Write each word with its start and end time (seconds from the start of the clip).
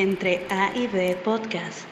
Entre 0.00 0.40
A 0.48 0.74
y 0.74 0.86
B 0.86 1.14
Podcast. 1.22 1.84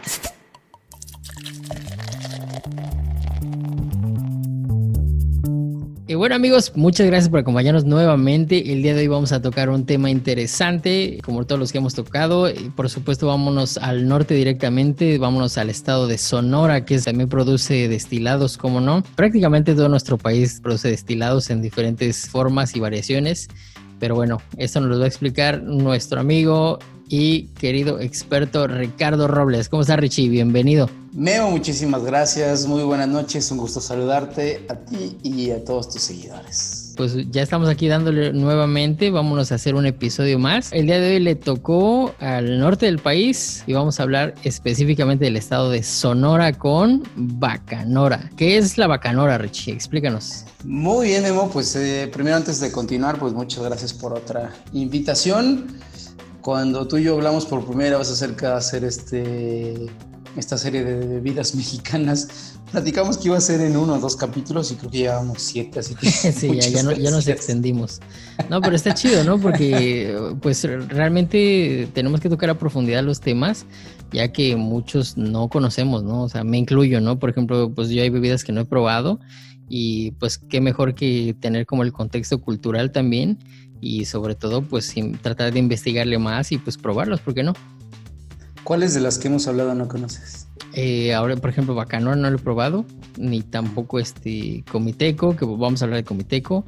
Y 6.07 6.15
bueno 6.15 6.35
amigos, 6.37 6.73
muchas 6.75 7.07
gracias 7.07 7.29
por 7.29 7.41
acompañarnos 7.41 7.85
nuevamente. 7.85 8.73
El 8.73 8.83
día 8.83 8.95
de 8.95 9.03
hoy 9.03 9.09
vamos 9.09 9.33
a 9.33 9.43
tocar 9.43 9.69
un 9.69 9.85
tema 9.85 10.09
interesante, 10.09 11.19
como 11.23 11.45
todos 11.45 11.59
los 11.59 11.71
que 11.71 11.77
hemos 11.77 11.93
tocado. 11.93 12.49
Y 12.49 12.71
por 12.75 12.89
supuesto, 12.89 13.27
vámonos 13.27 13.77
al 13.77 14.09
norte 14.09 14.33
directamente, 14.33 15.19
vámonos 15.19 15.59
al 15.59 15.69
estado 15.69 16.07
de 16.07 16.17
Sonora, 16.17 16.87
que 16.87 16.99
también 17.01 17.29
produce 17.29 17.89
destilados, 17.89 18.57
como 18.57 18.81
no. 18.81 19.03
Prácticamente 19.17 19.75
todo 19.75 19.91
nuestro 19.91 20.17
país 20.17 20.61
produce 20.63 20.89
destilados 20.89 21.51
en 21.51 21.61
diferentes 21.61 22.27
formas 22.27 22.75
y 22.75 22.81
variaciones. 22.81 23.49
Pero 23.99 24.15
bueno, 24.15 24.41
esto 24.57 24.81
nos 24.81 24.91
lo 24.91 24.99
va 24.99 25.05
a 25.05 25.09
explicar 25.09 25.63
nuestro 25.63 26.21
amigo 26.21 26.79
y 27.09 27.45
querido 27.59 28.01
experto 28.01 28.67
Ricardo 28.67 29.29
Robles. 29.29 29.69
¿Cómo 29.69 29.83
estás, 29.83 29.99
Richie? 29.99 30.29
Bienvenido. 30.29 30.89
Meo, 31.13 31.51
muchísimas 31.51 32.05
gracias. 32.05 32.67
Muy 32.67 32.83
buenas 32.83 33.09
noches. 33.09 33.51
Un 33.51 33.59
gusto 33.59 33.81
saludarte 33.81 34.67
a 34.69 34.75
ti 34.75 35.17
y 35.23 35.51
a 35.51 35.65
todos 35.65 35.91
tus 35.91 36.03
seguidores. 36.03 36.78
Pues 36.99 37.15
ya 37.31 37.43
estamos 37.43 37.69
aquí 37.69 37.87
dándole 37.87 38.33
nuevamente. 38.33 39.11
Vámonos 39.11 39.53
a 39.53 39.55
hacer 39.55 39.77
un 39.77 39.87
episodio 39.87 40.41
más. 40.41 40.73
El 40.73 40.87
día 40.87 40.99
de 40.99 41.15
hoy 41.15 41.21
le 41.21 41.37
tocó 41.37 42.13
al 42.19 42.59
norte 42.59 42.87
del 42.87 42.99
país 42.99 43.63
y 43.69 43.73
vamos 43.73 44.01
a 44.01 44.03
hablar 44.03 44.35
específicamente 44.43 45.25
del 45.25 45.37
estado 45.37 45.71
de 45.71 45.85
Sonora 45.85 46.53
con 46.55 47.05
Bacanora. 47.15 48.29
¿Qué 48.37 48.59
es 48.59 48.79
la 48.79 48.89
Bacanora, 48.89 49.39
Richie? 49.39 49.73
Explícanos. 49.73 50.45
Muy 50.65 51.07
bien, 51.07 51.23
Memo. 51.23 51.49
Pues 51.53 51.77
eh, 51.77 52.11
primero, 52.13 52.35
antes 52.35 52.59
de 52.59 52.73
continuar, 52.73 53.17
pues 53.17 53.33
muchas 53.33 53.63
gracias 53.63 53.93
por 53.93 54.13
otra 54.13 54.53
invitación 54.73 55.79
cuando 56.41 56.89
tú 56.89 56.97
y 56.97 57.05
yo 57.05 57.15
hablamos 57.15 57.47
por 57.47 57.65
primera 57.65 57.99
vez 57.99 58.11
acerca 58.11 58.49
de 58.49 58.55
hacer 58.55 58.83
este, 58.83 59.87
esta 60.37 60.59
serie 60.59 60.83
de 60.83 61.07
bebidas 61.07 61.55
mexicanas, 61.55 62.58
platicamos 62.71 63.19
que 63.19 63.29
iba 63.29 63.37
a 63.37 63.41
ser 63.41 63.61
en 63.61 63.77
uno 63.77 63.95
o 63.95 63.99
dos 63.99 64.17
capítulos 64.17 64.71
y 64.73 64.77
creo 64.77 64.91
que 64.91 64.99
llevábamos 64.99 65.43
siete, 65.43 65.81
así 65.81 65.95
que... 65.95 66.11
sí, 66.11 66.49
ya, 66.55 66.69
ya, 66.69 66.83
no, 66.83 66.93
ya, 66.93 67.11
nos 67.11 67.27
extendimos. 67.29 68.01
No, 68.49 68.61
pero 68.61 68.77
está 68.77 68.95
chido, 68.95 69.25
¿no? 69.25 69.39
Porque 69.39 70.17
pues 70.41 70.65
realmente 70.89 71.89
tenemos 71.93 72.21
que 72.21 72.29
tocar 72.29 72.51
a 72.51 72.59
profundidad 72.59 73.03
los 73.03 73.21
temas, 73.21 73.67
ya 74.13 74.33
que 74.33 74.57
muchos 74.57 75.17
no 75.17 75.49
conocemos, 75.49 76.03
¿no? 76.03 76.23
O 76.23 76.29
sea, 76.29 76.45
me 76.45 76.59
incluyo, 76.59 77.01
¿no? 77.01 77.19
Por 77.19 77.31
ejemplo, 77.31 77.73
pues 77.75 77.89
yo 77.91 78.03
hay 78.03 78.11
bebidas 78.11 78.45
que 78.45 78.53
no 78.53 78.63
he 78.63 78.65
probado 78.65 79.21
y 79.69 80.13
pues 80.13 80.39
qué 80.39 80.61
mejor 80.61 80.95
que 80.95 81.37
tener 81.41 81.67
como 81.67 81.83
el 81.83 81.93
contexto 81.93 82.41
cultural 82.41 82.91
también 82.91 83.39
y 83.81 84.07
sobre 84.07 84.35
todo 84.35 84.63
pues 84.63 84.95
tratar 85.23 85.53
de 85.53 85.59
investigarle 85.59 86.19
más 86.19 86.53
y 86.53 86.59
pues 86.59 86.77
probarlos, 86.77 87.21
¿por 87.21 87.35
qué 87.35 87.43
no? 87.43 87.55
¿Cuáles 88.69 88.93
de 88.93 89.01
las 89.01 89.17
que 89.17 89.29
hemos 89.29 89.49
hablado 89.49 89.75
no 89.75 89.89
conoces? 89.89 90.47
Eh, 90.75 91.15
ahora, 91.15 91.35
por 91.37 91.49
ejemplo, 91.49 91.75
Bacanor 91.75 92.19
no 92.19 92.29
lo 92.29 92.37
he 92.37 92.39
probado, 92.39 92.85
ni 93.17 93.41
tampoco 93.41 93.99
este 93.99 94.63
Comiteco, 94.71 95.35
que 95.35 95.47
vamos 95.47 95.81
a 95.81 95.87
hablar 95.87 96.01
de 96.01 96.05
Comiteco. 96.05 96.67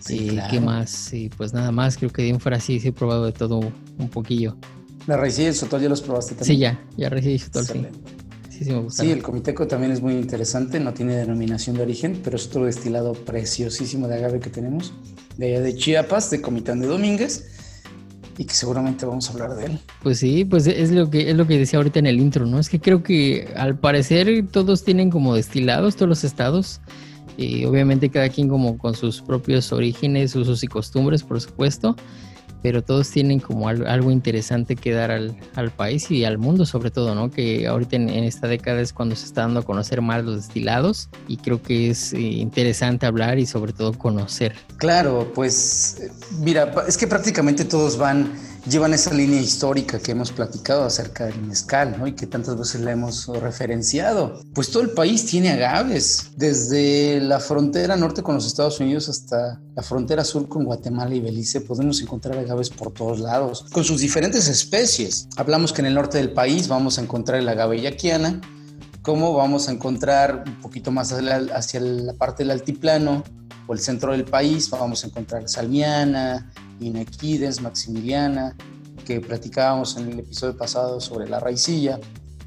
Sí, 0.00 0.30
eh, 0.30 0.42
¿Qué 0.50 0.60
más? 0.60 1.12
pues 1.36 1.52
nada 1.52 1.70
más, 1.70 1.98
creo 1.98 2.08
que 2.08 2.22
de 2.22 2.32
un 2.32 2.40
fuera 2.40 2.58
sí, 2.58 2.80
sí 2.80 2.88
he 2.88 2.92
probado 2.92 3.26
de 3.26 3.32
todo 3.32 3.58
un 3.58 4.08
poquillo. 4.08 4.56
¿La 5.06 5.18
raicilla 5.18 5.44
y 5.44 5.48
el 5.48 5.54
sotol 5.54 5.82
ya 5.82 5.90
los 5.90 6.00
probaste 6.00 6.34
también? 6.36 6.56
Sí, 6.56 6.58
ya, 6.58 6.80
ya 6.96 7.10
raicilla 7.10 7.34
y 7.34 7.38
sotol, 7.38 7.66
sí. 7.66 7.86
Sí, 8.48 8.64
sí, 8.64 8.70
me 8.70 8.78
gusta. 8.78 9.02
Sí, 9.02 9.10
el 9.10 9.22
Comiteco 9.22 9.66
también 9.66 9.92
es 9.92 10.00
muy 10.00 10.14
interesante, 10.14 10.80
no 10.80 10.94
tiene 10.94 11.16
denominación 11.16 11.76
de 11.76 11.82
origen, 11.82 12.22
pero 12.24 12.36
es 12.36 12.46
otro 12.46 12.64
destilado 12.64 13.12
preciosísimo 13.12 14.08
de 14.08 14.14
agave 14.14 14.40
que 14.40 14.48
tenemos 14.48 14.94
de 15.36 15.46
allá 15.48 15.60
de 15.60 15.74
Chiapas, 15.74 16.30
de 16.30 16.40
Comitán 16.40 16.80
de 16.80 16.86
Domínguez, 16.86 17.51
y 18.38 18.44
que 18.44 18.54
seguramente 18.54 19.06
vamos 19.06 19.28
a 19.28 19.32
hablar 19.32 19.54
de 19.56 19.66
él. 19.66 19.78
Pues 20.02 20.18
sí, 20.18 20.44
pues 20.44 20.66
es 20.66 20.90
lo 20.90 21.10
que 21.10 21.30
es 21.30 21.36
lo 21.36 21.46
que 21.46 21.58
decía 21.58 21.78
ahorita 21.78 21.98
en 21.98 22.06
el 22.06 22.20
intro, 22.20 22.46
¿no? 22.46 22.58
Es 22.58 22.68
que 22.68 22.80
creo 22.80 23.02
que 23.02 23.52
al 23.56 23.76
parecer 23.78 24.46
todos 24.50 24.84
tienen 24.84 25.10
como 25.10 25.34
destilados, 25.34 25.96
todos 25.96 26.08
los 26.08 26.24
estados, 26.24 26.80
y 27.36 27.64
obviamente 27.64 28.10
cada 28.10 28.28
quien 28.28 28.48
como 28.48 28.78
con 28.78 28.94
sus 28.94 29.22
propios 29.22 29.72
orígenes, 29.72 30.34
usos 30.36 30.62
y 30.62 30.66
costumbres, 30.66 31.22
por 31.22 31.40
supuesto 31.40 31.96
pero 32.62 32.82
todos 32.82 33.10
tienen 33.10 33.40
como 33.40 33.68
algo, 33.68 34.10
interesante 34.10 34.76
que 34.76 34.92
dar 34.92 35.10
al, 35.10 35.36
país 35.76 36.10
y 36.10 36.24
al 36.24 36.38
mundo 36.38 36.64
sobre 36.64 36.90
todo, 36.90 37.14
¿no? 37.14 37.30
Que 37.30 37.66
ahorita 37.66 37.96
en, 37.96 38.08
esta 38.10 38.46
década 38.46 38.80
es 38.80 38.92
cuando 38.92 39.16
se 39.16 39.26
está 39.26 39.42
dando 39.42 39.60
a 39.60 39.62
conocer 39.62 40.00
más 40.00 40.24
los 40.24 40.36
destilados 40.36 41.08
y 41.28 41.38
creo 41.38 41.62
que 41.62 41.90
es 41.90 42.12
eh, 42.12 42.20
interesante 42.20 43.06
hablar 43.06 43.38
y 43.38 43.46
sobre 43.46 43.72
todo 43.72 43.92
conocer. 43.92 44.54
Claro, 44.76 45.32
pues 45.34 46.10
mira, 46.38 46.72
es 46.86 46.96
que 46.96 47.06
prácticamente 47.06 47.64
todos 47.64 47.98
van 47.98 48.32
llevan 48.68 48.94
esa 48.94 49.12
línea 49.12 49.40
histórica 49.40 49.98
que 49.98 50.12
hemos 50.12 50.30
platicado 50.30 50.84
acerca 50.84 51.26
del 51.26 51.40
mezcal, 51.42 51.96
¿no? 51.98 52.06
Y 52.06 52.12
que 52.12 52.26
tantas 52.26 52.56
veces 52.56 52.80
la 52.80 52.92
hemos 52.92 53.26
referenciado. 53.26 54.40
Pues 54.54 54.70
todo 54.70 54.82
el 54.82 54.90
país 54.90 55.26
tiene 55.26 55.50
agaves, 55.50 56.30
desde 56.36 57.20
la 57.20 57.40
frontera 57.40 57.96
norte 57.96 58.22
con 58.22 58.34
los 58.34 58.46
Estados 58.46 58.80
Unidos 58.80 59.08
hasta 59.08 59.60
la 59.74 59.82
frontera 59.82 60.24
sur 60.24 60.48
con 60.48 60.64
Guatemala 60.64 61.14
y 61.14 61.20
Belice, 61.20 61.60
podemos 61.60 62.00
encontrar 62.00 62.38
agaves 62.38 62.70
por 62.70 62.92
todos 62.92 63.20
lados, 63.20 63.66
con 63.72 63.84
sus 63.84 64.00
diferentes 64.00 64.48
especies. 64.48 65.28
Hablamos 65.36 65.72
que 65.72 65.82
en 65.82 65.86
el 65.86 65.94
norte 65.94 66.18
del 66.18 66.32
país 66.32 66.68
vamos 66.68 66.98
a 66.98 67.02
encontrar 67.02 67.38
el 67.38 67.48
agave 67.48 67.80
yaquiana, 67.80 68.40
como 69.02 69.34
vamos 69.34 69.68
a 69.68 69.72
encontrar 69.72 70.44
un 70.46 70.60
poquito 70.60 70.92
más 70.92 71.12
hacia 71.12 71.80
la 71.80 72.12
parte 72.14 72.44
del 72.44 72.52
altiplano 72.52 73.24
o 73.66 73.72
el 73.72 73.80
centro 73.80 74.12
del 74.12 74.24
país, 74.24 74.70
vamos 74.70 75.02
a 75.02 75.08
encontrar 75.08 75.48
salmiana, 75.48 76.52
Inequides, 76.82 77.60
Maximiliana, 77.60 78.56
que 79.04 79.20
platicábamos 79.20 79.96
en 79.96 80.12
el 80.12 80.18
episodio 80.20 80.56
pasado 80.56 81.00
sobre 81.00 81.28
la 81.28 81.40
raicilla, 81.40 81.98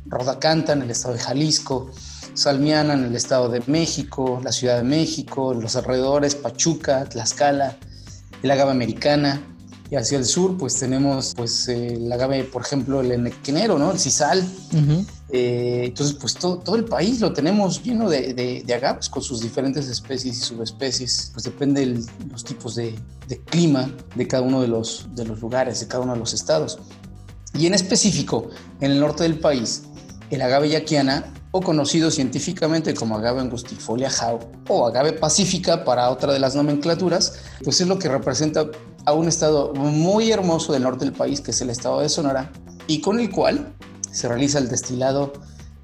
Rodacanta 0.07 0.73
en 0.73 0.84
el 0.84 0.91
estado 0.91 1.16
de 1.16 1.19
Jalisco, 1.19 1.91
Salmiana 2.35 2.94
en 2.94 3.06
el 3.06 3.16
estado 3.16 3.50
de 3.50 3.62
México, 3.66 4.40
la 4.44 4.51
Ciudad 4.51 4.78
de 4.78 4.84
México, 4.84 5.53
los 5.53 5.75
alrededores, 5.75 6.35
Pachuca, 6.35 7.06
Tlaxcala, 7.06 7.78
el 8.44 8.51
agave 8.51 8.72
americana, 8.72 9.41
y 9.95 9.97
hacia 9.97 10.17
el 10.17 10.25
sur 10.25 10.57
pues 10.57 10.78
tenemos 10.78 11.33
pues 11.35 11.69
el 11.69 12.11
agave, 12.11 12.44
por 12.44 12.63
ejemplo, 12.63 13.00
el 13.00 13.13
enequenero, 13.13 13.79
¿no? 13.79 13.94
El 13.94 13.97
sisal. 13.97 14.45
Eh, 15.29 15.83
entonces 15.85 16.17
pues 16.19 16.33
todo, 16.35 16.75
el 16.75 16.83
país 16.83 17.22
lo 17.22 17.31
tenemos 17.31 17.81
lleno 17.81 18.09
de, 18.09 18.66
agaves 18.75 19.07
con 19.07 19.23
sus 19.23 19.39
diferentes 19.39 19.88
especies 19.88 20.38
y 20.38 20.41
subespecies. 20.41 21.29
Pues 21.31 21.45
depende 21.45 21.85
de 21.85 22.03
los 22.29 22.44
tipos 22.44 22.75
de, 22.75 22.94
clima 23.45 23.89
de 24.16 24.28
cada 24.28 24.44
uno 24.44 24.61
de 24.61 24.67
los, 24.67 25.07
de 25.16 25.23
los 25.23 25.39
lugares, 25.39 25.79
de 25.79 25.88
cada 25.88 26.03
uno 26.03 26.12
de 26.12 26.19
los 26.19 26.33
estados. 26.33 26.77
Y 27.53 27.66
en 27.66 27.73
específico, 27.73 28.50
en 28.81 28.91
el 28.91 29.00
norte 29.00 29.23
del 29.23 29.39
país, 29.39 29.83
el 30.29 30.41
agave 30.41 30.67
yaquiana 30.67 31.31
o 31.51 31.62
conocido 31.62 32.12
científicamente 32.12 32.94
como 32.94 33.16
agave 33.16 33.39
angustifolia 33.39 34.09
jau 34.09 34.39
o 34.67 34.85
agave 34.85 35.13
pacífica 35.13 35.85
para 35.85 36.09
otra 36.09 36.33
de 36.33 36.39
las 36.39 36.53
nomenclaturas, 36.53 37.39
pues 37.63 37.79
es 37.79 37.88
lo 37.88 37.97
que 37.97 38.09
representa 38.09 38.66
a 39.06 39.14
un 39.14 39.28
estado 39.28 39.74
muy 39.74 40.32
hermoso 40.32 40.74
del 40.74 40.84
norte 40.84 41.06
del 41.06 41.14
país, 41.14 41.42
que 41.42 41.52
es 41.52 41.62
el 41.62 41.70
estado 41.70 42.00
de 42.00 42.10
Sonora, 42.10 42.52
y 42.88 43.02
con 43.02 43.20
el 43.20 43.32
cual 43.32 43.74
se 44.12 44.28
realiza 44.28 44.60
el 44.60 44.70
destilado 44.70 45.34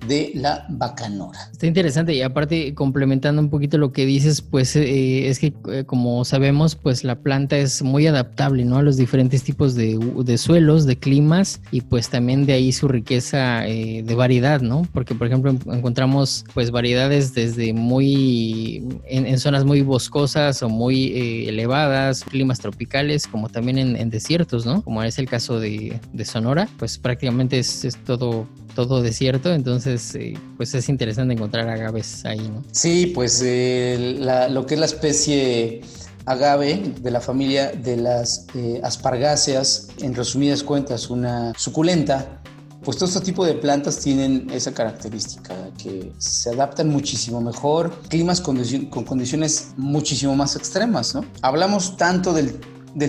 de 0.08 0.32
la 0.34 0.66
bacanora. 0.70 1.50
Está 1.52 1.68
interesante 1.68 2.14
y 2.14 2.22
aparte 2.22 2.74
complementando 2.74 3.42
un 3.42 3.50
poquito 3.50 3.78
lo 3.78 3.92
que 3.92 4.06
dices, 4.06 4.42
pues 4.42 4.76
eh, 4.76 5.30
es 5.30 5.40
que 5.40 5.54
eh, 5.70 5.84
como 5.86 6.26
sabemos, 6.26 6.76
pues 6.76 7.04
la 7.04 7.16
planta 7.16 7.58
es 7.58 7.82
muy 7.84 8.08
adaptable, 8.08 8.66
¿no? 8.66 8.78
A 8.78 8.82
los 8.82 8.98
diferentes 8.98 9.44
tipos 9.44 9.76
de, 9.76 10.38
suelos, 10.38 10.86
de 10.86 10.98
climas 10.98 11.62
y 11.72 11.82
pues 11.82 12.10
también 12.10 12.46
de 12.46 12.54
ahí 12.54 12.72
su 12.72 12.88
riqueza 12.88 13.68
eh, 13.68 14.04
de 14.04 14.16
variedad, 14.16 14.62
¿no? 14.62 14.88
Porque 14.94 15.14
por 15.14 15.28
ejemplo 15.28 15.56
encontramos 15.72 16.46
pues 16.54 16.72
variedades 16.72 17.34
desde 17.34 17.74
muy 17.74 18.84
en, 19.06 19.40
zonas 19.40 19.66
muy 19.66 19.82
boscosas 19.82 20.62
o 20.64 20.70
muy 20.70 21.48
elevadas, 21.48 22.24
climas 22.24 22.60
tropicales, 22.60 23.28
como 23.28 23.50
también 23.50 23.78
en, 23.78 24.10
desiertos, 24.10 24.66
¿no? 24.66 24.82
Como 24.82 25.04
es 25.04 25.20
el 25.20 25.28
caso 25.28 25.60
de, 25.60 26.00
Sonora, 26.24 26.68
pues 26.78 26.98
prácticamente 26.98 27.60
es 27.60 27.98
todo 28.06 28.48
todo 28.76 29.02
desierto, 29.02 29.54
entonces 29.54 30.16
eh, 30.16 30.34
pues 30.58 30.74
es 30.74 30.90
interesante 30.90 31.34
encontrar 31.34 31.70
agaves 31.70 32.26
ahí, 32.26 32.40
¿no? 32.40 32.64
Sí, 32.72 33.12
pues 33.14 33.42
eh, 33.46 34.18
lo 34.50 34.66
que 34.66 34.76
es 34.76 34.80
la 34.80 34.86
especie 34.86 35.82
agave 36.26 36.94
de 37.02 37.12
la 37.12 37.22
familia 37.22 37.72
de 37.72 37.98
las 37.98 38.46
eh, 38.56 38.80
aspargáceas, 38.84 39.90
en 40.00 40.14
resumidas 40.16 40.64
cuentas 40.64 41.10
una 41.10 41.54
suculenta, 41.58 42.42
pues 42.84 42.98
todo 42.98 43.08
este 43.08 43.22
tipo 43.22 43.46
de 43.46 43.54
plantas 43.54 44.00
tienen 44.00 44.50
esa 44.52 44.74
característica, 44.74 45.54
que 45.78 46.12
se 46.18 46.50
adaptan 46.50 46.90
muchísimo 46.90 47.40
mejor, 47.40 47.92
climas 48.10 48.42
con, 48.42 48.64
condiciones 49.06 49.70
muchísimo 49.78 50.36
más 50.36 50.56
extremas, 50.56 51.14
¿no? 51.14 51.24
Hablamos 51.42 51.96
tanto 51.98 52.34
del, 52.34 52.60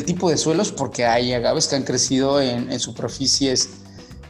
tipo 0.05 0.31
de 0.31 0.37
suelos 0.37 0.73
porque 0.73 1.07
hay 1.07 1.33
agaves 1.33 1.69
que 1.69 1.77
han 1.77 1.85
crecido 1.85 2.41
en, 2.41 2.71
en 2.71 2.81
superficies 2.81 3.82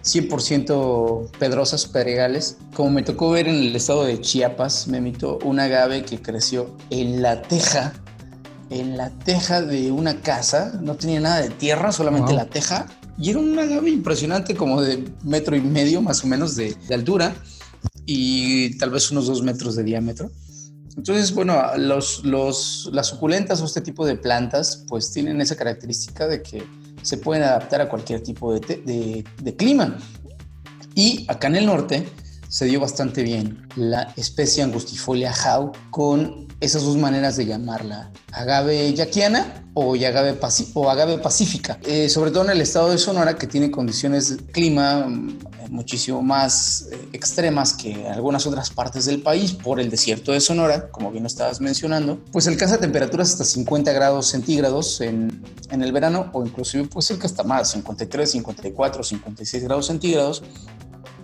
100% 0.02 1.30
pedrosas, 1.38 1.86
pedregales. 1.86 2.56
Como 2.74 2.90
me 2.90 3.02
tocó 3.02 3.30
ver 3.30 3.48
en 3.48 3.56
el 3.56 3.76
estado 3.76 4.04
de 4.04 4.20
Chiapas, 4.20 4.88
me 4.88 4.98
invitó 4.98 5.38
un 5.44 5.60
agave 5.60 6.04
que 6.04 6.20
creció 6.20 6.76
en 6.90 7.22
la 7.22 7.42
teja, 7.42 7.92
en 8.70 8.96
la 8.96 9.10
teja 9.10 9.62
de 9.62 9.92
una 9.92 10.20
casa, 10.20 10.78
no 10.80 10.96
tenía 10.96 11.20
nada 11.20 11.40
de 11.40 11.50
tierra, 11.50 11.92
solamente 11.92 12.32
la 12.32 12.46
teja, 12.46 12.86
y 13.18 13.30
era 13.30 13.38
un 13.38 13.58
agave 13.58 13.90
impresionante 13.90 14.54
como 14.56 14.80
de 14.80 15.04
metro 15.22 15.54
y 15.54 15.60
medio 15.60 16.02
más 16.02 16.24
o 16.24 16.26
menos 16.26 16.56
de, 16.56 16.74
de 16.88 16.94
altura 16.94 17.34
y 18.06 18.76
tal 18.78 18.90
vez 18.90 19.10
unos 19.10 19.26
dos 19.26 19.42
metros 19.42 19.76
de 19.76 19.84
diámetro. 19.84 20.30
Entonces, 20.96 21.32
bueno, 21.34 21.60
los, 21.78 22.24
los, 22.24 22.90
las 22.92 23.08
suculentas 23.08 23.60
o 23.62 23.64
este 23.64 23.80
tipo 23.80 24.04
de 24.04 24.16
plantas 24.16 24.84
pues 24.88 25.10
tienen 25.10 25.40
esa 25.40 25.56
característica 25.56 26.26
de 26.26 26.42
que 26.42 26.64
se 27.02 27.16
pueden 27.18 27.42
adaptar 27.42 27.80
a 27.80 27.88
cualquier 27.88 28.22
tipo 28.22 28.52
de, 28.54 29.24
de, 29.38 29.56
clima. 29.56 29.96
Y 30.94 31.24
acá 31.28 31.48
en 31.48 31.56
el 31.56 31.66
norte 31.66 32.06
se 32.48 32.66
dio 32.66 32.80
bastante 32.80 33.22
bien 33.22 33.66
la 33.76 34.12
especie 34.16 34.62
Angustifolia 34.62 35.32
jau 35.32 35.72
con 35.90 36.48
esas 36.60 36.84
dos 36.84 36.96
maneras 36.96 37.36
de 37.36 37.46
llamarla, 37.46 38.10
agave 38.30 38.92
yaquiana 38.94 39.64
o 39.74 39.94
agave, 39.94 40.38
o 40.74 40.90
agave 40.90 41.18
pacífica, 41.18 41.78
eh, 41.84 42.08
sobre 42.08 42.30
todo 42.30 42.44
en 42.44 42.50
el 42.50 42.60
estado 42.60 42.90
de 42.90 42.98
Sonora 42.98 43.36
que 43.36 43.46
tiene 43.46 43.70
condiciones 43.70 44.36
de 44.36 44.52
clima 44.52 45.06
mm, 45.06 45.38
muchísimo 45.72 46.22
más 46.22 46.86
eh, 46.92 47.08
extremas 47.12 47.72
que 47.72 48.06
algunas 48.08 48.46
otras 48.46 48.70
partes 48.70 49.06
del 49.06 49.22
país 49.22 49.52
por 49.52 49.80
el 49.80 49.90
desierto 49.90 50.32
de 50.32 50.40
Sonora, 50.40 50.90
como 50.90 51.10
bien 51.10 51.24
lo 51.24 51.26
estabas 51.26 51.60
mencionando, 51.60 52.20
pues 52.30 52.46
alcanza 52.46 52.78
temperaturas 52.78 53.32
hasta 53.32 53.44
50 53.44 53.92
grados 53.92 54.26
centígrados 54.26 55.00
en, 55.00 55.42
en 55.70 55.82
el 55.82 55.90
verano 55.90 56.30
o 56.32 56.44
inclusive 56.44 56.86
pues 56.86 57.06
cerca 57.06 57.26
hasta 57.26 57.42
más, 57.42 57.70
53, 57.72 58.30
54, 58.30 59.02
56 59.02 59.64
grados 59.64 59.86
centígrados. 59.86 60.42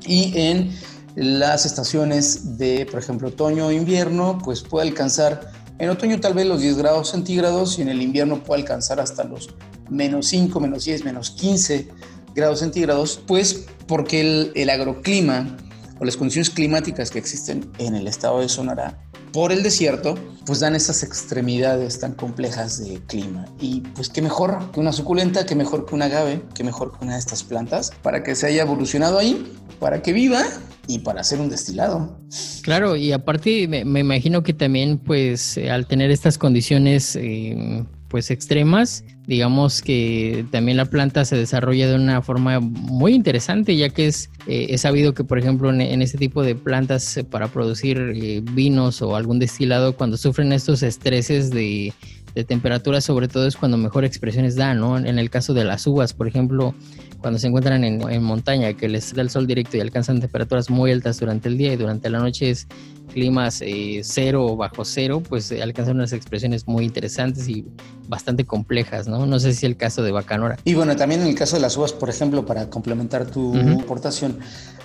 Y 0.06 0.32
en 0.38 0.74
las 1.14 1.66
estaciones 1.66 2.56
de, 2.56 2.86
por 2.90 3.00
ejemplo, 3.00 3.28
otoño 3.28 3.66
o 3.66 3.72
invierno, 3.72 4.38
pues 4.42 4.62
puede 4.62 4.88
alcanzar 4.88 5.52
en 5.78 5.90
otoño 5.90 6.20
tal 6.20 6.34
vez 6.34 6.46
los 6.46 6.60
10 6.60 6.78
grados 6.78 7.10
centígrados 7.10 7.78
y 7.78 7.82
en 7.82 7.88
el 7.88 8.00
invierno 8.00 8.42
puede 8.42 8.62
alcanzar 8.62 8.98
hasta 8.98 9.24
los 9.24 9.50
menos 9.90 10.26
5, 10.26 10.58
menos 10.58 10.84
10, 10.84 11.04
menos 11.04 11.30
15 11.32 11.88
grados 12.34 12.60
centígrados, 12.60 13.20
pues 13.26 13.66
porque 13.88 14.20
el, 14.20 14.52
el 14.55 14.70
agroclima 14.70 15.56
o 15.99 16.05
las 16.05 16.17
condiciones 16.17 16.50
climáticas 16.50 17.11
que 17.11 17.19
existen 17.19 17.69
en 17.79 17.96
el 17.96 18.06
estado 18.06 18.40
de 18.40 18.49
Sonora 18.49 18.99
por 19.32 19.52
el 19.52 19.62
desierto, 19.62 20.14
pues 20.46 20.61
dan 20.61 20.75
esas 20.75 21.02
extremidades 21.02 21.99
tan 22.00 22.14
complejas 22.14 22.82
de 22.82 23.00
clima. 23.06 23.44
Y 23.61 23.82
pues 23.94 24.08
qué 24.08 24.23
mejor 24.23 24.70
que 24.73 24.81
una 24.81 24.93
suculenta, 24.93 25.44
qué 25.44 25.55
mejor 25.55 25.87
que 25.87 25.94
un 25.94 26.02
agave, 26.02 26.43
qué 26.55 26.64
mejor 26.64 26.96
que 26.96 27.05
una 27.05 27.14
de 27.14 27.20
estas 27.20 27.44
plantas 27.44 27.93
para 28.02 28.23
que 28.23 28.35
se 28.35 28.46
haya 28.46 28.62
evolucionado 28.62 29.19
ahí, 29.19 29.52
para 29.81 30.02
que 30.02 30.12
viva 30.12 30.43
y 30.87 31.00
para 31.00 31.20
hacer 31.20 31.40
un 31.40 31.50
destilado. 31.50 32.19
Claro, 32.62 32.96
y 32.96 33.12
aparte 33.12 33.69
me, 33.69 34.00
imagino 34.00 34.43
que 34.43 34.55
también 34.55 34.99
pues 34.99 35.58
al 35.70 35.87
tener 35.87 36.11
estas 36.11 36.38
condiciones 36.38 37.14
eh, 37.17 37.85
pues 38.08 38.31
extremas, 38.31 39.05
digamos 39.26 39.82
que 39.82 40.46
también 40.50 40.76
la 40.78 40.87
planta 40.87 41.25
se 41.25 41.37
desarrolla 41.37 41.88
de 41.88 41.94
una 41.94 42.22
forma 42.22 42.60
muy 42.60 43.12
interesante, 43.12 43.76
ya 43.76 43.90
que 43.90 44.06
es, 44.06 44.31
eh, 44.46 44.76
sabido 44.78 45.14
que, 45.14 45.25
por 45.25 45.38
ejemplo, 45.38 45.70
en, 45.70 46.02
este 46.02 46.16
tipo 46.16 46.43
de 46.43 46.55
plantas 46.55 47.20
para 47.31 47.49
producir 47.49 48.43
vinos 48.52 49.02
o 49.02 49.14
algún 49.14 49.38
destilado, 49.38 49.94
cuando 49.94 50.16
sufren 50.16 50.52
estos 50.52 50.82
estreses 50.82 51.50
de, 51.50 51.93
de 52.34 52.44
temperatura, 52.44 53.00
sobre 53.00 53.28
todo 53.28 53.46
es 53.46 53.56
cuando 53.56 53.76
mejor 53.76 54.05
expresiones 54.05 54.56
dan, 54.56 54.81
¿no? 54.81 54.96
En 54.96 55.19
el 55.19 55.28
caso 55.28 55.54
de 55.54 55.64
las 55.64 55.87
uvas, 55.87 56.14
por 56.14 56.28
ejemplo, 56.28 56.75
cuando 57.20 57.38
se 57.38 57.48
encuentran 57.48 57.84
en, 57.84 58.22
montaña, 58.22 58.72
que 58.74 58.88
les 58.88 59.14
da 59.14 59.22
el 59.22 59.30
sol 59.30 59.46
directo 59.46 59.76
y 59.76 59.80
alcanzan 59.80 60.20
temperaturas 60.20 60.70
muy 60.70 60.92
altas 60.92 61.18
durante 61.18 61.48
el 61.48 61.58
día 61.58 61.72
y 61.72 61.76
durante 61.76 62.10
la 62.10 62.18
noche 62.18 62.50
es 62.50 62.66
climas 63.12 63.62
eh, 63.62 64.00
cero 64.04 64.46
o 64.46 64.56
bajo 64.56 64.84
cero, 64.84 65.22
pues 65.26 65.50
eh, 65.50 65.62
alcanzan 65.62 65.96
unas 65.96 66.12
expresiones 66.12 66.68
muy 66.68 66.84
interesantes 66.84 67.48
y 67.48 67.64
bastante 68.06 68.44
complejas, 68.44 69.08
¿no? 69.08 69.26
No 69.26 69.40
sé 69.40 69.54
si 69.54 69.66
el 69.66 69.76
caso 69.76 70.02
de 70.02 70.12
Bacanora. 70.12 70.58
Y 70.64 70.74
bueno, 70.74 70.94
también 70.94 71.22
en 71.22 71.28
el 71.28 71.34
caso 71.34 71.56
de 71.56 71.62
las 71.62 71.76
uvas, 71.76 71.92
por 71.92 72.10
ejemplo, 72.10 72.46
para 72.46 72.70
complementar 72.70 73.26
tu 73.26 73.56
aportación, 73.56 74.38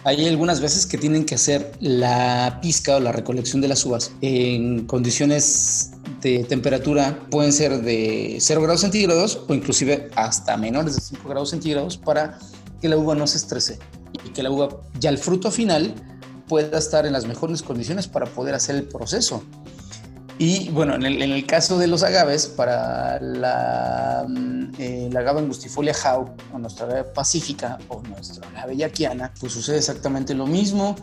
hay 0.04 0.28
algunas 0.28 0.60
veces 0.60 0.86
que 0.86 0.98
tienen 0.98 1.26
que 1.26 1.36
hacer 1.36 1.72
la 1.80 2.60
pizca 2.62 2.98
o 2.98 3.00
la 3.00 3.12
recolección 3.12 3.62
de 3.62 3.68
las 3.68 3.86
uvas 3.86 4.12
en 4.22 4.86
condiciones 4.86 5.93
de 6.24 6.44
temperatura 6.46 7.20
pueden 7.30 7.52
ser 7.52 7.82
de 7.82 8.38
0 8.40 8.62
grados 8.62 8.82
centígrados 8.82 9.42
o 9.48 9.54
inclusive 9.54 10.10
hasta 10.16 10.56
menores 10.58 10.96
de 10.96 11.02
5 11.02 11.28
grados 11.28 11.50
centígrados 11.50 11.98
para 11.98 12.40
que 12.82 12.88
la 12.88 12.98
uva 12.98 13.16
no 13.16 13.28
se 13.28 13.38
estrese 13.38 13.80
y 14.26 14.30
que 14.30 14.42
la 14.42 14.50
uva 14.50 14.70
ya 15.00 15.10
el 15.10 15.18
fruto 15.18 15.52
final 15.52 15.94
pueda 16.48 16.78
estar 16.78 17.06
en 17.06 17.14
las 17.14 17.26
mejores 17.26 17.62
condiciones 17.62 18.08
para 18.08 18.26
poder 18.26 18.56
hacer 18.56 18.76
el 18.76 18.84
proceso. 18.84 19.44
Y 20.40 20.70
bueno, 20.70 20.96
en 20.96 21.04
el, 21.04 21.46
caso 21.46 21.78
de 21.78 21.88
los 21.88 22.02
agaves, 22.02 22.48
para 22.48 23.20
la, 23.20 24.26
mm, 24.28 24.72
eh, 24.80 25.10
agave 25.16 25.42
angustifolia 25.42 25.94
jau, 25.94 26.36
o 26.52 26.60
nuestra 26.60 26.88
agave 26.88 27.04
pacífica, 27.14 27.78
o 27.88 28.02
nuestra 28.02 28.48
agave 28.50 28.76
yaquiana, 28.76 29.32
pues 29.40 29.54
sucede 29.54 29.78
exactamente 29.78 30.34
lo 30.34 30.48
mismo, 30.48 30.96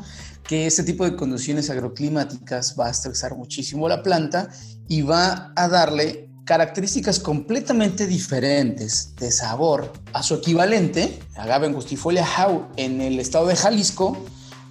que 0.43 0.67
este 0.67 0.83
tipo 0.83 1.05
de 1.05 1.15
condiciones 1.15 1.71
agroclimáticas 1.71 2.75
va 2.79 2.89
a 2.89 2.91
estresar 2.91 3.37
muchísimo 3.37 3.89
la 3.89 4.03
planta 4.03 4.49
y 4.89 5.03
va 5.03 5.53
a 5.55 5.69
darle 5.69 6.29
características 6.45 7.21
completamente 7.21 8.09
diferentes 8.09 9.15
de 9.15 9.31
sabor 9.31 9.93
a 10.13 10.25
su 10.25 10.35
equivalente, 10.35 11.21
agave 11.37 11.69
angustifolia 11.69 12.27
jau 12.27 12.67
en 12.77 13.01
el 13.01 13.21
estado 13.21 13.47
de 13.47 13.55
Jalisco, 13.55 14.17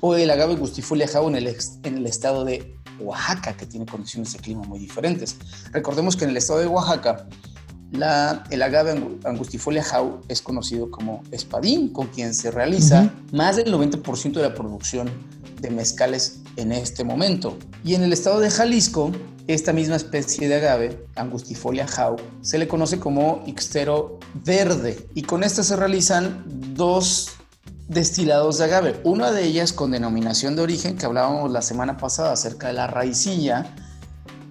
o 0.01 0.15
el 0.15 0.29
agave 0.29 0.55
angustifolia 0.55 1.07
jau 1.07 1.29
en 1.29 1.35
el, 1.35 1.55
en 1.83 1.97
el 1.97 2.05
estado 2.05 2.43
de 2.43 2.75
Oaxaca, 2.99 3.55
que 3.55 3.65
tiene 3.65 3.85
condiciones 3.85 4.33
de 4.33 4.39
clima 4.39 4.63
muy 4.63 4.79
diferentes. 4.79 5.37
Recordemos 5.71 6.15
que 6.15 6.25
en 6.25 6.31
el 6.31 6.37
estado 6.37 6.59
de 6.59 6.67
Oaxaca, 6.67 7.27
la, 7.91 8.43
el 8.51 8.61
agave 8.61 8.91
angustifolia 9.23 9.83
jau 9.83 10.21
es 10.27 10.41
conocido 10.41 10.91
como 10.91 11.23
espadín, 11.31 11.89
con 11.89 12.07
quien 12.07 12.33
se 12.33 12.51
realiza 12.51 13.11
más 13.31 13.55
del 13.55 13.73
90% 13.73 14.33
de 14.33 14.41
la 14.43 14.53
producción 14.53 15.09
de 15.59 15.71
mezcales 15.71 16.39
en 16.55 16.71
este 16.71 17.03
momento. 17.03 17.57
Y 17.83 17.95
en 17.95 18.03
el 18.03 18.13
estado 18.13 18.39
de 18.39 18.51
Jalisco, 18.51 19.11
esta 19.47 19.73
misma 19.73 19.95
especie 19.95 20.47
de 20.47 20.55
agave, 20.55 21.05
Angustifolia 21.15 21.87
jau, 21.87 22.17
se 22.41 22.59
le 22.59 22.67
conoce 22.67 22.99
como 22.99 23.43
Ixtero 23.47 24.19
verde. 24.45 25.07
Y 25.15 25.23
con 25.23 25.43
esta 25.43 25.63
se 25.63 25.75
realizan 25.75 26.43
dos 26.75 27.31
destilados 27.89 28.59
de 28.59 28.65
agave. 28.65 29.01
Una 29.03 29.31
de 29.31 29.43
ellas 29.43 29.73
con 29.73 29.91
denominación 29.91 30.55
de 30.55 30.61
origen 30.61 30.95
que 30.95 31.05
hablábamos 31.05 31.51
la 31.51 31.61
semana 31.61 31.97
pasada 31.97 32.31
acerca 32.31 32.67
de 32.67 32.73
la 32.73 32.87
raicilla, 32.87 33.65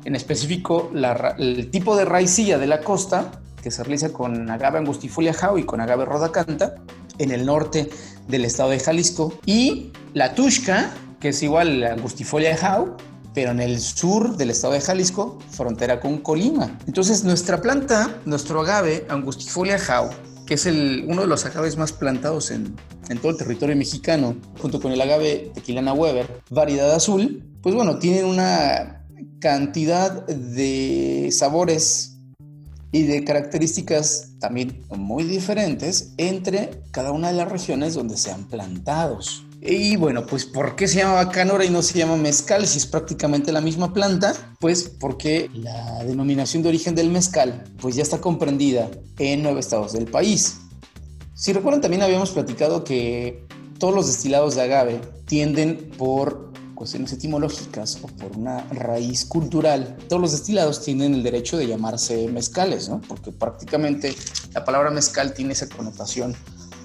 en 0.05 0.15
específico 0.15 0.91
el 1.39 1.71
tipo 1.71 1.97
de 1.97 2.05
raicilla 2.05 2.59
de 2.59 2.67
la 2.67 2.81
costa 2.81 3.31
que 3.63 3.71
se 3.71 3.83
realiza 3.83 4.13
con 4.13 4.51
agave 4.51 4.79
angustifolia 4.79 5.33
jau 5.33 5.57
y 5.59 5.65
con 5.65 5.81
agave 5.81 6.05
rodacanta 6.05 6.75
en 7.19 7.31
el 7.31 7.47
norte 7.47 7.91
del 8.27 8.45
estado 8.45 8.71
de 8.71 8.81
Jalisco 8.81 9.33
y 9.47 9.93
la 10.15 10.35
tushka 10.35 10.91
que 11.21 11.31
es 11.31 11.43
igual 11.43 11.83
a 11.83 11.93
angustifolia 11.93 12.57
jau 12.57 12.97
pero 13.35 13.53
en 13.53 13.61
el 13.61 13.79
sur 13.81 14.37
del 14.37 14.51
estado 14.51 14.73
de 14.73 14.81
Jalisco, 14.81 15.39
frontera 15.51 16.01
con 16.01 16.19
Colima. 16.19 16.77
Entonces, 16.89 17.23
nuestra 17.23 17.61
planta, 17.61 18.11
nuestro 18.25 18.63
agave, 18.63 19.07
Angustifolia 19.09 19.79
jau, 19.79 20.11
que 20.45 20.55
es 20.55 20.67
uno 20.67 21.21
de 21.21 21.29
los 21.29 21.45
agaves 21.45 21.77
más 21.77 21.93
plantados 21.93 22.51
en, 22.51 22.75
en, 23.09 23.19
todo 23.19 23.31
el 23.31 23.37
territorio 23.37 23.77
mexicano, 23.77 24.37
junto 24.61 24.81
con 24.81 24.93
el 24.93 25.01
agave 25.01 25.51
tequilana 25.55 25.93
Weber, 25.93 26.43
variedad 26.51 26.95
azul, 26.95 27.43
pues 27.63 27.75
bueno, 27.75 27.99
tienen 27.99 28.25
una 28.25 29.05
cantidad 29.41 30.27
de 30.27 31.31
sabores 31.33 32.17
y 32.93 33.03
de 33.03 33.25
características 33.25 34.33
también 34.41 34.83
muy 34.91 35.25
diferentes 35.25 36.15
entre 36.17 36.83
cada 36.91 37.13
una 37.13 37.29
de 37.29 37.35
las 37.35 37.51
regiones 37.51 37.95
donde 37.95 38.17
sean 38.17 38.45
plantados. 38.45 39.45
Y 39.61 39.97
bueno, 39.97 40.25
pues 40.25 40.45
¿por 40.45 40.77
qué 40.77 40.87
se 40.87 40.99
llama 40.99 41.15
bacanora 41.15 41.65
y 41.65 41.71
no 41.71 41.83
se 41.83 41.99
llama 41.99 42.17
mezcal 42.17 42.67
si 42.67 42.79
es 42.79 42.87
prácticamente 42.87 43.51
la 43.51 43.61
misma 43.61 43.93
planta? 43.93 44.33
Pues 44.61 44.85
porque 44.85 45.51
la 45.53 46.05
denominación 46.05 46.63
de 46.63 46.69
origen 46.69 46.95
del 46.95 47.11
mezcal 47.11 47.65
pues 47.81 47.97
ya 47.97 48.03
está 48.03 48.21
comprendida 48.21 48.89
en 49.19 49.43
nueve 49.43 49.59
estados 49.61 49.93
del 49.93 50.07
país. 50.07 50.59
Si 51.39 51.53
recuerdan 51.53 51.81
también 51.81 52.03
habíamos 52.03 52.33
platicado 52.33 52.83
que 52.83 53.47
todos 53.79 53.95
los 53.95 54.09
destilados 54.09 54.57
de 54.57 54.63
agave 54.63 55.01
tienden 55.25 55.89
por 55.97 56.53
cuestiones 56.75 57.13
etimológicas 57.13 58.01
o 58.03 58.09
por 58.09 58.37
una 58.37 58.65
raíz 58.73 59.25
cultural, 59.25 59.97
todos 60.09 60.21
los 60.21 60.33
destilados 60.33 60.83
tienen 60.83 61.15
el 61.15 61.23
derecho 61.23 61.57
de 61.57 61.69
llamarse 61.69 62.27
mezcales, 62.27 62.89
¿no? 62.89 63.01
Porque 63.03 63.31
prácticamente 63.31 64.17
la 64.53 64.65
palabra 64.65 64.91
mezcal 64.91 65.33
tiene 65.33 65.53
esa 65.53 65.69
connotación 65.69 66.35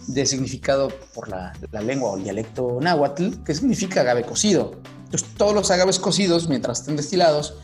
de 0.06 0.24
significado 0.28 0.90
por 1.16 1.30
la, 1.30 1.54
lengua 1.82 2.12
o 2.12 2.18
el 2.18 2.24
dialecto 2.24 2.78
náhuatl, 2.80 3.44
que 3.44 3.56
significa 3.56 4.02
agave 4.02 4.22
cocido. 4.22 4.76
Entonces, 5.06 5.28
todos 5.36 5.56
los 5.56 5.72
agaves 5.72 5.98
cocidos, 5.98 6.48
mientras 6.48 6.82
estén 6.82 6.96
destilados, 6.96 7.56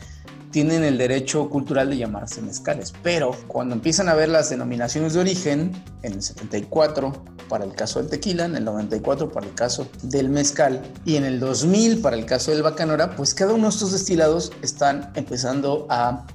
tienen 0.50 0.82
el 0.84 0.98
derecho 0.98 1.48
cultural 1.48 1.90
de 1.90 1.96
llamarse 1.96 2.42
mezcales. 2.42 2.92
Pero 3.02 3.32
cuando 3.46 3.74
empiezan 3.74 4.08
a 4.08 4.14
ver 4.14 4.28
las 4.28 4.50
denominaciones 4.50 5.14
de 5.14 5.20
origen, 5.20 5.72
en 6.02 6.14
el 6.14 6.22
74 6.22 7.12
para 7.48 7.64
el 7.64 7.72
caso 7.74 8.00
del 8.00 8.10
tequila, 8.10 8.44
en 8.44 8.56
el 8.56 8.64
94 8.64 9.30
para 9.30 9.46
el 9.46 9.54
caso 9.54 9.88
del 10.02 10.28
mezcal 10.28 10.82
y 11.04 11.16
en 11.16 11.24
el 11.24 11.40
2000 11.40 12.00
para 12.00 12.16
el 12.16 12.26
caso 12.26 12.50
del 12.50 12.62
bacanora, 12.62 13.16
pues 13.16 13.34
cada 13.34 13.52
uno 13.52 13.64
de 13.64 13.70
estos 13.70 13.92
destilados 13.92 14.52
están 14.62 15.12
empezando 15.14 15.86
a 15.88 16.26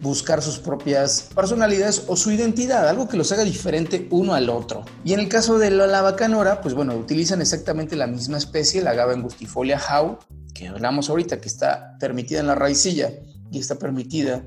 buscar 0.00 0.42
sus 0.42 0.58
propias 0.58 1.30
personalidades 1.34 2.04
o 2.08 2.16
su 2.16 2.30
identidad, 2.30 2.86
algo 2.88 3.08
que 3.08 3.16
los 3.16 3.32
haga 3.32 3.42
diferente 3.42 4.06
uno 4.10 4.34
al 4.34 4.50
otro. 4.50 4.84
Y 5.02 5.14
en 5.14 5.20
el 5.20 5.28
caso 5.28 5.58
de 5.58 5.70
la, 5.70 6.02
bacanora, 6.02 6.60
pues 6.60 6.74
bueno, 6.74 6.94
utilizan 6.94 7.40
exactamente 7.40 7.96
la 7.96 8.06
misma 8.06 8.36
especie, 8.36 8.82
la 8.82 8.90
agave 8.90 9.14
angustifolia 9.14 9.80
how, 9.80 10.18
que 10.52 10.68
hablamos 10.68 11.08
ahorita, 11.08 11.40
que 11.40 11.48
está 11.48 11.96
permitida 11.98 12.40
en 12.40 12.48
la 12.48 12.54
raicilla 12.54 13.10
y 13.50 13.58
está 13.58 13.76
permitida 13.76 14.44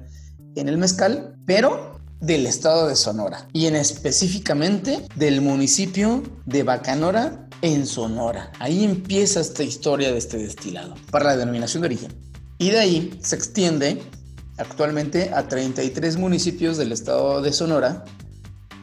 en 0.56 0.70
el 0.70 0.78
mezcal, 0.78 1.36
pero 1.46 1.98
del 2.20 2.48
estado 2.48 2.88
de 2.88 2.96
Sonora 2.96 3.48
y 3.54 3.68
en 3.68 3.76
específicamente 3.76 5.06
del 5.16 5.42
municipio 5.42 6.24
de 6.46 6.64
Bacanora 6.64 7.48
en 7.62 7.86
Sonora. 7.86 8.52
Ahí 8.60 8.84
empieza 8.84 9.40
esta 9.40 9.64
historia 9.64 10.12
de 10.12 10.18
este 10.18 10.38
destilado 10.38 10.96
para 11.12 11.26
la 11.26 11.38
denominación 11.38 11.82
de 11.82 11.88
origen. 11.88 12.12
Y 12.58 12.72
de 12.72 12.80
ahí 12.80 13.20
se 13.22 13.36
extiende 13.36 14.02
actualmente 14.58 15.32
a 15.34 15.48
33 15.48 16.18
municipios 16.18 16.78
del 16.78 16.92
estado 16.92 17.42
de 17.42 17.54
Sonora, 17.54 18.04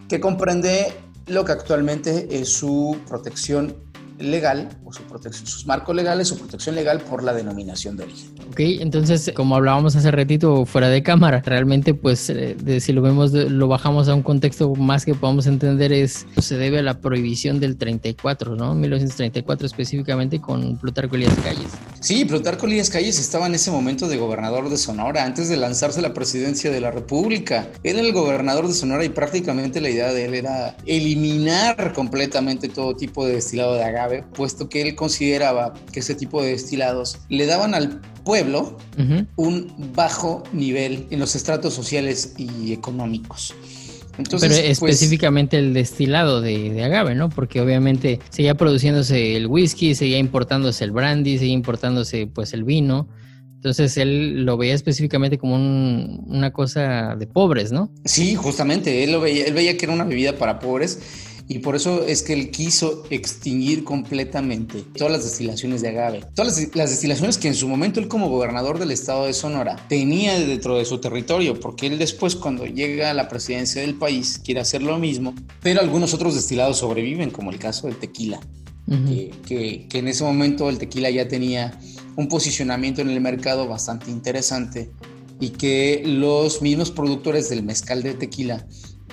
que 0.08 0.20
comprende 0.20 0.92
lo 1.26 1.44
que 1.44 1.52
actualmente 1.52 2.40
es 2.40 2.50
su 2.50 2.98
protección 3.08 3.76
legal 4.18 4.68
o 4.84 4.92
su 4.92 5.02
protección, 5.02 5.46
sus 5.46 5.66
marcos 5.66 5.94
legales, 5.94 6.28
su 6.28 6.38
protección 6.38 6.74
legal 6.74 7.00
por 7.00 7.22
la 7.22 7.32
denominación 7.32 7.96
de 7.96 8.04
origen. 8.04 8.30
Ok, 8.50 8.60
entonces 8.60 9.32
como 9.34 9.56
hablábamos 9.56 9.96
hace 9.96 10.10
ratito 10.10 10.64
fuera 10.66 10.88
de 10.88 11.02
cámara, 11.02 11.42
realmente 11.44 11.94
pues 11.94 12.30
eh, 12.30 12.56
si 12.80 12.92
lo 12.92 13.02
vemos, 13.02 13.32
lo 13.32 13.68
bajamos 13.68 14.08
a 14.08 14.14
un 14.14 14.22
contexto 14.22 14.74
más 14.74 15.04
que 15.04 15.14
podamos 15.14 15.46
entender 15.46 15.92
es, 15.92 16.26
pues, 16.34 16.46
se 16.46 16.56
debe 16.56 16.78
a 16.78 16.82
la 16.82 17.00
prohibición 17.00 17.60
del 17.60 17.76
34, 17.76 18.56
¿no? 18.56 18.74
1934 18.74 19.66
específicamente 19.66 20.40
con 20.40 20.76
Plutarco 20.76 21.16
Elías 21.16 21.34
Calles. 21.42 21.72
Sí, 22.04 22.26
Plutarco 22.26 22.66
Elías 22.66 22.90
Calles 22.90 23.18
estaba 23.18 23.46
en 23.46 23.54
ese 23.54 23.70
momento 23.70 24.08
de 24.08 24.18
gobernador 24.18 24.68
de 24.68 24.76
Sonora, 24.76 25.24
antes 25.24 25.48
de 25.48 25.56
lanzarse 25.56 26.00
a 26.00 26.02
la 26.02 26.12
presidencia 26.12 26.70
de 26.70 26.78
la 26.78 26.90
República. 26.90 27.70
Era 27.82 27.98
el 27.98 28.12
gobernador 28.12 28.68
de 28.68 28.74
Sonora 28.74 29.06
y 29.06 29.08
prácticamente 29.08 29.80
la 29.80 29.88
idea 29.88 30.12
de 30.12 30.26
él 30.26 30.34
era 30.34 30.76
eliminar 30.84 31.94
completamente 31.94 32.68
todo 32.68 32.94
tipo 32.94 33.24
de 33.24 33.36
destilado 33.36 33.76
de 33.76 33.84
agave, 33.84 34.22
puesto 34.34 34.68
que 34.68 34.82
él 34.82 34.94
consideraba 34.94 35.72
que 35.94 36.00
ese 36.00 36.14
tipo 36.14 36.42
de 36.42 36.50
destilados 36.50 37.20
le 37.30 37.46
daban 37.46 37.72
al 37.72 38.02
pueblo 38.22 38.76
un 39.36 39.74
bajo 39.94 40.42
nivel 40.52 41.06
en 41.08 41.20
los 41.20 41.34
estratos 41.34 41.72
sociales 41.72 42.34
y 42.36 42.74
económicos. 42.74 43.54
Entonces, 44.18 44.48
Pero 44.48 44.62
pues, 44.78 44.92
específicamente 44.92 45.58
el 45.58 45.74
destilado 45.74 46.40
de, 46.40 46.82
agave, 46.82 47.14
¿no? 47.14 47.28
Porque 47.28 47.60
obviamente 47.60 48.20
seguía 48.30 48.54
produciéndose 48.54 49.36
el 49.36 49.46
whisky, 49.46 49.94
seguía 49.94 50.18
importándose 50.18 50.84
el 50.84 50.92
brandy, 50.92 51.38
seguía 51.38 51.54
importándose 51.54 52.26
pues 52.26 52.52
el 52.52 52.64
vino. 52.64 53.08
Entonces 53.56 53.96
él 53.96 54.44
lo 54.44 54.56
veía 54.56 54.74
específicamente 54.74 55.38
como 55.38 55.56
una 55.56 56.52
cosa 56.52 57.16
de 57.16 57.26
pobres, 57.26 57.72
¿no? 57.72 57.90
Sí, 58.04 58.34
justamente, 58.34 59.04
él 59.04 59.12
lo 59.12 59.20
veía, 59.20 59.46
él 59.46 59.54
veía 59.54 59.76
que 59.76 59.86
era 59.86 59.94
una 59.94 60.04
bebida 60.04 60.36
para 60.36 60.58
pobres 60.58 61.00
y 61.46 61.58
por 61.58 61.76
eso 61.76 62.04
es 62.04 62.22
que 62.22 62.32
él 62.32 62.50
quiso 62.50 63.04
extinguir 63.10 63.84
completamente 63.84 64.82
todas 64.96 65.12
las 65.12 65.24
destilaciones 65.24 65.82
de 65.82 65.88
agave. 65.88 66.24
Todas 66.34 66.58
las, 66.74 66.90
destilaciones 66.90 67.36
que 67.36 67.48
en 67.48 67.54
su 67.54 67.68
momento 67.68 68.00
él 68.00 68.08
como 68.08 68.30
gobernador 68.30 68.78
del 68.78 68.90
estado 68.90 69.26
de 69.26 69.34
Sonora 69.34 69.76
tenía 69.88 70.38
dentro 70.38 70.78
de 70.78 70.86
su 70.86 71.00
territorio, 71.00 71.60
porque 71.60 71.86
él 71.86 71.98
después 71.98 72.34
cuando 72.34 72.64
llega 72.64 73.10
a 73.10 73.14
la 73.14 73.28
presidencia 73.28 73.82
del 73.82 73.94
país 73.94 74.40
quiere 74.42 74.60
hacer 74.60 74.82
lo 74.82 74.98
mismo, 74.98 75.34
pero 75.60 75.80
algunos 75.80 76.14
otros 76.14 76.34
destilados 76.34 76.78
sobreviven, 76.78 77.30
como 77.30 77.50
el 77.50 77.58
caso 77.58 77.88
del 77.88 77.96
tequila. 77.96 78.40
que, 79.46 79.86
que 79.88 79.98
en 79.98 80.08
ese 80.08 80.24
momento 80.24 80.70
el 80.70 80.78
tequila 80.78 81.10
ya 81.10 81.28
tenía 81.28 81.78
un 82.16 82.28
posicionamiento 82.28 83.02
en 83.02 83.10
el 83.10 83.20
mercado 83.20 83.68
bastante 83.68 84.10
interesante 84.10 84.90
y 85.40 85.50
que 85.50 86.02
los 86.06 86.62
mismos 86.62 86.90
productores 86.90 87.50
del 87.50 87.62
mezcal 87.62 88.02
de 88.02 88.14
tequila 88.14 88.66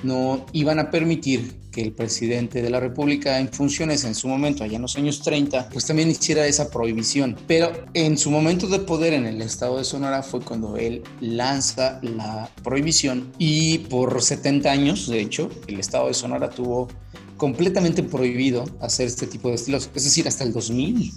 no 0.03 0.45
iban 0.53 0.79
a 0.79 0.89
permitir 0.91 1.61
que 1.71 1.81
el 1.81 1.93
presidente 1.93 2.61
de 2.61 2.69
la 2.69 2.79
República 2.79 3.39
en 3.39 3.51
funciones 3.51 4.03
en 4.03 4.13
su 4.13 4.27
momento, 4.27 4.63
allá 4.63 4.75
en 4.75 4.81
los 4.81 4.97
años 4.97 5.21
30, 5.21 5.69
pues 5.69 5.85
también 5.85 6.11
hiciera 6.11 6.45
esa 6.45 6.69
prohibición. 6.69 7.37
Pero 7.47 7.71
en 7.93 8.17
su 8.17 8.29
momento 8.29 8.67
de 8.67 8.79
poder 8.79 9.13
en 9.13 9.25
el 9.25 9.41
estado 9.41 9.77
de 9.77 9.85
Sonora 9.85 10.21
fue 10.21 10.41
cuando 10.41 10.77
él 10.77 11.01
lanza 11.21 11.99
la 12.01 12.49
prohibición 12.63 13.31
y 13.37 13.79
por 13.79 14.21
70 14.21 14.69
años, 14.69 15.07
de 15.07 15.21
hecho, 15.21 15.49
el 15.67 15.79
estado 15.79 16.07
de 16.07 16.13
Sonora 16.13 16.49
tuvo 16.49 16.89
completamente 17.37 18.03
prohibido 18.03 18.65
hacer 18.81 19.07
este 19.07 19.25
tipo 19.25 19.49
de 19.49 19.55
estilos, 19.55 19.89
es 19.95 20.03
decir, 20.03 20.27
hasta 20.27 20.43
el 20.43 20.53
2000, 20.53 21.11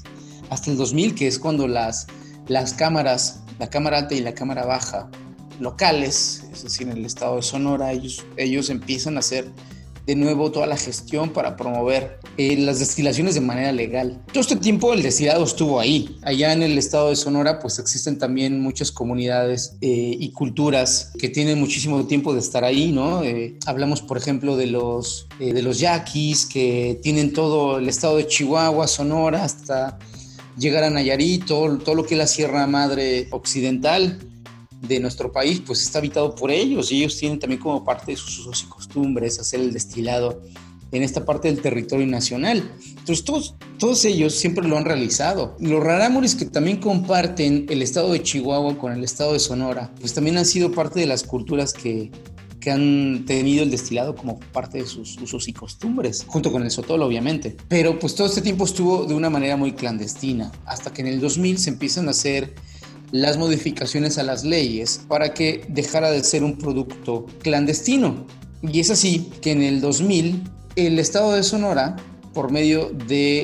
hasta 0.51 0.71
el 0.71 0.77
2000, 0.77 1.15
que 1.15 1.27
es 1.27 1.39
cuando 1.39 1.69
las, 1.69 2.07
las 2.49 2.73
cámaras, 2.73 3.41
la 3.59 3.69
cámara 3.69 3.99
alta 3.99 4.15
y 4.15 4.21
la 4.21 4.35
cámara 4.35 4.65
baja 4.65 5.11
locales, 5.61 6.45
es 6.53 6.63
decir, 6.63 6.89
en 6.89 6.99
el 6.99 7.05
estado 7.05 7.37
de 7.37 7.43
Sonora, 7.43 7.93
ellos, 7.93 8.25
ellos 8.37 8.71
empiezan 8.71 9.17
a 9.17 9.21
hacer 9.21 9.51
de 10.07 10.15
nuevo 10.15 10.51
toda 10.51 10.67
la 10.67 10.77
gestión 10.77 11.31
para 11.31 11.57
promover 11.57 12.19
eh, 12.37 12.57
las 12.59 12.79
destilaciones 12.79 13.35
de 13.35 13.41
manera 13.41 13.73
legal. 13.73 14.21
Todo 14.33 14.41
este 14.41 14.57
tiempo 14.57 14.93
el 14.93 15.03
destilado 15.03 15.45
estuvo 15.45 15.81
ahí. 15.81 16.19
Allá 16.23 16.53
en 16.53 16.63
el 16.63 16.77
estado 16.77 17.09
de 17.09 17.17
Sonora 17.17 17.59
pues 17.59 17.79
existen 17.79 18.19
también 18.19 18.61
muchas 18.61 18.93
comunidades 18.93 19.77
eh, 19.81 20.17
y 20.19 20.31
culturas 20.33 21.13
que 21.19 21.29
tienen 21.29 21.59
muchísimo 21.59 22.05
tiempo 22.07 22.35
de 22.35 22.41
estar 22.41 22.65
ahí, 22.65 22.93
¿no? 22.93 23.23
Eh, 23.23 23.57
hablamos 23.67 24.03
por 24.03 24.19
ejemplo 24.19 24.57
de 24.57 24.67
los, 24.67 25.27
de 25.39 25.63
los 25.63 25.79
yaquis 25.79 26.47
que 26.47 26.99
tienen 27.03 27.33
todo 27.33 27.79
el 27.79 27.89
estado 27.89 28.19
de 28.19 28.27
Chihuahua, 28.27 28.87
Sonora, 28.87 29.45
hasta 29.45 29.99
llegar 30.59 30.85
a 30.85 30.91
Nayarit, 30.91 31.47
todo, 31.47 31.79
todo 31.79 31.95
lo 31.95 32.05
que 32.05 32.15
es 32.15 32.19
la 32.19 32.27
Sierra 32.27 32.67
Madre 32.67 33.29
Occidental 33.31 34.19
de 34.87 35.01
nuestro 35.01 35.33
país 35.33 35.63
pues 35.67 35.83
está 35.83 35.99
habitado 35.99 36.35
por 36.35 36.51
ellos 36.51 36.91
y 36.93 36.99
ellos 36.99 37.17
tienen 37.17 37.39
también 37.39 37.61
como 37.61 37.85
parte 37.85 38.13
de 38.13 38.17
sus 38.17 38.41
usos 38.41 38.65
y 38.65 38.67
costumbres 38.67 39.39
hacer 39.39 39.61
el 39.61 39.73
destilado 39.73 40.43
en 40.93 41.03
esta 41.03 41.25
parte 41.25 41.49
del 41.49 41.61
territorio 41.61 42.07
nacional. 42.07 42.71
Entonces 42.99 43.25
todos, 43.25 43.57
todos 43.79 44.05
ellos 44.05 44.35
siempre 44.35 44.67
lo 44.67 44.77
han 44.77 44.85
realizado. 44.85 45.57
Los 45.59 45.83
rarámuris 45.83 46.35
que 46.37 46.45
también 46.45 46.79
comparten 46.79 47.67
el 47.69 47.83
estado 47.83 48.13
de 48.13 48.23
Chihuahua 48.23 48.79
con 48.79 48.93
el 48.93 49.03
estado 49.03 49.33
de 49.33 49.41
Sonora, 49.41 49.93
pues 50.01 50.15
también 50.15 50.39
han 50.39 50.47
sido 50.47 50.71
parte 50.71 51.01
de 51.01 51.07
las 51.07 51.25
culturas 51.25 51.73
que, 51.73 52.13
que 52.61 52.71
han 52.71 53.25
tenido 53.27 53.63
el 53.63 53.71
destilado 53.71 54.15
como 54.15 54.39
parte 54.41 54.79
de 54.79 54.87
sus 54.87 55.21
usos 55.21 55.49
y 55.49 55.53
costumbres, 55.53 56.25
junto 56.27 56.53
con 56.53 56.63
el 56.63 56.71
sotol 56.71 57.03
obviamente. 57.03 57.57
Pero 57.69 57.99
pues 57.99 58.15
todo 58.15 58.27
este 58.27 58.41
tiempo 58.41 58.65
estuvo 58.65 59.05
de 59.05 59.15
una 59.15 59.29
manera 59.29 59.57
muy 59.57 59.73
clandestina, 59.73 60.53
hasta 60.65 60.93
que 60.93 61.03
en 61.03 61.09
el 61.09 61.21
2000 61.21 61.59
se 61.59 61.71
empiezan 61.71 62.09
a 62.09 62.13
hacer 62.13 62.55
las 63.15 63.39
modificaciones 63.39 64.19
a 64.19 64.25
las 64.25 64.43
leyes 64.43 65.05
para 65.07 65.35
que 65.35 65.65
dejara 65.69 66.11
de 66.11 66.25
ser 66.25 66.43
un 66.43 66.59
producto 66.59 67.27
clandestino. 67.43 68.27
Y 68.61 68.81
es 68.81 68.91
así 68.91 69.31
que 69.41 69.53
en 69.53 69.63
el 69.63 69.81
2000 69.81 70.43
el 70.75 70.99
Estado 70.99 71.31
de 71.31 71.45
Sonora, 71.45 71.95
por 72.33 72.51
medio 72.51 72.89
del 72.89 73.07
de 73.07 73.41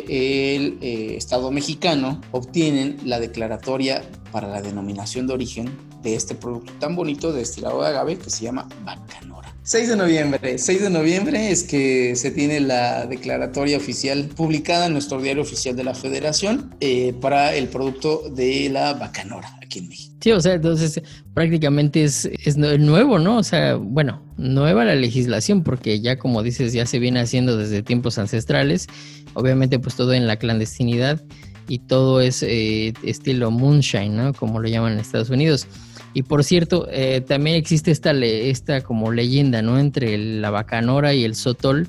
eh, 0.81 1.17
Estado 1.17 1.53
mexicano, 1.53 2.21
obtienen 2.33 2.97
la 3.05 3.21
declaratoria 3.21 4.03
para 4.33 4.49
la 4.49 4.61
denominación 4.61 5.29
de 5.29 5.35
origen 5.35 5.71
de 6.03 6.15
este 6.15 6.35
producto 6.35 6.73
tan 6.79 6.97
bonito 6.97 7.33
de 7.33 7.41
destilado 7.41 7.83
de 7.83 7.89
agave 7.89 8.19
que 8.19 8.31
se 8.31 8.45
llama 8.45 8.69
Bacanora. 8.85 9.55
6 9.63 9.91
de 9.91 9.97
noviembre, 9.97 10.59
6 10.59 10.83
de 10.83 10.91
noviembre 10.91 11.51
es 11.51 11.63
que 11.63 12.17
se 12.17 12.31
tiene 12.31 12.61
la 12.61 13.07
declaratoria 13.07 13.77
oficial 13.77 14.29
publicada 14.35 14.87
en 14.87 14.95
nuestro 14.95 15.21
diario 15.21 15.43
oficial 15.43 15.77
de 15.77 15.85
la 15.85 15.95
Federación 15.95 16.75
eh, 16.81 17.15
para 17.21 17.55
el 17.55 17.69
producto 17.69 18.23
de 18.35 18.69
la 18.71 18.95
Bacanora 18.95 19.59
aquí 19.63 19.81
en 19.81 19.89
México. 19.89 20.17
Sí, 20.21 20.33
o 20.33 20.41
sea, 20.41 20.55
entonces 20.55 21.01
prácticamente 21.35 22.03
es, 22.03 22.29
es 22.45 22.57
nuevo, 22.57 23.19
¿no? 23.19 23.39
O 23.39 23.43
sea, 23.43 23.77
bueno, 23.77 24.23
nueva 24.37 24.85
la 24.85 24.95
legislación 24.95 25.63
porque 25.63 26.01
ya 26.01 26.19
como 26.19 26.43
dices, 26.43 26.73
ya 26.73 26.87
se 26.87 26.99
viene 26.99 27.21
haciendo 27.21 27.57
desde 27.57 27.83
tiempos 27.83 28.19
ancestrales, 28.19 28.87
obviamente 29.35 29.79
pues 29.79 29.95
todo 29.95 30.15
en 30.15 30.27
la 30.27 30.37
clandestinidad 30.37 31.23
y 31.69 31.79
todo 31.79 32.21
es 32.21 32.43
eh, 32.43 32.93
estilo 33.05 33.51
moonshine, 33.51 34.17
¿no? 34.17 34.35
Como 34.35 34.59
lo 34.59 34.69
llaman 34.69 34.95
en 34.95 34.99
Estados 34.99 35.31
Unidos. 35.31 35.69
Y 36.13 36.23
por 36.25 36.43
cierto, 36.45 36.89
eh, 36.91 37.21
también 37.21 37.57
existe 37.57 37.91
esta, 37.91 38.13
esta 38.13 38.81
como 38.83 39.13
leyenda, 39.13 39.63
¿no? 39.63 39.79
Entre 39.79 40.19
la 40.19 40.51
bacanora 40.51 41.15
y 41.15 41.25
el 41.25 41.35
sotol, 41.35 41.89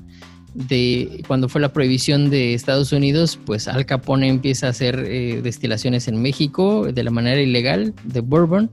de 0.54 1.24
cuando 1.26 1.48
fue 1.48 1.60
la 1.60 1.72
prohibición 1.72 2.30
de 2.30 2.54
Estados 2.54 2.92
Unidos, 2.92 3.38
pues 3.44 3.68
Al 3.68 3.86
Capone 3.86 4.28
empieza 4.28 4.66
a 4.66 4.70
hacer 4.70 5.04
eh, 5.08 5.40
destilaciones 5.42 6.08
en 6.08 6.20
México 6.20 6.92
de 6.92 7.02
la 7.02 7.10
manera 7.10 7.40
ilegal 7.40 7.94
de 8.04 8.20
bourbon 8.20 8.70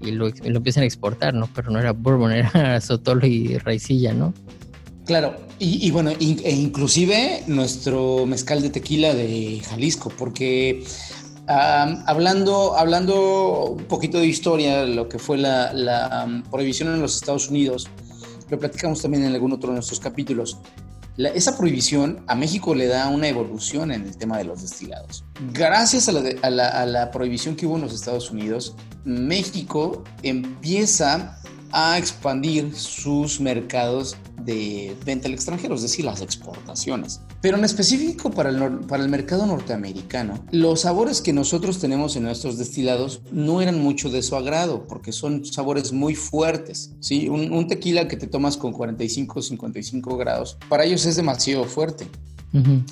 y 0.00 0.12
lo, 0.12 0.28
empiezan 0.28 0.84
a 0.84 0.86
exportar, 0.86 1.34
¿no? 1.34 1.48
Pero 1.54 1.70
no 1.70 1.80
era 1.80 1.92
bourbon, 1.92 2.32
era 2.32 2.80
sotol 2.80 3.24
y 3.24 3.58
raicilla, 3.58 4.12
¿no? 4.12 4.32
Claro, 5.06 5.36
y, 5.58 5.90
bueno, 5.90 6.10
e 6.10 6.52
inclusive 6.52 7.42
nuestro 7.46 8.26
mezcal 8.26 8.60
de 8.60 8.68
tequila 8.68 9.14
de 9.14 9.60
Jalisco, 9.66 10.12
porque 10.16 10.84
hablando, 11.48 12.76
hablando 12.76 13.70
un 13.70 13.84
poquito 13.84 14.18
de 14.18 14.26
historia, 14.26 14.84
lo 14.84 15.08
que 15.08 15.18
fue 15.18 15.38
la, 15.38 16.42
prohibición 16.50 16.92
en 16.92 17.00
los 17.00 17.16
Estados 17.16 17.48
Unidos, 17.48 17.88
lo 18.50 18.58
platicamos 18.58 19.02
también 19.02 19.24
en 19.24 19.34
algún 19.34 19.52
otro 19.52 19.70
de 19.70 19.76
nuestros 19.76 20.00
capítulos. 20.00 20.58
esa 21.16 21.56
prohibición 21.56 22.22
a 22.26 22.34
México 22.34 22.74
le 22.74 22.86
da 22.86 23.08
una 23.08 23.28
evolución 23.28 23.92
en 23.92 24.02
el 24.02 24.16
tema 24.16 24.38
de 24.38 24.44
los 24.44 24.62
destilados. 24.62 25.24
Gracias 25.52 26.08
a 26.08 26.12
la, 26.12 26.68
a 26.68 26.86
la 26.86 27.10
prohibición 27.10 27.56
que 27.56 27.66
hubo 27.66 27.76
en 27.76 27.82
los 27.82 27.94
Estados 27.94 28.30
Unidos, 28.30 28.74
México 29.04 30.04
empieza 30.22 31.38
a 31.72 31.98
expandir 31.98 32.74
sus 32.74 33.40
mercados 33.40 34.16
de 34.44 34.96
venta 35.04 35.28
al 35.28 35.34
extranjero, 35.34 35.74
es 35.74 35.82
decir, 35.82 36.04
las 36.04 36.22
exportaciones. 36.22 37.20
Pero 37.40 37.56
en 37.56 37.64
específico 37.64 38.30
para 38.30 38.50
el, 38.50 38.80
para 38.80 39.02
el 39.02 39.08
mercado 39.08 39.46
norteamericano, 39.46 40.44
los 40.50 40.80
sabores 40.82 41.20
que 41.20 41.32
nosotros 41.32 41.78
tenemos 41.78 42.16
en 42.16 42.24
nuestros 42.24 42.58
destilados 42.58 43.20
no 43.30 43.60
eran 43.60 43.80
mucho 43.80 44.10
de 44.10 44.22
su 44.22 44.36
agrado, 44.36 44.86
porque 44.88 45.12
son 45.12 45.44
sabores 45.44 45.92
muy 45.92 46.14
fuertes. 46.14 46.92
¿sí? 47.00 47.28
Un, 47.28 47.52
un 47.52 47.68
tequila 47.68 48.08
que 48.08 48.16
te 48.16 48.26
tomas 48.26 48.56
con 48.56 48.72
45 48.72 49.38
o 49.38 49.42
55 49.42 50.16
grados, 50.16 50.56
para 50.68 50.84
ellos 50.84 51.04
es 51.06 51.16
demasiado 51.16 51.64
fuerte. 51.64 52.06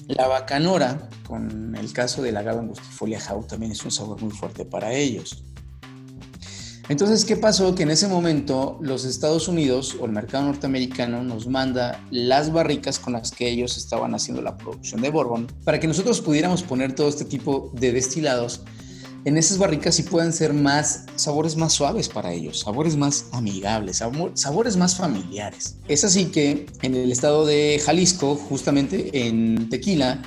La 0.06 0.28
bacanora, 0.28 1.08
con 1.26 1.74
el 1.76 1.90
caso 1.92 2.20
del 2.20 2.36
agave 2.36 2.60
angustifolia 2.60 3.18
jau, 3.18 3.42
también 3.42 3.72
es 3.72 3.82
un 3.84 3.90
sabor 3.90 4.20
muy 4.20 4.30
fuerte 4.30 4.66
para 4.66 4.92
ellos. 4.92 5.42
Entonces, 6.88 7.24
¿qué 7.24 7.36
pasó? 7.36 7.74
Que 7.74 7.82
en 7.82 7.90
ese 7.90 8.06
momento 8.06 8.78
los 8.80 9.04
Estados 9.04 9.48
Unidos 9.48 9.96
o 10.00 10.06
el 10.06 10.12
mercado 10.12 10.44
norteamericano 10.44 11.24
nos 11.24 11.48
manda 11.48 12.00
las 12.10 12.52
barricas 12.52 13.00
con 13.00 13.14
las 13.14 13.32
que 13.32 13.48
ellos 13.48 13.76
estaban 13.76 14.14
haciendo 14.14 14.40
la 14.40 14.56
producción 14.56 15.00
de 15.00 15.10
Bourbon 15.10 15.48
para 15.64 15.80
que 15.80 15.88
nosotros 15.88 16.20
pudiéramos 16.20 16.62
poner 16.62 16.94
todo 16.94 17.08
este 17.08 17.24
tipo 17.24 17.72
de 17.74 17.90
destilados 17.92 18.60
en 19.24 19.36
esas 19.36 19.58
barricas 19.58 19.98
y 19.98 20.04
puedan 20.04 20.32
ser 20.32 20.54
más 20.54 21.06
sabores 21.16 21.56
más 21.56 21.72
suaves 21.72 22.08
para 22.08 22.32
ellos, 22.32 22.60
sabores 22.60 22.96
más 22.96 23.26
amigables, 23.32 24.00
sabores 24.34 24.76
más 24.76 24.96
familiares. 24.96 25.78
Es 25.88 26.04
así 26.04 26.26
que 26.26 26.66
en 26.82 26.94
el 26.94 27.10
estado 27.10 27.44
de 27.44 27.82
Jalisco, 27.84 28.36
justamente 28.36 29.26
en 29.26 29.68
Tequila, 29.68 30.22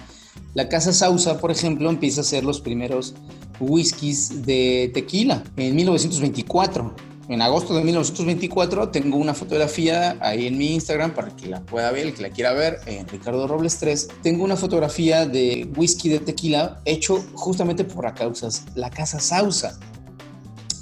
la 0.53 0.67
Casa 0.67 0.91
Sausa, 0.91 1.39
por 1.39 1.51
ejemplo, 1.51 1.89
empieza 1.89 2.19
a 2.19 2.23
hacer 2.23 2.43
los 2.43 2.59
primeros 2.59 3.15
whiskies 3.59 4.45
de 4.45 4.91
tequila 4.93 5.43
en 5.57 5.75
1924. 5.75 7.09
En 7.29 7.43
agosto 7.43 7.75
de 7.75 7.83
1924 7.83 8.89
tengo 8.89 9.17
una 9.17 9.35
fotografía 9.35 10.17
ahí 10.19 10.47
en 10.47 10.57
mi 10.57 10.73
Instagram 10.73 11.13
para 11.13 11.29
que 11.35 11.45
la 11.45 11.61
pueda 11.61 11.91
ver, 11.91 12.07
el 12.07 12.13
que 12.15 12.23
la 12.23 12.31
quiera 12.31 12.53
ver, 12.53 12.79
en 12.87 13.07
Ricardo 13.07 13.47
Robles 13.47 13.77
3. 13.77 14.07
Tengo 14.23 14.43
una 14.43 14.55
fotografía 14.55 15.27
de 15.27 15.69
whisky 15.77 16.09
de 16.09 16.19
tequila 16.19 16.81
hecho 16.85 17.23
justamente 17.35 17.83
por 17.83 18.05
la, 18.05 18.15
causas, 18.15 18.65
la 18.73 18.89
Casa 18.89 19.19
Sausa. 19.19 19.79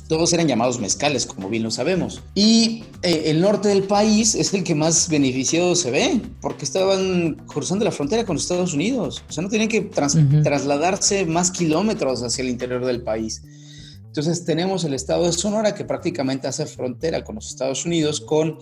Todos 0.08 0.32
eran 0.34 0.48
llamados 0.48 0.80
mezcales, 0.80 1.26
como 1.26 1.50
bien 1.50 1.64
lo 1.64 1.72
sabemos. 1.72 2.22
Y 2.34 2.84
eh, 3.02 3.24
el 3.26 3.42
norte 3.42 3.70
del 3.70 3.84
país 3.84 4.36
es 4.36 4.54
el 4.54 4.64
que 4.64 4.74
más 4.74 5.10
beneficiado 5.10 5.76
se 5.76 5.92
ve, 5.92 6.22
porque 6.42 6.66
estaban 6.66 7.36
cruzando 7.46 7.84
la 7.84 7.92
frontera 7.92 8.26
con 8.26 8.36
los 8.36 8.44
Estados 8.44 8.74
Unidos. 8.74 9.24
O 9.30 9.32
sea, 9.32 9.44
no 9.44 9.50
tenían 9.50 9.70
que 9.70 9.82
trasladarse 9.82 11.26
más 11.26 11.52
kilómetros 11.52 12.24
hacia 12.24 12.42
el 12.42 12.50
interior 12.50 12.86
del 12.86 13.02
país. 13.02 13.42
Entonces 14.06 14.46
tenemos 14.46 14.84
el 14.84 14.94
estado 14.94 15.26
de 15.26 15.32
Sonora 15.32 15.76
que 15.76 15.86
prácticamente 15.86 16.48
hace 16.48 16.66
frontera 16.66 17.24
con 17.24 17.36
los 17.36 17.50
Estados 17.50 17.86
Unidos, 17.86 18.20
con 18.20 18.58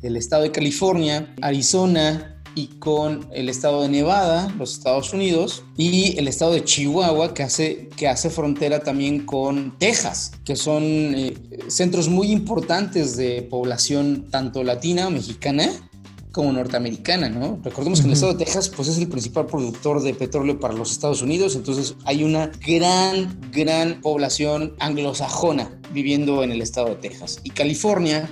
el 0.00 0.16
estado 0.16 0.44
de 0.44 0.50
California, 0.50 1.34
Arizona, 1.42 2.33
y 2.54 2.68
con 2.78 3.28
el 3.32 3.48
estado 3.48 3.82
de 3.82 3.88
Nevada, 3.88 4.52
los 4.58 4.72
Estados 4.72 5.12
Unidos, 5.12 5.64
y 5.76 6.16
el 6.18 6.28
estado 6.28 6.52
de 6.52 6.64
Chihuahua, 6.64 7.34
que 7.34 7.42
hace, 7.42 7.88
que 7.96 8.08
hace 8.08 8.30
frontera 8.30 8.80
también 8.80 9.26
con 9.26 9.76
Texas, 9.78 10.32
que 10.44 10.56
son 10.56 10.82
eh, 10.84 11.36
centros 11.68 12.08
muy 12.08 12.30
importantes 12.30 13.16
de 13.16 13.42
población 13.42 14.26
tanto 14.30 14.62
latina, 14.62 15.10
mexicana, 15.10 15.68
como 16.34 16.52
norteamericana, 16.52 17.28
¿no? 17.28 17.60
Recordemos 17.62 18.00
que 18.00 18.08
el 18.08 18.12
estado 18.12 18.32
de 18.32 18.44
Texas 18.44 18.68
pues 18.68 18.88
es 18.88 18.98
el 18.98 19.06
principal 19.06 19.46
productor 19.46 20.02
de 20.02 20.14
petróleo 20.14 20.58
para 20.58 20.74
los 20.74 20.90
Estados 20.90 21.22
Unidos, 21.22 21.54
entonces 21.54 21.94
hay 22.04 22.24
una 22.24 22.50
gran, 22.66 23.38
gran 23.52 24.00
población 24.00 24.74
anglosajona 24.80 25.80
viviendo 25.92 26.42
en 26.42 26.50
el 26.50 26.60
estado 26.60 26.88
de 26.88 26.96
Texas. 26.96 27.38
Y 27.44 27.50
California 27.50 28.28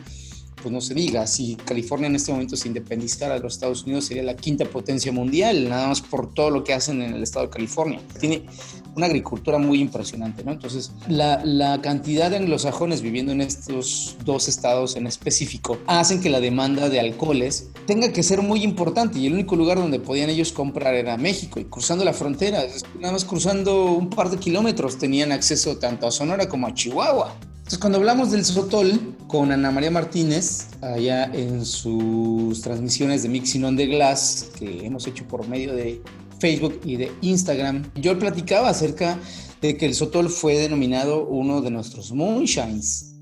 pues 0.62 0.72
no 0.72 0.80
se 0.80 0.94
diga, 0.94 1.26
si 1.26 1.56
California 1.56 2.06
en 2.06 2.16
este 2.16 2.32
momento 2.32 2.56
se 2.56 2.68
independizara 2.68 3.34
de 3.34 3.40
los 3.40 3.54
Estados 3.54 3.84
Unidos 3.84 4.04
sería 4.04 4.22
la 4.22 4.36
quinta 4.36 4.64
potencia 4.64 5.12
mundial, 5.12 5.68
nada 5.68 5.88
más 5.88 6.00
por 6.00 6.32
todo 6.32 6.50
lo 6.50 6.64
que 6.64 6.72
hacen 6.72 7.02
en 7.02 7.14
el 7.14 7.22
estado 7.22 7.46
de 7.46 7.52
California. 7.52 8.00
Tiene 8.20 8.46
una 8.94 9.06
agricultura 9.06 9.58
muy 9.58 9.80
impresionante, 9.80 10.44
¿no? 10.44 10.52
Entonces, 10.52 10.92
la, 11.08 11.44
la 11.44 11.80
cantidad 11.80 12.30
de 12.30 12.36
anglosajones 12.36 13.02
viviendo 13.02 13.32
en 13.32 13.40
estos 13.40 14.16
dos 14.24 14.48
estados 14.48 14.96
en 14.96 15.06
específico 15.06 15.78
hacen 15.86 16.20
que 16.20 16.30
la 16.30 16.40
demanda 16.40 16.88
de 16.88 17.00
alcoholes 17.00 17.70
tenga 17.86 18.12
que 18.12 18.22
ser 18.22 18.42
muy 18.42 18.62
importante 18.62 19.18
y 19.18 19.26
el 19.26 19.32
único 19.32 19.56
lugar 19.56 19.78
donde 19.78 19.98
podían 19.98 20.30
ellos 20.30 20.52
comprar 20.52 20.94
era 20.94 21.16
México 21.16 21.58
y 21.58 21.64
cruzando 21.64 22.04
la 22.04 22.12
frontera, 22.12 22.64
nada 23.00 23.12
más 23.12 23.24
cruzando 23.24 23.92
un 23.92 24.10
par 24.10 24.30
de 24.30 24.38
kilómetros 24.38 24.98
tenían 24.98 25.32
acceso 25.32 25.78
tanto 25.78 26.06
a 26.06 26.10
Sonora 26.10 26.48
como 26.48 26.66
a 26.66 26.74
Chihuahua. 26.74 27.34
Entonces, 27.72 27.80
cuando 27.80 27.98
hablamos 28.00 28.30
del 28.30 28.44
Sotol 28.44 29.16
con 29.28 29.50
Ana 29.50 29.70
María 29.70 29.90
Martínez, 29.90 30.66
allá 30.82 31.24
en 31.32 31.64
sus 31.64 32.60
transmisiones 32.60 33.22
de 33.22 33.30
Mixing 33.30 33.64
on 33.64 33.78
the 33.78 33.86
Glass, 33.86 34.50
que 34.58 34.84
hemos 34.84 35.06
hecho 35.06 35.26
por 35.26 35.48
medio 35.48 35.74
de 35.74 36.02
Facebook 36.38 36.82
y 36.84 36.96
de 36.96 37.10
Instagram, 37.22 37.90
yo 37.94 38.18
platicaba 38.18 38.68
acerca 38.68 39.18
de 39.62 39.78
que 39.78 39.86
el 39.86 39.94
Sotol 39.94 40.28
fue 40.28 40.58
denominado 40.58 41.26
uno 41.26 41.62
de 41.62 41.70
nuestros 41.70 42.12
moonshines. 42.12 43.14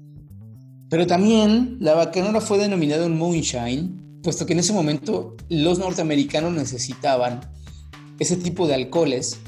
Pero 0.89 1.07
también 1.07 1.77
la 1.79 1.95
bacanora 1.95 2.41
fue 2.41 2.59
denominado 2.59 3.07
un 3.07 3.19
moonshine, 3.19 4.21
puesto 4.21 4.47
que 4.47 4.55
en 4.55 4.59
ese 4.59 4.73
momento 4.73 5.37
los 5.49 5.79
norteamericanos 5.79 6.53
necesitaban 6.53 7.39
ese 8.19 8.35
tipo 8.35 8.67
de 8.67 8.75
alcoholes 8.75 9.39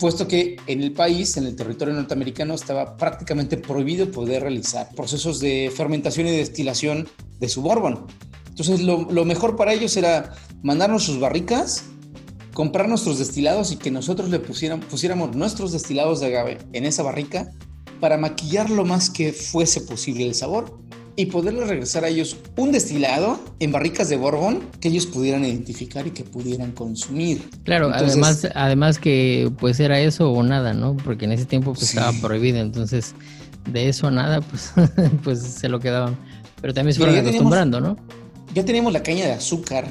puesto 0.00 0.26
que 0.26 0.56
en 0.66 0.82
el 0.82 0.92
país, 0.92 1.36
en 1.36 1.46
el 1.46 1.54
territorio 1.54 1.94
norteamericano, 1.94 2.54
estaba 2.54 2.96
prácticamente 2.96 3.58
prohibido 3.58 4.10
poder 4.10 4.42
realizar 4.42 4.88
procesos 4.96 5.40
de 5.40 5.70
fermentación 5.76 6.26
y 6.26 6.30
destilación 6.30 7.06
de 7.38 7.48
su 7.48 7.60
bourbon. 7.60 8.06
Entonces, 8.48 8.80
lo, 8.80 9.24
mejor 9.24 9.56
para 9.56 9.74
ellos 9.74 9.96
era 9.96 10.32
mandarnos 10.62 11.04
sus 11.04 11.20
barricas, 11.20 11.84
comprar 12.54 12.88
nuestros 12.88 13.18
destilados 13.18 13.72
y 13.72 13.76
que 13.76 13.90
nosotros 13.90 14.30
le 14.30 14.40
pusiéramos 14.40 15.36
nuestros 15.36 15.70
destilados 15.70 16.20
de 16.20 16.26
agave 16.26 16.58
en 16.72 16.86
esa 16.86 17.02
barrica 17.02 17.50
para 18.00 18.16
maquillar 18.16 18.70
lo 18.70 18.86
más 18.86 19.10
que 19.10 19.32
fuese 19.34 19.82
posible 19.82 20.24
el 20.24 20.34
sabor 20.34 20.80
y 21.16 21.26
poderle 21.26 21.64
regresar 21.64 22.04
a 22.04 22.08
ellos 22.08 22.36
un 22.56 22.72
destilado 22.72 23.40
en 23.58 23.72
barricas 23.72 24.08
de 24.08 24.16
Borbón 24.16 24.60
que 24.80 24.88
ellos 24.88 25.06
pudieran 25.06 25.44
identificar 25.44 26.06
y 26.06 26.10
que 26.10 26.24
pudieran 26.24 26.72
consumir. 26.72 27.48
Claro, 27.64 27.90
además, 27.92 28.46
además 28.54 28.98
que 28.98 29.50
pues 29.58 29.80
era 29.80 30.00
eso 30.00 30.30
o 30.30 30.42
nada, 30.42 30.72
¿no? 30.72 30.96
Porque 30.96 31.24
en 31.24 31.32
ese 31.32 31.44
tiempo 31.44 31.72
pues 31.72 31.90
estaba 31.90 32.12
prohibido, 32.20 32.58
entonces 32.58 33.14
de 33.70 33.88
eso 33.88 34.06
a 34.06 34.10
nada 34.10 34.40
pues, 34.40 34.72
pues 35.24 35.40
se 35.40 35.68
lo 35.68 35.80
quedaban. 35.80 36.16
Pero 36.60 36.74
también 36.74 36.94
se 36.94 37.00
fueron 37.00 37.18
acostumbrando, 37.18 37.80
¿no? 37.80 37.96
Ya 38.54 38.64
teníamos 38.64 38.92
la 38.92 39.02
caña 39.02 39.26
de 39.26 39.32
azúcar, 39.32 39.86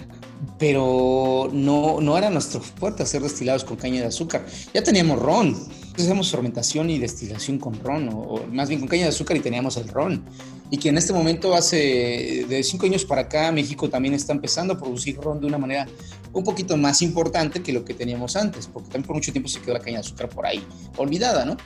pero 0.58 1.49
no, 1.51 1.99
no 2.01 2.17
era 2.17 2.29
nuestro 2.29 2.62
fuerte 2.62 3.03
hacer 3.03 3.21
destilados 3.21 3.63
con 3.63 3.77
caña 3.77 4.01
de 4.01 4.08
azúcar. 4.08 4.45
Ya 4.73 4.84
teníamos 4.84 5.19
ron, 5.19 5.55
hacíamos 5.95 6.32
fermentación 6.32 6.89
y 6.89 6.99
destilación 6.99 7.60
con 7.60 7.80
ron, 7.84 8.10
o, 8.12 8.45
más 8.52 8.69
bien 8.69 8.80
con 8.80 8.89
caña 8.89 9.04
de 9.04 9.10
azúcar 9.10 9.38
y 9.38 9.39
teníamos 9.39 9.78
el 9.78 9.88
ron. 9.88 10.23
Y 10.71 10.78
que 10.78 10.89
en 10.89 10.97
este 10.97 11.13
momento, 11.13 11.56
hace 11.56 12.45
de 12.47 12.63
cinco 12.63 12.86
años 12.86 13.04
para 13.04 13.21
acá, 13.21 13.52
México 13.52 13.89
también 13.89 14.13
está 14.13 14.34
empezando 14.34 14.73
a 14.73 14.78
producir 14.78 15.17
ron 15.17 15.39
de 15.39 15.47
una 15.47 15.58
manera 15.58 15.88
un 16.32 16.43
poquito 16.43 16.78
más 16.78 17.02
importante 17.02 17.62
que 17.63 17.73
lo 17.73 17.84
que 17.84 17.93
teníamos 17.93 18.36
antes, 18.36 18.67
porque 18.67 18.89
también 18.89 19.08
por 19.08 19.15
mucho 19.15 19.32
tiempo 19.32 19.49
se 19.49 19.60
quedó 19.60 19.73
la 19.73 19.80
caña 19.80 19.97
de 19.97 20.02
azúcar 20.02 20.30
por 20.30 20.45
ahí 20.45 20.63
olvidada, 20.97 21.43
¿no? 21.45 21.58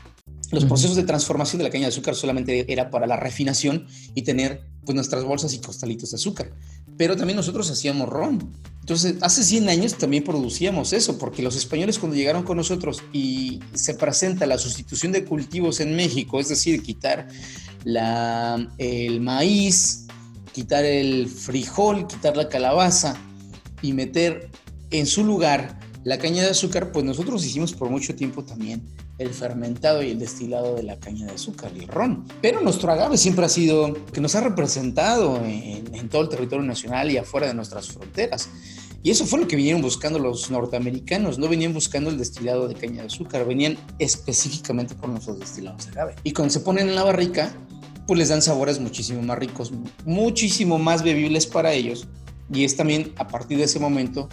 Los 0.51 0.65
procesos 0.65 0.95
de 0.95 1.03
transformación 1.03 1.57
de 1.57 1.63
la 1.63 1.69
caña 1.71 1.85
de 1.85 1.89
azúcar 1.89 2.15
solamente 2.15 2.71
era 2.71 2.91
para 2.91 3.07
la 3.07 3.17
refinación 3.17 3.87
y 4.13 4.21
tener 4.21 4.67
pues 4.85 4.95
nuestras 4.95 5.23
bolsas 5.23 5.53
y 5.53 5.59
costalitos 5.59 6.11
de 6.11 6.15
azúcar. 6.15 6.51
Pero 6.97 7.15
también 7.15 7.37
nosotros 7.37 7.69
hacíamos 7.69 8.09
ron. 8.09 8.51
Entonces, 8.81 9.15
hace 9.21 9.43
100 9.43 9.69
años 9.69 9.97
también 9.97 10.23
producíamos 10.23 10.91
eso, 10.91 11.17
porque 11.17 11.41
los 11.41 11.55
españoles 11.55 11.97
cuando 11.97 12.17
llegaron 12.17 12.43
con 12.43 12.57
nosotros 12.57 13.01
y 13.13 13.61
se 13.73 13.93
presenta 13.93 14.45
la 14.45 14.57
sustitución 14.57 15.13
de 15.13 15.23
cultivos 15.23 15.79
en 15.79 15.95
México, 15.95 16.39
es 16.39 16.49
decir, 16.49 16.83
quitar 16.83 17.29
la, 17.85 18.67
el 18.77 19.21
maíz, 19.21 20.07
quitar 20.51 20.83
el 20.83 21.27
frijol, 21.27 22.07
quitar 22.07 22.35
la 22.35 22.49
calabaza 22.49 23.15
y 23.81 23.93
meter 23.93 24.49
en 24.91 25.05
su 25.05 25.23
lugar 25.23 25.79
la 26.03 26.17
caña 26.17 26.43
de 26.43 26.49
azúcar, 26.49 26.91
pues 26.91 27.05
nosotros 27.05 27.45
hicimos 27.45 27.71
por 27.71 27.89
mucho 27.89 28.13
tiempo 28.15 28.43
también 28.43 28.83
el 29.17 29.29
fermentado 29.33 30.01
y 30.01 30.11
el 30.11 30.19
destilado 30.19 30.75
de 30.75 30.83
la 30.83 30.99
caña 30.99 31.27
de 31.27 31.33
azúcar, 31.33 31.71
el 31.75 31.87
ron. 31.87 32.25
Pero 32.41 32.61
nuestro 32.61 32.91
agave 32.91 33.17
siempre 33.17 33.45
ha 33.45 33.49
sido 33.49 33.93
que 34.11 34.21
nos 34.21 34.35
ha 34.35 34.41
representado 34.41 35.37
en, 35.37 35.93
en, 35.93 36.09
todo 36.09 36.23
el 36.23 36.29
territorio 36.29 36.65
nacional 36.65 37.11
y 37.11 37.17
afuera 37.17 37.47
de 37.47 37.53
nuestras 37.53 37.87
fronteras. 37.87 38.49
Y 39.03 39.11
eso 39.11 39.25
fue 39.25 39.39
lo 39.39 39.47
que 39.47 39.57
vinieron 39.57 39.81
buscando 39.81 40.17
los 40.17 40.49
norteamericanos, 40.49 41.37
no 41.37 41.49
venían 41.49 41.73
buscando 41.73 42.09
el 42.09 42.17
destilado 42.17 42.69
de 42.69 42.75
caña 42.75 43.01
de 43.01 43.07
azúcar, 43.07 43.45
venían 43.45 43.77
específicamente 43.99 44.95
por 44.95 45.09
nuestros 45.09 45.39
destilados 45.39 45.85
de 45.85 45.91
agave. 45.91 46.15
Y 46.23 46.31
cuando 46.31 46.53
se 46.53 46.61
ponen 46.61 46.87
en 46.87 46.95
la 46.95 47.03
barrica, 47.03 47.53
pues 48.07 48.17
les 48.17 48.29
dan 48.29 48.41
sabores 48.41 48.79
muchísimo 48.79 49.21
más 49.21 49.37
ricos, 49.37 49.73
muchísimo 50.05 50.79
más 50.79 51.03
bebibles 51.03 51.45
para 51.45 51.73
ellos. 51.73 52.07
Y 52.51 52.63
es 52.63 52.77
también 52.77 53.13
a 53.17 53.27
partir 53.27 53.57
de 53.57 53.65
ese 53.65 53.79
momento 53.79 54.29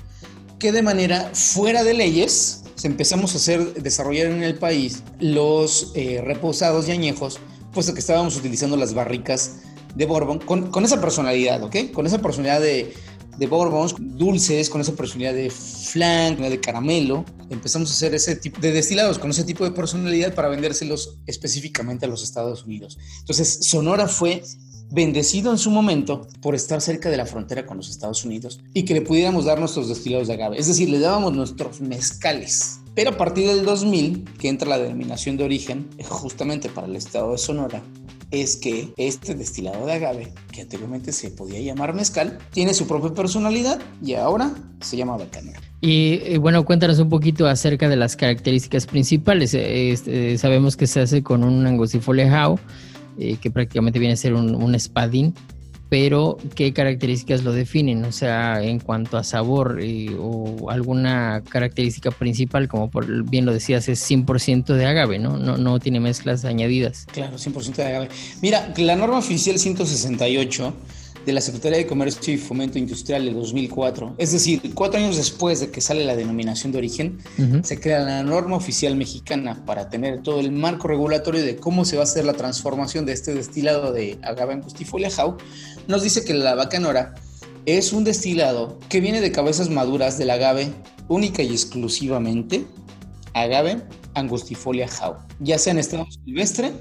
que 0.60 0.72
de 0.72 0.82
manera 0.82 1.30
fuera 1.32 1.82
de 1.82 1.94
leyes 1.94 2.60
empezamos 2.84 3.34
a 3.34 3.36
hacer, 3.36 3.74
desarrollar 3.74 4.26
en 4.26 4.42
el 4.42 4.58
país 4.58 5.02
los 5.18 5.92
eh, 5.94 6.20
reposados 6.24 6.88
y 6.88 6.92
añejos, 6.92 7.38
puesto 7.72 7.94
que 7.94 8.00
estábamos 8.00 8.36
utilizando 8.36 8.76
las 8.76 8.94
barricas 8.94 9.62
de 9.94 10.06
Bourbon, 10.06 10.38
con, 10.38 10.70
con 10.70 10.84
esa 10.84 11.00
personalidad, 11.00 11.62
¿ok? 11.62 11.92
Con 11.92 12.06
esa 12.06 12.18
personalidad 12.18 12.60
de, 12.60 12.92
de 13.40 13.46
bourbons 13.46 13.94
dulces, 13.98 14.68
con 14.68 14.82
esa 14.82 14.92
personalidad 14.92 15.32
de 15.32 15.48
flan, 15.48 16.36
de 16.36 16.60
caramelo. 16.60 17.24
Empezamos 17.48 17.90
a 17.90 17.94
hacer 17.94 18.14
ese 18.14 18.36
tipo 18.36 18.60
de 18.60 18.70
destilados 18.70 19.18
con 19.18 19.30
ese 19.30 19.44
tipo 19.44 19.64
de 19.64 19.70
personalidad 19.70 20.34
para 20.34 20.48
vendérselos 20.48 21.16
específicamente 21.26 22.04
a 22.04 22.08
los 22.08 22.22
Estados 22.22 22.64
Unidos. 22.64 22.98
Entonces, 23.20 23.60
Sonora 23.62 24.08
fue 24.08 24.42
bendecido 24.90 25.50
en 25.50 25.59
su 25.59 25.70
momento 25.70 26.26
por 26.40 26.55
estar 26.55 26.81
cerca 26.81 27.11
de 27.11 27.16
la 27.16 27.26
frontera 27.26 27.66
con 27.66 27.76
los 27.76 27.88
Estados 27.88 28.24
Unidos 28.24 28.61
y 28.74 28.85
que 28.85 28.94
le 28.94 29.03
pudiéramos 29.03 29.44
dar 29.44 29.59
nuestros 29.59 29.88
destilados 29.88 30.29
de 30.29 30.35
agave. 30.35 30.59
Es 30.59 30.66
decir, 30.66 30.88
le 30.88 30.98
dábamos 30.98 31.33
nuestros 31.35 31.81
mezcales. 31.81 32.81
Pero 32.94 33.11
a 33.11 33.16
partir 33.16 33.46
del 33.46 33.64
2000, 33.64 34.24
que 34.38 34.48
entra 34.48 34.68
la 34.68 34.79
denominación 34.79 35.37
de 35.37 35.44
origen, 35.44 35.88
justamente 36.09 36.68
para 36.68 36.87
el 36.87 36.96
estado 36.96 37.33
de 37.33 37.38
Sonora, 37.38 37.83
es 38.31 38.57
que 38.57 38.92
este 38.96 39.35
destilado 39.35 39.87
de 39.87 39.92
agave, 39.92 40.33
que 40.53 40.62
anteriormente 40.62 41.12
se 41.12 41.31
podía 41.31 41.61
llamar 41.61 41.94
mezcal, 41.94 42.38
tiene 42.53 42.74
su 42.74 42.87
propia 42.87 43.12
personalidad 43.12 43.81
y 44.05 44.14
ahora 44.14 44.55
se 44.81 44.96
llama 44.96 45.16
bacanora. 45.16 45.61
Y, 45.81 46.20
eh, 46.22 46.38
bueno, 46.38 46.64
cuéntanos 46.64 46.98
un 46.98 47.09
poquito 47.09 47.46
acerca 47.46 47.88
de 47.88 47.96
las 47.96 48.16
características 48.16 48.87
principales. 48.87 49.55
Este, 49.55 50.37
sabemos 50.37 50.76
que 50.76 50.87
se 50.87 51.00
hace 51.00 51.22
con 51.22 51.42
un 51.42 51.66
angustifolia 51.66 52.31
eh, 53.18 53.37
que 53.40 53.51
prácticamente 53.51 53.99
viene 53.99 54.14
a 54.14 54.16
ser 54.16 54.35
un, 54.35 54.55
un 54.55 54.75
espadín 54.75 55.35
pero 55.90 56.38
¿qué 56.55 56.73
características 56.73 57.42
lo 57.42 57.53
definen? 57.53 58.05
O 58.05 58.12
sea, 58.12 58.62
en 58.62 58.79
cuanto 58.79 59.18
a 59.18 59.25
sabor 59.25 59.81
eh, 59.83 60.16
o 60.18 60.70
alguna 60.70 61.42
característica 61.46 62.12
principal, 62.12 62.68
como 62.68 62.88
por, 62.88 63.29
bien 63.29 63.44
lo 63.44 63.53
decías, 63.53 63.88
es 63.88 64.09
100% 64.09 64.66
de 64.75 64.87
agave, 64.87 65.18
¿no? 65.18 65.37
¿no? 65.37 65.59
No 65.59 65.81
tiene 65.81 65.99
mezclas 65.99 66.44
añadidas. 66.44 67.07
Claro, 67.12 67.37
100% 67.37 67.75
de 67.75 67.83
agave. 67.83 68.09
Mira, 68.40 68.73
la 68.77 68.94
norma 68.94 69.18
oficial 69.18 69.59
168 69.59 70.75
de 71.26 71.33
la 71.33 71.40
Secretaría 71.40 71.78
de 71.78 71.87
Comercio 71.87 72.33
y 72.33 72.38
Fomento 72.38 72.78
Industrial 72.78 73.24
de 73.24 73.33
2004, 73.33 74.14
es 74.18 74.33
decir, 74.33 74.61
cuatro 74.74 74.98
años 74.98 75.16
después 75.16 75.61
de 75.61 75.70
que 75.70 75.80
sale 75.80 76.04
la 76.04 76.16
denominación 76.16 76.72
de 76.72 76.78
origen, 76.78 77.18
se 77.62 77.78
crea 77.78 78.00
la 78.00 78.22
norma 78.22 78.56
oficial 78.56 78.96
mexicana 78.96 79.64
para 79.66 79.88
tener 79.88 80.22
todo 80.22 80.40
el 80.40 80.52
marco 80.52 80.88
regulatorio 80.88 81.42
de 81.42 81.56
cómo 81.56 81.85
se 81.85 81.96
va 81.96 82.02
a 82.02 82.04
hacer 82.04 82.24
la 82.24 82.33
transformación 82.33 83.06
de 83.06 83.12
este 83.12 83.35
destilado 83.35 83.92
de 83.92 84.18
agave 84.22 84.54
angustifolia 84.54 85.11
jau, 85.11 85.37
nos 85.88 86.02
dice 86.02 86.24
que 86.24 86.35
la 86.35 86.54
bacanora 86.54 87.14
es 87.66 87.92
un 87.92 88.04
destilado 88.04 88.78
que 88.88 89.00
viene 89.00 89.20
de 89.20 89.33
cabezas 89.33 89.68
maduras 89.68 90.18
del 90.18 90.30
agave 90.30 90.72
única 91.09 91.42
y 91.42 91.50
exclusivamente 91.50 92.64
agave 93.35 93.83
angustifolia 94.14 94.88
jau, 94.88 95.16
ya 95.40 95.59
sea 95.59 95.72
en 95.72 95.78
estado 95.78 96.06
silvestre 96.24 96.72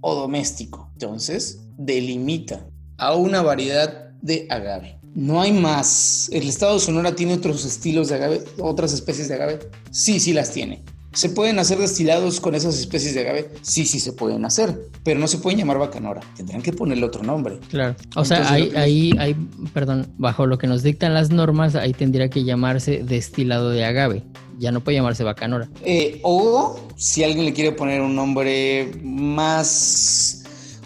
o 0.00 0.14
doméstico. 0.14 0.90
Entonces, 0.94 1.60
delimita 1.78 2.66
a 3.02 3.14
una 3.16 3.42
variedad 3.42 4.12
de 4.20 4.46
agave. 4.48 5.00
No 5.14 5.42
hay 5.42 5.52
más. 5.52 6.30
El 6.32 6.48
estado 6.48 6.74
de 6.74 6.80
Sonora 6.80 7.16
tiene 7.16 7.34
otros 7.34 7.64
estilos 7.64 8.08
de 8.08 8.14
agave, 8.14 8.44
otras 8.60 8.92
especies 8.92 9.28
de 9.28 9.34
agave. 9.34 9.58
Sí, 9.90 10.20
sí 10.20 10.32
las 10.32 10.52
tiene. 10.52 10.84
¿Se 11.12 11.28
pueden 11.28 11.58
hacer 11.58 11.78
destilados 11.78 12.40
con 12.40 12.54
esas 12.54 12.78
especies 12.78 13.14
de 13.14 13.22
agave? 13.22 13.50
Sí, 13.60 13.84
sí 13.86 13.98
se 13.98 14.12
pueden 14.12 14.44
hacer, 14.44 14.78
pero 15.02 15.18
no 15.18 15.26
se 15.26 15.38
pueden 15.38 15.58
llamar 15.58 15.78
bacanora. 15.78 16.22
Tendrán 16.36 16.62
que 16.62 16.72
ponerle 16.72 17.04
otro 17.04 17.24
nombre. 17.24 17.58
Claro. 17.68 17.96
O 18.14 18.24
sea, 18.24 18.50
ahí, 18.50 18.72
ahí, 18.76 19.12
ahí, 19.18 19.36
perdón, 19.74 20.06
bajo 20.16 20.46
lo 20.46 20.56
que 20.56 20.68
nos 20.68 20.84
dictan 20.84 21.12
las 21.12 21.30
normas, 21.30 21.74
ahí 21.74 21.92
tendría 21.92 22.30
que 22.30 22.44
llamarse 22.44 23.02
destilado 23.02 23.70
de 23.70 23.84
agave. 23.84 24.22
Ya 24.58 24.70
no 24.70 24.80
puede 24.80 24.98
llamarse 24.98 25.24
bacanora. 25.24 25.68
Eh, 25.84 26.20
o 26.22 26.80
si 26.96 27.24
alguien 27.24 27.44
le 27.46 27.52
quiere 27.52 27.72
poner 27.72 28.00
un 28.00 28.14
nombre 28.14 28.92
más 29.02 30.41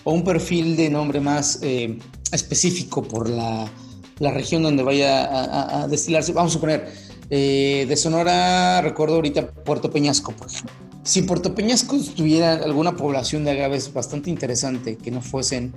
o 0.07 0.13
un 0.13 0.23
perfil 0.23 0.77
de 0.77 0.89
nombre 0.89 1.21
más 1.21 1.59
eh, 1.63 1.99
específico 2.31 3.03
por 3.03 3.29
la, 3.29 3.69
la, 4.21 4.31
región 4.31 4.63
donde 4.63 4.85
vaya 4.85 5.83
a, 5.83 5.89
destilarse, 5.89 6.33
vamos 6.33 6.55
a 6.55 6.61
poner 6.61 6.89
eh, 7.29 7.87
de 7.89 7.97
Sonora, 7.97 8.81
recuerdo 8.83 9.17
ahorita 9.17 9.49
Puerto 9.49 9.91
Peñasco, 9.91 10.31
por 10.31 10.47
ejemplo. 10.47 10.73
Si 11.03 11.23
Puerto 11.23 11.57
Peñasco 11.57 11.99
tuviera 12.17 12.53
alguna 12.53 12.97
población 12.97 13.45
de 13.45 13.51
agaves 13.51 13.93
bastante 13.93 14.31
interesante 14.31 14.97
que 14.97 15.11
no 15.11 15.21
fuesen 15.21 15.73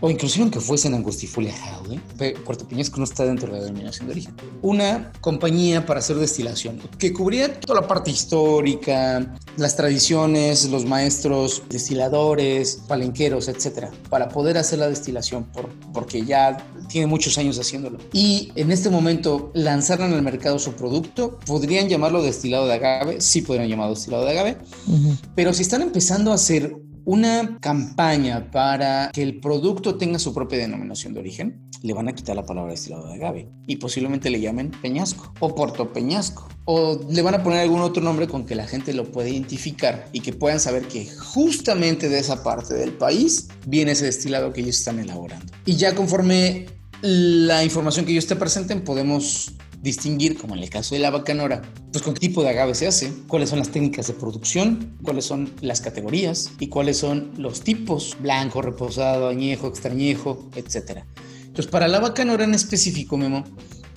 o 0.00 0.10
inclusive 0.10 0.42
aunque 0.42 0.60
fuesen 0.60 0.94
Angustifolia 0.94 1.54
¿eh? 1.90 2.34
Puerto 2.44 2.66
Peñasco 2.66 2.98
no 2.98 3.04
está 3.04 3.24
dentro 3.24 3.52
de 3.52 3.58
la 3.58 3.64
denominación 3.64 4.06
de 4.06 4.12
origen. 4.12 4.34
Una 4.62 5.12
compañía 5.20 5.86
para 5.86 6.00
hacer 6.00 6.16
destilación 6.16 6.80
que 6.98 7.12
cubría 7.12 7.60
toda 7.60 7.80
la 7.80 7.88
parte 7.88 8.10
histórica, 8.10 9.34
las 9.56 9.76
tradiciones, 9.76 10.70
los 10.70 10.84
maestros 10.84 11.62
destiladores, 11.68 12.82
palenqueros, 12.88 13.48
etcétera, 13.48 13.90
para 14.08 14.28
poder 14.28 14.58
hacer 14.58 14.78
la 14.78 14.88
destilación, 14.88 15.44
por, 15.44 15.68
porque 15.92 16.24
ya 16.24 16.56
tiene 16.88 17.06
muchos 17.06 17.38
años 17.38 17.58
haciéndolo. 17.58 17.98
Y 18.12 18.52
en 18.54 18.70
este 18.70 18.90
momento 18.90 19.50
lanzaron 19.54 20.12
al 20.12 20.22
mercado 20.22 20.58
su 20.58 20.72
producto, 20.72 21.38
podrían 21.46 21.88
llamarlo 21.88 22.22
destilado 22.22 22.66
de 22.66 22.74
agave, 22.74 23.20
sí 23.20 23.42
podrían 23.42 23.68
llamarlo 23.68 23.94
destilado 23.94 24.24
de 24.24 24.30
agave, 24.30 24.58
uh 24.86 24.92
-huh. 24.92 25.18
pero 25.34 25.52
si 25.52 25.62
están 25.62 25.82
empezando 25.82 26.32
a 26.32 26.34
hacer 26.34 26.74
una 27.04 27.58
campaña 27.60 28.50
para 28.50 29.10
que 29.12 29.22
el 29.22 29.40
producto 29.40 29.96
tenga 29.96 30.18
su 30.18 30.34
propia 30.34 30.58
denominación 30.58 31.14
de 31.14 31.20
origen, 31.20 31.70
le 31.82 31.94
van 31.94 32.08
a 32.08 32.14
quitar 32.14 32.36
la 32.36 32.44
palabra 32.44 32.72
destilado 32.72 33.06
de 33.06 33.14
agave 33.14 33.48
y 33.66 33.76
posiblemente 33.76 34.30
le 34.30 34.40
llamen 34.40 34.70
Peñasco 34.70 35.32
o 35.40 35.54
Porto 35.54 35.92
Peñasco 35.92 36.48
o 36.66 37.00
le 37.08 37.22
van 37.22 37.34
a 37.34 37.42
poner 37.42 37.60
algún 37.60 37.80
otro 37.80 38.02
nombre 38.02 38.28
con 38.28 38.44
que 38.44 38.54
la 38.54 38.66
gente 38.66 38.92
lo 38.92 39.10
pueda 39.10 39.28
identificar 39.28 40.08
y 40.12 40.20
que 40.20 40.32
puedan 40.32 40.60
saber 40.60 40.86
que 40.88 41.06
justamente 41.06 42.08
de 42.08 42.18
esa 42.18 42.42
parte 42.42 42.74
del 42.74 42.92
país 42.92 43.48
viene 43.66 43.92
ese 43.92 44.04
destilado 44.04 44.52
que 44.52 44.60
ellos 44.60 44.78
están 44.78 44.98
elaborando. 44.98 45.52
Y 45.64 45.76
ya 45.76 45.94
conforme 45.94 46.66
la 47.02 47.64
información 47.64 48.04
que 48.04 48.12
ellos 48.12 48.26
te 48.26 48.36
presenten 48.36 48.82
podemos 48.84 49.52
distinguir, 49.82 50.36
como 50.36 50.54
en 50.54 50.62
el 50.62 50.70
caso 50.70 50.94
de 50.94 51.00
la 51.00 51.10
bacanora, 51.10 51.62
pues 51.92 52.02
con 52.02 52.14
qué 52.14 52.20
tipo 52.20 52.42
de 52.42 52.50
agave 52.50 52.74
se 52.74 52.86
hace, 52.86 53.12
cuáles 53.26 53.50
son 53.50 53.58
las 53.58 53.70
técnicas 53.70 54.06
de 54.06 54.14
producción, 54.14 54.96
cuáles 55.02 55.24
son 55.24 55.52
las 55.60 55.80
categorías 55.80 56.50
y 56.58 56.68
cuáles 56.68 56.98
son 56.98 57.32
los 57.36 57.62
tipos, 57.62 58.16
blanco, 58.20 58.62
reposado, 58.62 59.28
añejo, 59.28 59.68
extrañejo, 59.68 60.48
etc. 60.54 61.04
Entonces, 61.40 61.66
para 61.66 61.88
la 61.88 62.00
bacanora 62.00 62.44
en 62.44 62.54
específico, 62.54 63.16
Memo, 63.16 63.44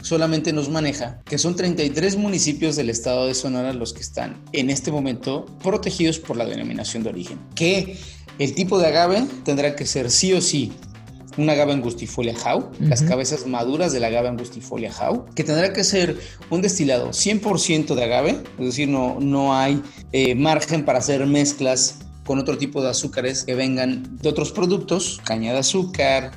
solamente 0.01 0.53
nos 0.53 0.69
maneja 0.69 1.21
que 1.25 1.37
son 1.37 1.55
33 1.55 2.17
municipios 2.17 2.75
del 2.75 2.89
estado 2.89 3.27
de 3.27 3.33
Sonora 3.33 3.73
los 3.73 3.93
que 3.93 4.01
están 4.01 4.41
en 4.51 4.69
este 4.69 4.91
momento 4.91 5.45
protegidos 5.63 6.19
por 6.19 6.37
la 6.37 6.45
denominación 6.45 7.03
de 7.03 7.09
origen. 7.09 7.39
Que 7.55 7.97
el 8.39 8.55
tipo 8.55 8.79
de 8.79 8.87
agave 8.87 9.25
tendrá 9.43 9.75
que 9.75 9.85
ser 9.85 10.11
sí 10.11 10.33
o 10.33 10.41
sí 10.41 10.71
un 11.37 11.49
agave 11.49 11.73
angustifolia 11.73 12.33
how, 12.33 12.59
uh 12.59 12.61
-huh. 12.61 12.89
las 12.89 13.01
cabezas 13.03 13.45
maduras 13.47 13.93
del 13.93 14.03
agave 14.03 14.29
angustifolia 14.29 14.91
how, 14.91 15.25
que 15.35 15.43
tendrá 15.43 15.73
que 15.73 15.83
ser 15.83 16.17
un 16.49 16.61
destilado 16.61 17.09
100% 17.11 17.95
de 17.95 18.03
agave, 18.03 18.31
es 18.59 18.65
decir, 18.65 18.87
no, 18.87 19.17
no 19.19 19.55
hay 19.55 19.81
eh, 20.11 20.35
margen 20.35 20.85
para 20.85 20.99
hacer 20.99 21.25
mezclas 21.25 21.99
con 22.25 22.39
otro 22.39 22.57
tipo 22.57 22.81
de 22.81 22.89
azúcares 22.89 23.43
que 23.43 23.55
vengan 23.55 24.17
de 24.17 24.29
otros 24.29 24.51
productos, 24.51 25.19
caña 25.23 25.53
de 25.53 25.59
azúcar, 25.59 26.31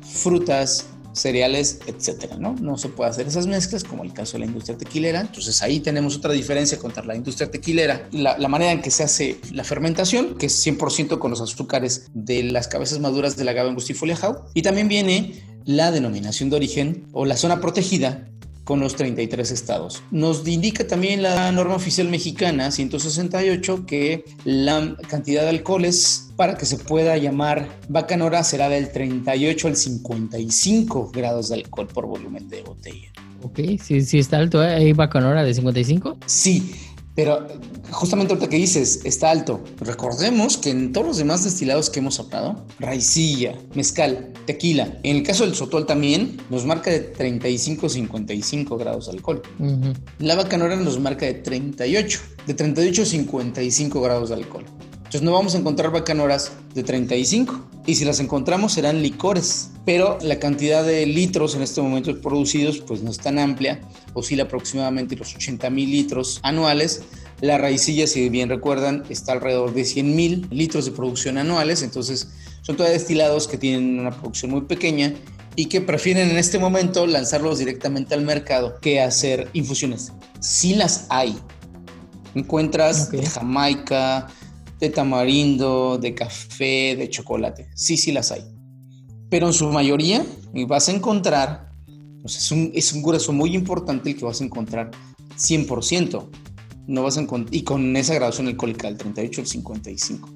frutas, 0.00 0.86
cereales, 1.12 1.80
etcétera, 1.86 2.36
¿no? 2.38 2.78
Se 2.78 2.88
puede 2.88 3.10
hacer 3.10 3.26
esas 3.26 3.46
mezclas 3.46 3.84
como 3.84 4.04
el 4.04 4.12
caso 4.12 4.32
de 4.34 4.40
la 4.40 4.46
industria 4.46 4.76
tequilera. 4.76 5.20
Entonces 5.20 5.62
ahí 5.62 5.80
tenemos 5.80 6.16
otra 6.16 6.32
diferencia 6.32 6.78
contra 6.78 7.04
la 7.04 7.14
industria 7.14 7.50
tequilera. 7.50 8.08
La, 8.12 8.38
la 8.38 8.48
manera 8.48 8.72
en 8.72 8.82
que 8.82 8.90
se 8.90 9.02
hace 9.02 9.40
la 9.52 9.64
fermentación, 9.64 10.36
que 10.38 10.46
es 10.46 10.66
100% 10.66 11.18
con 11.18 11.30
los 11.30 11.40
azúcares 11.40 12.06
de 12.14 12.42
las 12.44 12.68
cabezas 12.68 13.00
maduras 13.00 13.36
del 13.36 13.48
agave 13.48 13.68
angustifolia 13.68 14.16
jau. 14.16 14.36
Y 14.54 14.62
también 14.62 14.88
viene 14.88 15.42
la 15.64 15.90
denominación 15.90 16.50
de 16.50 16.56
origen 16.56 17.06
o 17.12 17.24
la 17.24 17.36
zona 17.36 17.60
protegida 17.60 18.28
con 18.64 18.80
los 18.80 18.96
33 18.96 19.50
estados. 19.50 20.02
Nos 20.10 20.46
indica 20.46 20.86
también 20.86 21.22
la 21.22 21.50
norma 21.52 21.74
oficial 21.74 22.08
mexicana 22.08 22.70
168 22.70 23.86
que 23.86 24.24
la 24.44 24.96
cantidad 25.08 25.42
de 25.42 25.50
alcoholes 25.50 26.30
para 26.36 26.56
que 26.56 26.66
se 26.66 26.78
pueda 26.78 27.16
llamar 27.16 27.68
bacanora 27.88 28.44
será 28.44 28.68
del 28.68 28.90
38 28.90 29.68
al 29.68 29.76
55 29.76 31.10
grados 31.12 31.48
de 31.48 31.56
alcohol 31.56 31.88
por 31.88 32.06
volumen 32.06 32.48
de 32.48 32.62
botella. 32.62 33.12
Ok, 33.42 33.58
sí, 33.82 34.02
sí 34.02 34.18
está 34.18 34.38
alto, 34.38 34.62
¿eh? 34.62 34.74
¿hay 34.74 34.92
bacanora 34.92 35.42
de 35.42 35.52
55? 35.52 36.18
Sí, 36.26 36.74
pero 37.14 37.46
justamente 37.90 38.32
ahorita 38.32 38.48
que 38.48 38.56
dices, 38.56 39.00
está 39.04 39.30
alto. 39.30 39.62
Recordemos 39.80 40.56
que 40.56 40.70
en 40.70 40.92
todos 40.92 41.06
los 41.06 41.16
demás 41.18 41.44
destilados 41.44 41.90
que 41.90 42.00
hemos 42.00 42.18
hablado, 42.18 42.64
raicilla, 42.78 43.54
mezcal, 43.74 44.32
tequila, 44.46 44.98
en 45.02 45.16
el 45.16 45.22
caso 45.22 45.44
del 45.44 45.54
sotol 45.54 45.84
también, 45.84 46.38
nos 46.48 46.64
marca 46.64 46.90
de 46.90 47.12
35-55 47.12 48.78
grados 48.78 49.06
de 49.06 49.12
alcohol. 49.12 49.42
Uh 49.58 49.64
-huh. 49.64 49.96
La 50.20 50.36
bacanora 50.36 50.76
nos 50.76 50.98
marca 50.98 51.26
de 51.26 51.34
38, 51.34 52.20
de 52.46 52.54
38 52.54 53.02
a 53.02 53.04
55 53.04 54.00
grados 54.00 54.30
de 54.30 54.36
alcohol. 54.36 54.64
Entonces 55.12 55.26
no 55.26 55.32
vamos 55.32 55.54
a 55.54 55.58
encontrar 55.58 55.90
bacanoras 55.90 56.52
de 56.74 56.82
35 56.82 57.68
y 57.84 57.96
si 57.96 58.06
las 58.06 58.18
encontramos 58.18 58.72
serán 58.72 59.02
licores, 59.02 59.68
pero 59.84 60.16
la 60.22 60.38
cantidad 60.38 60.82
de 60.82 61.04
litros 61.04 61.54
en 61.54 61.60
este 61.60 61.82
momento 61.82 62.18
producidos 62.22 62.78
pues 62.78 63.02
no 63.02 63.10
es 63.10 63.18
tan 63.18 63.38
amplia, 63.38 63.82
oscila 64.14 64.44
aproximadamente 64.44 65.14
los 65.14 65.34
80 65.34 65.68
mil 65.68 65.90
litros 65.90 66.40
anuales. 66.42 67.02
La 67.42 67.58
raicilla, 67.58 68.06
si 68.06 68.30
bien 68.30 68.48
recuerdan, 68.48 69.04
está 69.10 69.32
alrededor 69.32 69.74
de 69.74 69.84
100 69.84 70.16
mil 70.16 70.46
litros 70.50 70.86
de 70.86 70.92
producción 70.92 71.36
anuales, 71.36 71.82
entonces 71.82 72.28
son 72.62 72.78
todavía 72.78 72.96
destilados 72.96 73.46
que 73.46 73.58
tienen 73.58 74.00
una 74.00 74.12
producción 74.12 74.50
muy 74.50 74.62
pequeña 74.62 75.12
y 75.56 75.66
que 75.66 75.82
prefieren 75.82 76.30
en 76.30 76.38
este 76.38 76.58
momento 76.58 77.06
lanzarlos 77.06 77.58
directamente 77.58 78.14
al 78.14 78.22
mercado 78.22 78.78
que 78.80 79.02
hacer 79.02 79.50
infusiones. 79.52 80.10
Sí 80.40 80.74
las 80.74 81.04
hay. 81.10 81.36
Encuentras 82.34 83.10
de 83.10 83.26
Jamaica, 83.26 84.28
de 84.82 84.90
tamarindo, 84.90 85.96
de 85.96 86.12
café, 86.12 86.96
de 86.96 87.08
chocolate. 87.08 87.68
Sí, 87.76 87.96
sí 87.96 88.10
las 88.10 88.32
hay. 88.32 88.42
Pero 89.30 89.46
en 89.46 89.52
su 89.52 89.68
mayoría 89.68 90.26
vas 90.66 90.88
a 90.88 90.92
encontrar, 90.92 91.72
pues 92.20 92.36
es, 92.36 92.50
un, 92.50 92.72
es 92.74 92.92
un 92.92 93.00
grueso 93.00 93.32
muy 93.32 93.54
importante 93.54 94.10
el 94.10 94.16
que 94.16 94.24
vas 94.24 94.40
a 94.40 94.44
encontrar 94.44 94.90
100%. 95.38 96.28
No 96.88 97.02
vas 97.04 97.16
a 97.16 97.24
y 97.52 97.62
con 97.62 97.96
esa 97.96 98.14
graduación 98.14 98.48
alcohólica 98.48 98.88
del 98.88 98.96
38 98.96 99.42
al 99.42 99.46
55. 99.46 100.28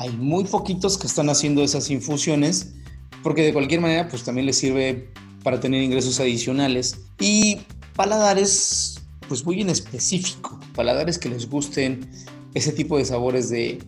Hay 0.00 0.10
muy 0.10 0.42
poquitos 0.42 0.98
que 0.98 1.06
están 1.06 1.30
haciendo 1.30 1.62
esas 1.62 1.88
infusiones 1.88 2.74
porque 3.22 3.42
de 3.42 3.52
cualquier 3.52 3.80
manera 3.80 4.08
pues 4.08 4.24
también 4.24 4.46
les 4.46 4.58
sirve 4.58 5.12
para 5.44 5.60
tener 5.60 5.80
ingresos 5.80 6.18
adicionales 6.18 7.02
y 7.20 7.58
paladares 7.94 9.00
pues 9.28 9.44
muy 9.44 9.60
en 9.60 9.70
específico, 9.70 10.58
paladares 10.74 11.18
que 11.18 11.28
les 11.28 11.48
gusten 11.48 12.10
ese 12.54 12.72
tipo 12.72 12.98
de 12.98 13.04
sabores 13.04 13.50
de 13.50 13.78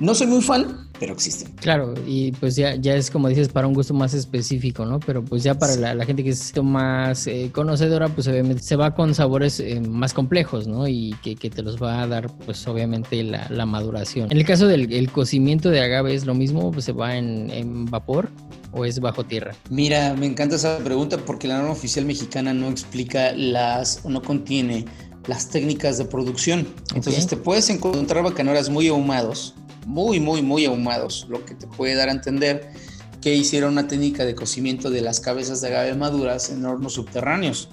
no 0.00 0.14
soy 0.14 0.28
muy 0.28 0.42
fan, 0.42 0.88
pero 1.00 1.12
existen. 1.12 1.52
Claro, 1.56 1.94
y 2.06 2.30
pues 2.32 2.54
ya, 2.54 2.76
ya 2.76 2.94
es 2.94 3.10
como 3.10 3.28
dices, 3.28 3.48
para 3.48 3.66
un 3.66 3.74
gusto 3.74 3.94
más 3.94 4.14
específico, 4.14 4.84
¿no? 4.84 5.00
Pero 5.00 5.24
pues 5.24 5.42
ya 5.42 5.58
para 5.58 5.74
la, 5.74 6.04
gente 6.04 6.22
que 6.22 6.30
es 6.30 6.52
más 6.62 7.26
eh, 7.26 7.50
conocedora, 7.52 8.08
pues 8.08 8.28
obviamente 8.28 8.62
se 8.62 8.76
va 8.76 8.94
con 8.94 9.14
sabores 9.14 9.58
eh, 9.58 9.80
más 9.80 10.14
complejos, 10.14 10.68
¿no? 10.68 10.86
Y 10.86 11.16
que, 11.22 11.34
te 11.34 11.62
los 11.62 11.82
va 11.82 12.02
a 12.02 12.06
dar, 12.06 12.30
pues 12.44 12.66
obviamente 12.68 13.22
la, 13.24 13.66
maduración. 13.66 14.30
En 14.30 14.38
el 14.38 14.44
caso 14.44 14.66
del 14.66 15.10
cocimiento 15.10 15.68
de 15.70 15.80
agave 15.80 16.14
es 16.14 16.26
lo 16.26 16.34
mismo, 16.34 16.70
pues 16.70 16.84
se 16.84 16.92
va 16.92 17.16
en, 17.16 17.50
en 17.50 17.86
vapor 17.86 18.30
o 18.72 18.84
es 18.84 19.00
bajo 19.00 19.24
tierra? 19.24 19.54
Mira, 19.70 20.14
me 20.14 20.26
encanta 20.26 20.56
esa 20.56 20.78
pregunta 20.78 21.18
porque 21.18 21.48
la 21.48 21.58
norma 21.58 21.72
oficial 21.72 22.04
mexicana 22.04 22.52
no 22.54 22.68
explica 22.68 23.32
las 23.32 24.00
o 24.04 24.10
no 24.10 24.22
contiene 24.22 24.84
las 25.28 25.48
técnicas 25.48 25.98
de 25.98 26.06
producción. 26.06 26.66
Entonces 26.94 27.26
te 27.26 27.36
puedes 27.36 27.70
encontrar 27.70 28.24
bacanoras 28.24 28.70
muy 28.70 28.88
ahumados, 28.88 29.54
muy, 29.86 30.18
muy, 30.18 30.42
muy 30.42 30.64
ahumados, 30.64 31.26
lo 31.28 31.44
que 31.44 31.54
te 31.54 31.68
puede 31.68 31.94
dar 31.94 32.08
a 32.08 32.12
entender 32.12 32.72
que 33.20 33.34
hicieron 33.34 33.72
una 33.72 33.86
técnica 33.86 34.24
de 34.24 34.34
cocimiento 34.34 34.90
de 34.90 35.02
las 35.02 35.20
cabezas 35.20 35.60
de 35.60 35.68
agave 35.68 35.94
maduras 35.94 36.50
en 36.50 36.64
hornos 36.64 36.94
subterráneos. 36.94 37.68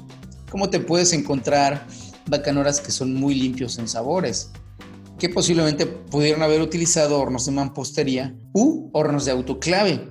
Como 0.51 0.69
te 0.69 0.79
puedes 0.79 1.13
encontrar 1.13 1.87
bacanoras 2.27 2.81
que 2.81 2.91
son 2.91 3.13
muy 3.13 3.35
limpios 3.35 3.77
en 3.77 3.87
sabores, 3.87 4.51
que 5.17 5.29
posiblemente 5.29 5.85
pudieron 5.85 6.43
haber 6.43 6.61
utilizado 6.61 7.19
hornos 7.19 7.45
de 7.45 7.53
mampostería 7.53 8.35
u 8.53 8.89
hornos 8.91 9.25
de 9.25 9.31
autoclave, 9.31 10.09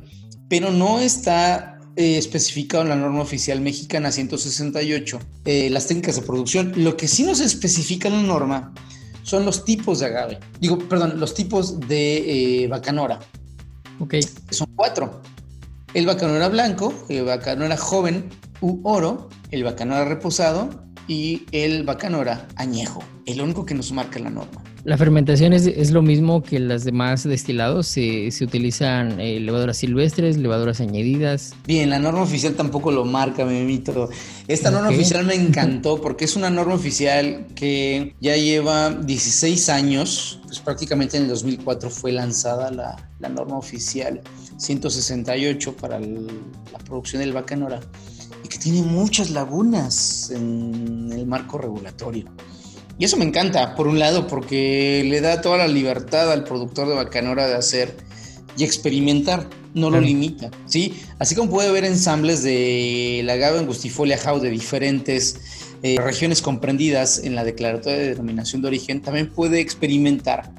pero 0.49 0.71
no 0.71 0.99
está 0.99 1.74
eh, 1.97 2.19
especificado 2.19 2.83
en 2.83 2.89
la 2.89 2.97
norma 2.97 3.21
oficial 3.21 3.61
mexicana 3.61 4.11
168 4.11 5.21
eh, 5.45 5.71
las 5.71 5.87
técnicas 5.87 6.17
de 6.17 6.23
producción. 6.23 6.73
Lo 6.77 6.97
que 6.97 7.07
sí 7.07 7.23
nos 7.23 7.41
especifica 7.41 8.09
en 8.09 8.15
la 8.15 8.23
norma 8.23 8.75
son 9.23 9.45
los 9.45 9.65
tipos 9.65 10.01
de 10.01 10.07
agave. 10.07 10.41
Digo, 10.61 10.79
perdón, 10.79 11.21
los 11.21 11.35
tipos 11.35 11.79
de 11.81 12.65
eh, 12.65 12.69
bacanora. 12.69 13.21
Ok. 14.01 14.17
Son 14.51 14.69
cuatro. 14.75 15.23
El 15.95 16.07
bacanora 16.07 16.49
blanco, 16.49 16.93
el 17.09 17.25
bacanora 17.25 17.77
joven 17.77 18.29
u 18.61 18.81
oro, 18.83 19.29
el 19.53 19.63
bacanora 19.63 20.05
reposado 20.05 20.85
y 21.07 21.45
el 21.53 21.85
bacanora 21.85 22.49
añejo. 22.57 23.05
El 23.25 23.41
único 23.41 23.65
que 23.65 23.75
nos 23.75 23.93
marca 23.93 24.19
la 24.19 24.31
norma. 24.31 24.64
La 24.85 24.99
fermentación 24.99 25.55
es, 25.55 25.91
lo 25.93 26.03
mismo 26.03 26.43
que 26.43 26.61
las 26.61 26.85
demás 26.85 27.25
destilados. 27.25 27.87
Se, 27.87 28.29
utilizan 28.43 29.19
eh, 29.19 29.41
levaduras 29.41 29.79
silvestres, 29.79 30.37
levaduras 30.37 30.79
añadidas. 30.83 31.55
Bien, 31.67 31.89
la 31.89 31.99
norma 31.99 32.21
oficial 32.21 32.53
tampoco 32.53 32.93
lo 32.93 33.07
marca, 33.07 33.47
me 33.47 33.65
mito. 33.65 34.11
Esta 34.47 34.71
norma 34.71 34.91
oficial 34.91 35.25
me 35.25 35.35
encantó 35.35 36.03
porque 36.03 36.27
es 36.27 36.37
una 36.37 36.51
norma 36.51 36.75
oficial 36.75 37.47
que 37.55 38.15
ya 38.21 38.37
lleva 38.37 38.91
16 38.91 39.71
años. 39.71 40.41
Pues 40.45 40.61
prácticamente 40.61 41.17
en 41.17 41.23
el 41.23 41.29
2004 41.31 41.89
fue 41.89 42.13
lanzada 42.13 42.71
la, 42.71 43.11
la 43.21 43.29
norma 43.31 43.57
oficial 43.57 44.21
168 44.59 45.77
para 45.77 45.99
la 45.99 46.79
producción 46.85 47.21
del 47.21 47.33
bacanora 47.33 47.81
y 48.45 48.49
que 48.49 48.59
tiene 48.59 48.83
muchas 48.83 49.31
lagunas 49.31 50.31
en 50.31 51.11
el 51.11 51.27
marco 51.27 51.57
regulatorio. 51.57 52.27
Y 52.99 53.05
eso 53.05 53.17
me 53.17 53.25
encanta, 53.25 53.75
por 53.75 53.89
un 53.89 53.99
lado, 53.99 54.27
porque 54.27 55.05
le 55.05 55.21
da 55.21 55.41
toda 55.41 55.59
la 55.59 55.69
libertad 55.69 56.31
al 56.31 56.45
productor 56.45 56.89
de 56.89 56.95
Bacanora 56.95 57.49
de 57.49 57.55
hacer 57.55 57.97
y 58.57 58.65
experimentar, 58.65 59.49
no 59.75 59.91
lo 59.91 60.01
limita, 60.01 60.51
¿sí? 60.67 60.95
Así 61.19 61.35
como 61.35 61.51
puede 61.51 61.69
haber 61.69 61.85
ensambles 61.85 62.45
de 62.45 63.23
la 63.25 63.33
agave 63.33 63.59
angustifolia 63.59 64.19
how 64.25 64.39
de 64.39 64.51
diferentes 64.51 65.37
eh, 65.83 65.97
regiones 66.01 66.41
comprendidas 66.41 67.19
en 67.19 67.35
la 67.35 67.43
declaratoria 67.43 67.99
de 67.99 68.09
denominación 68.11 68.63
de 68.63 68.69
origen, 68.69 69.03
también 69.03 69.29
puede 69.29 69.61
experimentar 69.61 70.53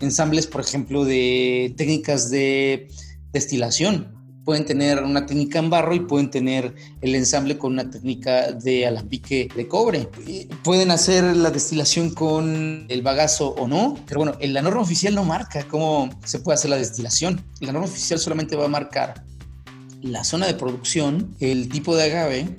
ensambles, 0.00 0.46
por 0.46 0.60
ejemplo, 0.60 1.04
de 1.04 1.74
técnicas 1.76 2.30
de 2.30 2.88
destilación, 3.32 4.14
pueden 4.44 4.64
tener 4.64 5.02
una 5.02 5.26
técnica 5.26 5.58
en 5.58 5.70
barro 5.70 5.94
y 5.94 6.00
pueden 6.00 6.30
tener 6.30 6.74
el 7.00 7.14
ensamble 7.14 7.56
con 7.56 7.72
una 7.72 7.90
técnica 7.90 8.52
de 8.52 8.86
alambique 8.86 9.48
de 9.54 9.66
cobre. 9.66 10.08
Pueden 10.62 10.90
hacer 10.90 11.24
la 11.36 11.50
destilación 11.50 12.10
con 12.10 12.86
el 12.88 13.02
bagazo 13.02 13.48
o 13.50 13.66
no, 13.66 13.98
pero 14.06 14.20
bueno, 14.20 14.36
la 14.40 14.62
norma 14.62 14.82
oficial 14.82 15.14
no 15.14 15.24
marca 15.24 15.66
cómo 15.66 16.10
se 16.24 16.38
puede 16.40 16.54
hacer 16.54 16.70
la 16.70 16.76
destilación. 16.76 17.42
La 17.60 17.72
norma 17.72 17.88
oficial 17.88 18.18
solamente 18.18 18.56
va 18.56 18.66
a 18.66 18.68
marcar 18.68 19.24
la 20.02 20.22
zona 20.22 20.46
de 20.46 20.54
producción, 20.54 21.34
el 21.40 21.68
tipo 21.70 21.96
de 21.96 22.04
agave, 22.04 22.58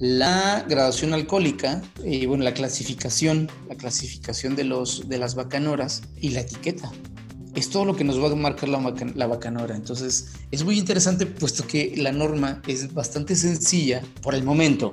la 0.00 0.64
graduación 0.68 1.14
alcohólica, 1.14 1.80
y 2.04 2.26
bueno, 2.26 2.42
la 2.42 2.52
clasificación, 2.52 3.48
la 3.68 3.76
clasificación 3.76 4.56
de, 4.56 4.64
los, 4.64 5.08
de 5.08 5.18
las 5.18 5.36
bacanoras 5.36 6.02
y 6.20 6.30
la 6.30 6.40
etiqueta 6.40 6.90
es 7.54 7.70
todo 7.70 7.84
lo 7.84 7.96
que 7.96 8.04
nos 8.04 8.22
va 8.22 8.30
a 8.30 8.34
marcar 8.34 8.68
la, 8.68 8.94
la 9.14 9.26
bacanora. 9.26 9.76
Entonces, 9.76 10.32
es 10.50 10.64
muy 10.64 10.78
interesante 10.78 11.26
puesto 11.26 11.66
que 11.66 11.94
la 11.96 12.12
norma 12.12 12.62
es 12.66 12.92
bastante 12.92 13.36
sencilla 13.36 14.02
por 14.22 14.34
el 14.34 14.44
momento. 14.44 14.92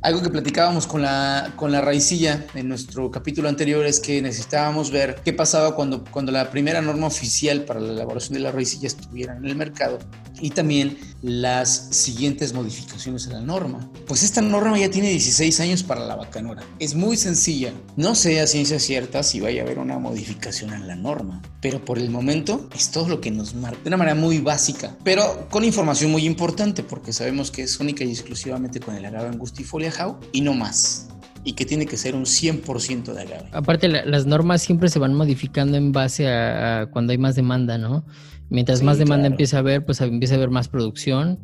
Algo 0.00 0.22
que 0.22 0.30
platicábamos 0.30 0.86
con 0.86 1.02
la, 1.02 1.52
con 1.56 1.72
la 1.72 1.80
raicilla 1.80 2.46
en 2.54 2.68
nuestro 2.68 3.10
capítulo 3.10 3.48
anterior 3.48 3.84
es 3.84 3.98
que 3.98 4.22
necesitábamos 4.22 4.92
ver 4.92 5.16
qué 5.24 5.32
pasaba 5.32 5.74
cuando, 5.74 6.04
cuando 6.04 6.30
la 6.30 6.50
primera 6.52 6.80
norma 6.80 7.08
oficial 7.08 7.64
para 7.64 7.80
la 7.80 7.92
elaboración 7.92 8.34
de 8.34 8.40
la 8.40 8.52
raicilla 8.52 8.86
estuviera 8.86 9.36
en 9.36 9.44
el 9.44 9.56
mercado 9.56 9.98
y 10.40 10.50
también 10.50 10.96
las 11.20 11.88
siguientes 11.90 12.52
modificaciones 12.52 13.26
a 13.26 13.32
la 13.32 13.40
norma. 13.40 13.90
Pues 14.06 14.22
esta 14.22 14.40
norma 14.40 14.78
ya 14.78 14.88
tiene 14.88 15.10
16 15.10 15.58
años 15.60 15.82
para 15.82 16.06
la 16.06 16.14
bacanora. 16.14 16.62
Es 16.78 16.94
muy 16.94 17.16
sencilla. 17.16 17.72
No 17.96 18.14
sé 18.14 18.40
a 18.40 18.46
ciencia 18.46 18.78
cierta 18.78 19.24
si 19.24 19.40
vaya 19.40 19.62
a 19.62 19.64
haber 19.64 19.80
una 19.80 19.98
modificación 19.98 20.72
en 20.72 20.86
la 20.86 20.94
norma, 20.94 21.42
pero 21.60 21.84
por 21.84 21.98
el 21.98 22.10
momento 22.10 22.68
es 22.72 22.92
todo 22.92 23.08
lo 23.08 23.20
que 23.20 23.32
nos 23.32 23.54
marca 23.54 23.82
de 23.82 23.88
una 23.88 23.96
manera 23.96 24.14
muy 24.14 24.38
básica, 24.38 24.96
pero 25.02 25.48
con 25.50 25.64
información 25.64 26.12
muy 26.12 26.24
importante 26.24 26.84
porque 26.84 27.12
sabemos 27.12 27.50
que 27.50 27.62
es 27.62 27.80
única 27.80 28.04
y 28.04 28.10
exclusivamente 28.10 28.78
con 28.78 28.94
el 28.94 29.04
agave 29.04 29.28
angustifolia 29.28 29.87
y 30.32 30.40
no 30.40 30.54
más. 30.54 31.08
Y 31.44 31.52
que 31.52 31.64
tiene 31.64 31.86
que 31.86 31.96
ser 31.96 32.14
un 32.14 32.24
100% 32.24 33.12
de 33.14 33.22
agave. 33.22 33.48
Aparte, 33.52 33.88
las 33.88 34.26
normas 34.26 34.60
siempre 34.60 34.88
se 34.88 34.98
van 34.98 35.14
modificando 35.14 35.76
en 35.76 35.92
base 35.92 36.28
a, 36.28 36.88
cuando 36.90 37.12
hay 37.12 37.18
más 37.18 37.36
demanda, 37.36 37.78
¿no? 37.78 38.04
Mientras 38.50 38.82
más 38.82 38.98
demanda 38.98 39.26
empieza 39.26 39.58
a 39.58 39.60
haber, 39.60 39.84
pues 39.84 40.00
empieza 40.00 40.34
a 40.34 40.36
haber 40.38 40.50
más 40.50 40.68
producción 40.68 41.38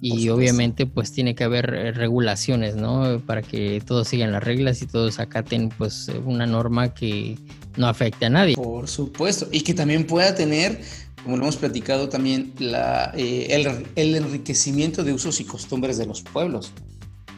y 0.00 0.28
obviamente 0.30 0.86
pues 0.86 1.12
tiene 1.12 1.34
que 1.34 1.44
haber 1.44 1.74
eh, 1.74 1.92
regulaciones, 1.92 2.76
¿no? 2.76 3.20
Para 3.26 3.42
que 3.42 3.82
todos 3.84 4.08
sigan 4.08 4.32
las 4.32 4.42
reglas 4.42 4.80
y 4.82 4.86
todos 4.86 5.18
acaten 5.18 5.68
pues 5.68 6.10
una 6.24 6.46
norma 6.46 6.94
que 6.94 7.36
no 7.76 7.86
afecte 7.86 8.26
a 8.26 8.30
nadie. 8.30 8.56
Por 8.56 8.88
supuesto, 8.88 9.48
y 9.52 9.60
que 9.60 9.74
también 9.74 10.06
pueda 10.06 10.34
tener, 10.34 10.80
como 11.22 11.36
lo 11.36 11.42
hemos 11.42 11.56
platicado 11.56 12.08
también, 12.08 12.52
la, 12.58 13.12
eh, 13.14 13.48
el, 13.50 13.86
el 13.96 14.14
enriquecimiento 14.14 15.04
de 15.04 15.12
usos 15.12 15.40
y 15.40 15.44
costumbres 15.44 15.98
de 15.98 16.06
los 16.06 16.22
pueblos 16.22 16.72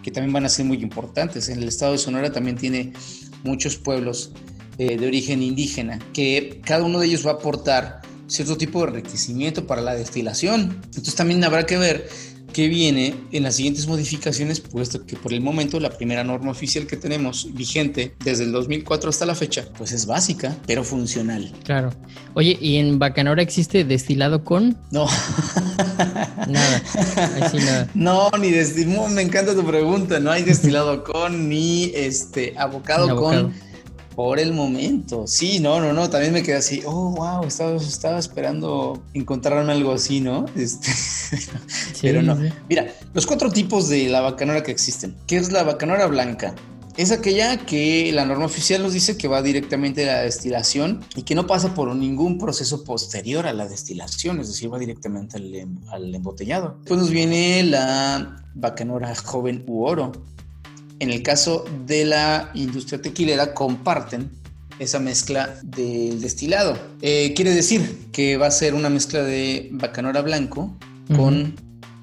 que 0.03 0.11
también 0.11 0.33
van 0.33 0.45
a 0.45 0.49
ser 0.49 0.65
muy 0.65 0.79
importantes. 0.83 1.49
En 1.49 1.59
el 1.59 1.69
estado 1.69 1.93
de 1.93 1.99
Sonora 1.99 2.33
también 2.33 2.57
tiene 2.57 2.93
muchos 3.45 3.77
pueblos 3.77 4.33
eh, 4.79 4.97
de 4.97 5.07
origen 5.07 5.43
indígena, 5.43 5.99
que 6.13 6.61
cada 6.65 6.85
uno 6.85 6.99
de 6.99 7.07
ellos 7.07 7.27
va 7.27 7.33
a 7.33 7.35
aportar 7.35 8.03
cierto 8.27 8.57
tipo 8.57 8.81
de 8.83 8.89
enriquecimiento 8.89 9.67
para 9.67 9.83
la 9.83 9.95
destilación. 9.95 10.81
Entonces 10.85 11.15
también 11.15 11.45
habrá 11.45 11.67
que 11.67 11.77
ver 11.77 12.09
que 12.53 12.69
viene 12.69 13.15
en 13.33 13.43
las 13.43 13.57
siguientes 13.57 13.87
modificaciones, 13.87 14.61
puesto 14.61 15.05
que 15.07 15.17
por 15.17 15.33
el 15.33 15.41
momento 15.41 15.81
la 15.81 15.91
primera 15.91 16.25
norma 16.25 16.51
oficial 16.51 16.87
que 16.87 16.97
tenemos 16.97 17.53
vigente 17.55 18.15
desde 18.25 18.45
el 18.45 18.53
2004 18.53 19.11
hasta 19.11 19.27
la 19.27 19.35
fecha, 19.35 19.67
pues 19.77 19.93
es 19.93 20.07
básica, 20.07 20.57
pero 20.67 20.85
funcional. 20.85 21.53
Claro. 21.65 21.93
Oye, 22.35 22.57
¿y 22.61 22.77
en 22.77 22.99
Bacanora 22.99 23.43
existe 23.43 23.85
destilado 23.85 24.45
con? 24.45 24.77
No. 24.91 25.07
nada. 26.49 26.83
Así 27.41 27.59
nada. 27.59 27.89
No, 27.95 28.31
ni 28.39 28.51
destilado. 28.51 29.09
Me 29.09 29.23
encanta 29.23 29.55
tu 29.55 29.65
pregunta. 29.65 30.19
No 30.21 30.31
hay 30.31 30.43
destilado 30.43 31.05
con 31.05 31.49
ni 31.49 31.93
este 31.95 32.55
abocado, 32.57 33.17
con. 33.17 33.55
Por 34.15 34.39
el 34.39 34.53
momento, 34.53 35.27
sí, 35.27 35.59
no, 35.59 35.81
no, 35.81 35.93
no, 35.93 36.11
también 36.11 36.33
me 36.33 36.43
quedé 36.43 36.57
así, 36.57 36.83
oh, 36.85 37.13
wow, 37.13 37.45
estaba, 37.47 37.77
estaba 37.77 38.19
esperando 38.19 39.03
encontrarme 39.15 39.73
algo 39.73 39.93
así, 39.93 40.21
¿no? 40.21 40.47
Este, 40.57 40.91
pero 42.03 42.23
no. 42.23 42.39
Mira, 42.69 42.95
los 43.15 43.27
cuatro 43.27 43.51
tipos 43.51 43.89
de 43.89 44.09
la 44.09 44.21
bacanora 44.21 44.63
que 44.63 44.71
existen, 44.71 45.17
¿qué 45.27 45.37
es 45.37 45.51
la 45.51 45.63
bacanora 45.63 46.07
blanca? 46.07 46.55
Es 46.97 47.11
aquella 47.11 47.57
que 47.57 48.13
la 48.13 48.27
norma 48.27 48.45
oficial 48.45 48.83
nos 48.83 48.93
dice 48.93 49.17
que 49.17 49.27
va 49.27 49.41
directamente 49.41 50.09
a 50.09 50.17
la 50.17 50.23
destilación 50.23 51.01
y 51.17 51.23
que 51.23 51.35
no 51.35 51.47
pasa 51.47 51.75
por 51.75 51.95
ningún 51.97 52.37
proceso 52.37 52.85
posterior 52.85 53.47
a 53.47 53.55
la 53.55 53.67
destilación, 53.67 54.41
es 54.41 54.49
decir, 54.49 54.71
va 54.71 54.79
directamente 54.79 55.39
al, 55.39 55.55
em, 55.55 55.79
al 55.91 56.15
embotellado. 56.15 56.77
Después 56.81 57.01
nos 57.01 57.11
viene 57.11 57.63
la 57.63 58.45
bacanora 58.55 59.15
joven 59.15 59.65
u 59.67 59.85
oro, 59.85 60.13
en 61.03 61.11
el 61.11 61.25
caso 61.25 61.65
de 61.85 62.05
la 62.05 62.53
industria 62.55 63.03
tequilera, 63.03 63.55
comparten 63.55 64.31
esa 64.79 65.01
mezcla 65.01 65.59
del 65.65 66.21
destilado. 66.21 66.79
Eh, 67.01 67.35
quiere 67.35 67.51
decir 67.51 68.09
que 68.13 68.37
va 68.37 68.47
a 68.47 68.51
ser 68.53 68.75
una 68.75 68.89
mezcla 68.89 69.21
de 69.25 69.69
bacanora 69.73 70.23
blanco 70.23 70.77
con 71.17 71.57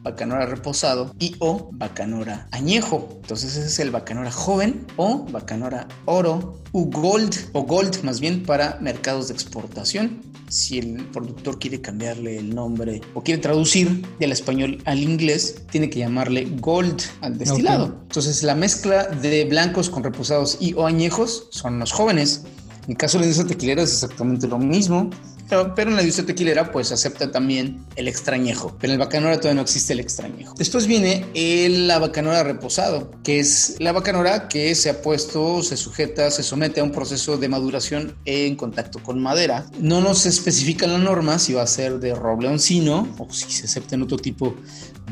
bacanora 0.03 0.45
reposado 0.45 1.15
y 1.17 1.33
o 1.39 1.69
bacanora 1.71 2.49
añejo. 2.51 3.07
Entonces 3.21 3.55
ese 3.55 3.67
es 3.67 3.79
el 3.79 3.91
bacanora 3.91 4.31
joven 4.31 4.85
o 4.97 5.25
bacanora 5.31 5.87
oro 6.03 6.61
u 6.73 6.91
gold 6.91 7.33
o 7.53 7.63
gold 7.63 8.03
más 8.03 8.19
bien 8.19 8.43
para 8.43 8.79
mercados 8.81 9.29
de 9.29 9.33
exportación. 9.33 10.28
Si 10.49 10.79
el 10.79 11.05
productor 11.05 11.59
quiere 11.59 11.79
cambiarle 11.79 12.37
el 12.37 12.53
nombre 12.53 13.01
o 13.13 13.21
quiere 13.21 13.41
traducir 13.41 14.05
del 14.19 14.31
español 14.31 14.81
al 14.85 14.99
inglés, 14.99 15.61
tiene 15.71 15.89
que 15.89 15.99
llamarle 15.99 16.47
gold 16.59 17.01
al 17.21 17.37
destilado. 17.37 17.95
Entonces 18.01 18.43
la 18.43 18.55
mezcla 18.55 19.05
de 19.07 19.45
blancos 19.45 19.89
con 19.89 20.03
reposados 20.03 20.57
y 20.59 20.73
o 20.73 20.85
añejos 20.85 21.47
son 21.51 21.79
los 21.79 21.91
jóvenes. 21.91 22.43
En 22.85 22.91
el 22.91 22.97
caso 22.97 23.17
de 23.17 23.21
la 23.21 23.27
industria 23.27 23.55
tequilera 23.55 23.83
es 23.83 23.93
exactamente 23.93 24.47
lo 24.47 24.57
mismo. 24.57 25.11
Pero, 25.49 25.73
en 25.77 25.95
la 25.95 26.01
industria 26.01 26.27
tequilera 26.27 26.71
pues 26.71 26.91
acepta 26.91 27.31
también 27.31 27.83
el 27.95 28.07
extrañejo. 28.07 28.75
Pero 28.79 28.93
en 28.93 28.99
el 28.99 29.05
bacanora 29.05 29.37
todavía 29.37 29.55
no 29.55 29.61
existe 29.61 29.93
el 29.93 29.99
extrañejo. 29.99 30.53
Después 30.57 30.85
viene 30.85 31.25
el, 31.33 31.87
la 31.87 31.99
bacanora 31.99 32.43
reposado, 32.43 33.11
que 33.23 33.39
es 33.39 33.75
la 33.79 33.91
bacanora 33.91 34.47
que 34.47 34.75
se 34.75 34.89
ha 34.89 35.01
puesto, 35.01 35.63
se 35.63 35.75
sujeta, 35.75 36.29
se 36.29 36.43
somete 36.43 36.81
a 36.81 36.83
un 36.83 36.91
proceso 36.91 37.37
de 37.37 37.49
maduración 37.49 38.15
en 38.25 38.55
contacto 38.55 39.01
con 39.01 39.21
madera. 39.21 39.65
No 39.79 40.01
nos 40.01 40.25
especifica 40.25 40.85
la 40.85 40.99
norma 40.99 41.39
si 41.39 41.53
va 41.53 41.63
a 41.63 41.67
ser 41.67 41.99
de 41.99 42.13
roble 42.13 42.47
oncino 42.47 43.07
o 43.17 43.33
si 43.33 43.49
se 43.51 43.65
acepta 43.65 43.95
en 43.95 44.03
otro 44.03 44.17
tipo 44.17 44.55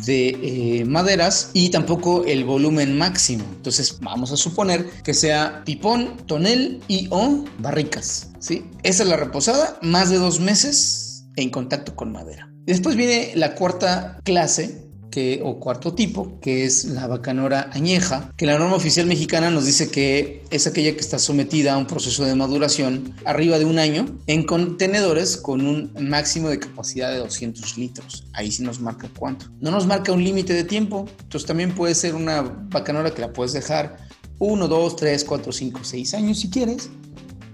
de 0.05 0.29
eh, 0.29 0.85
maderas 0.85 1.49
y 1.53 1.69
tampoco 1.69 2.25
el 2.25 2.45
volumen 2.45 2.97
máximo. 2.97 3.43
Entonces 3.55 3.97
vamos 4.01 4.31
a 4.31 4.37
suponer 4.37 4.85
que 5.03 5.13
sea 5.13 5.63
pipón, 5.65 6.17
tonel 6.27 6.81
y 6.87 7.07
o 7.09 7.45
barricas. 7.59 8.29
¿Sí? 8.39 8.65
Esa 8.83 9.03
es 9.03 9.09
la 9.09 9.17
reposada, 9.17 9.77
más 9.81 10.09
de 10.09 10.17
dos 10.17 10.39
meses 10.39 11.25
en 11.35 11.49
contacto 11.49 11.95
con 11.95 12.11
madera. 12.11 12.51
Después 12.65 12.95
viene 12.97 13.31
la 13.35 13.55
cuarta 13.55 14.19
clase, 14.23 14.87
que, 15.09 15.41
o 15.43 15.59
cuarto 15.59 15.93
tipo, 15.93 16.39
que 16.41 16.65
es 16.65 16.85
la 16.85 17.07
bacanora 17.07 17.69
añeja, 17.73 18.33
que 18.35 18.45
la 18.45 18.59
norma 18.59 18.75
oficial 18.75 19.05
mexicana 19.05 19.49
nos 19.49 19.65
dice 19.65 19.89
que 19.89 20.43
es 20.51 20.67
aquella 20.67 20.93
que 20.93 20.99
está 20.99 21.17
sometida 21.17 21.73
a 21.73 21.77
un 21.77 21.87
proceso 21.87 22.25
de 22.25 22.35
maduración 22.35 23.15
arriba 23.25 23.57
de 23.57 23.65
un 23.65 23.79
año 23.79 24.05
en 24.27 24.43
contenedores 24.43 25.37
con 25.37 25.65
un 25.65 25.93
máximo 25.99 26.49
de 26.49 26.59
capacidad 26.59 27.11
de 27.11 27.19
200 27.19 27.77
litros. 27.77 28.25
Ahí 28.33 28.51
sí 28.51 28.63
nos 28.63 28.79
marca 28.79 29.09
cuánto. 29.17 29.47
No 29.61 29.71
nos 29.71 29.87
marca 29.87 30.11
un 30.11 30.23
límite 30.23 30.53
de 30.53 30.65
tiempo, 30.65 31.05
entonces 31.21 31.47
también 31.47 31.73
puede 31.73 31.95
ser 31.95 32.13
una 32.13 32.41
bacanora 32.41 33.13
que 33.13 33.21
la 33.21 33.31
puedes 33.31 33.53
dejar 33.53 33.97
1, 34.39 34.67
2, 34.67 34.95
3, 34.97 35.23
4, 35.23 35.51
5, 35.51 35.79
6 35.83 36.13
años 36.13 36.39
si 36.39 36.49
quieres 36.49 36.89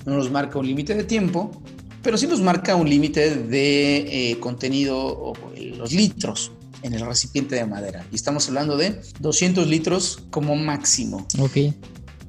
no 0.05 0.15
nos 0.17 0.31
marca 0.31 0.59
un 0.59 0.67
límite 0.67 0.95
de 0.95 1.03
tiempo, 1.03 1.51
pero 2.01 2.17
sí 2.17 2.27
nos 2.27 2.41
marca 2.41 2.75
un 2.75 2.89
límite 2.89 3.35
de 3.35 4.31
eh, 4.31 4.39
contenido 4.39 4.97
o 4.97 5.33
los 5.77 5.93
litros 5.93 6.51
en 6.81 6.93
el 6.93 7.05
recipiente 7.05 7.55
de 7.55 7.65
madera. 7.65 8.05
Y 8.11 8.15
estamos 8.15 8.47
hablando 8.49 8.77
de 8.77 9.01
200 9.19 9.67
litros 9.67 10.19
como 10.29 10.55
máximo. 10.55 11.25
Ok. 11.39 11.57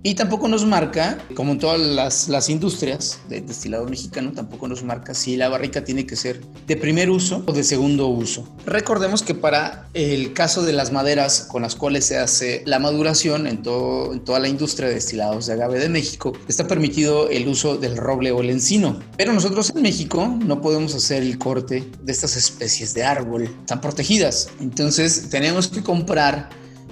Y 0.06 0.16
tampoco 0.16 0.48
nos 0.48 0.66
marca, 0.66 1.16
como 1.34 1.52
en 1.52 1.58
todas 1.58 2.28
las, 2.28 2.50
industrias 2.50 3.20
de 3.30 3.40
destilado 3.40 3.86
mexicano, 3.88 4.32
tampoco 4.34 4.68
nos 4.68 4.84
marca 4.84 5.14
si 5.14 5.38
la 5.38 5.48
barrica 5.48 5.82
tiene 5.82 6.04
que 6.06 6.14
ser 6.14 6.42
de 6.66 6.76
primer 6.76 7.08
uso 7.08 7.42
o 7.46 7.52
de 7.52 7.64
segundo 7.64 8.08
uso. 8.08 8.46
Recordemos 8.66 9.22
que 9.22 9.34
para 9.34 9.88
el 9.94 10.34
caso 10.34 10.62
de 10.62 10.74
las 10.74 10.92
maderas 10.92 11.48
con 11.50 11.62
las 11.62 11.74
cuales 11.74 12.04
se 12.04 12.18
hace 12.18 12.62
la 12.66 12.78
maduración 12.78 13.46
en, 13.46 13.62
en 13.64 14.24
toda 14.24 14.40
la 14.40 14.48
industria 14.48 14.88
de 14.88 14.96
destilados 14.96 15.46
de 15.46 15.54
agave 15.54 15.78
de 15.78 15.88
México, 15.88 16.34
está 16.48 16.68
permitido 16.68 17.30
el 17.30 17.48
uso 17.48 17.78
del 17.78 17.96
roble 17.96 18.30
o 18.30 18.42
el 18.42 18.50
encino. 18.50 19.00
Pero 19.16 19.32
nosotros 19.32 19.72
en 19.74 19.80
México 19.80 20.26
no 20.26 20.60
podemos 20.60 20.94
hacer 20.94 21.22
el 21.22 21.38
corte 21.38 21.82
de 22.02 22.12
estas 22.12 22.36
especies 22.36 22.92
de 22.92 23.04
árbol, 23.04 23.44
están 23.44 23.80
protegidas. 23.80 24.50
Entonces 24.60 25.30
tenemos 25.30 25.68
que 25.68 25.82
comprar 25.82 26.50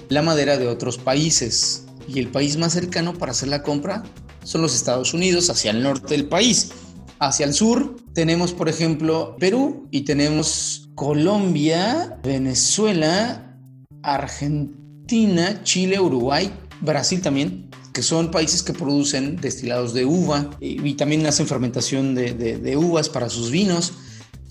la 0.09 0.23
madera 0.23 0.57
de 0.57 0.67
otros 0.67 0.97
países 0.97 1.85
y 2.09 2.19
el 2.19 2.29
país 2.29 2.57
más 2.57 2.73
cercano 2.73 3.15
para 3.15 3.33
hacer 3.33 3.49
la 3.49 3.63
compra 3.63 4.03
son 4.45 4.63
los 4.63 4.75
Estados 4.75 5.15
Unidos, 5.15 5.51
hacia 5.51 5.71
el 5.71 5.83
norte 5.83 6.15
del 6.15 6.29
país. 6.29 6.73
Hacia 7.19 7.47
el 7.47 7.55
sur 7.55 7.97
tenemos, 8.15 8.53
por 8.53 8.69
ejemplo, 8.69 9.37
Perú 9.39 9.87
y 9.91 10.03
tenemos 10.03 10.91
Colombia, 10.95 12.19
Venezuela, 12.25 13.57
Argentina, 14.03 15.63
Chile, 15.63 16.01
Uruguay, 16.01 16.53
Brasil 16.81 17.21
también, 17.21 17.71
que 17.93 18.03
son 18.03 18.31
países 18.31 18.63
que 18.63 18.73
producen 18.73 19.37
destilados 19.37 19.95
de 19.95 20.05
uva 20.05 20.51
y, 20.61 20.95
también 20.95 21.25
hacen 21.27 21.47
fermentación 21.47 22.15
de, 22.15 22.33
de 22.35 22.77
uvas 22.77 23.09
para 23.09 23.29
sus 23.29 23.51
vinos. 23.51 23.93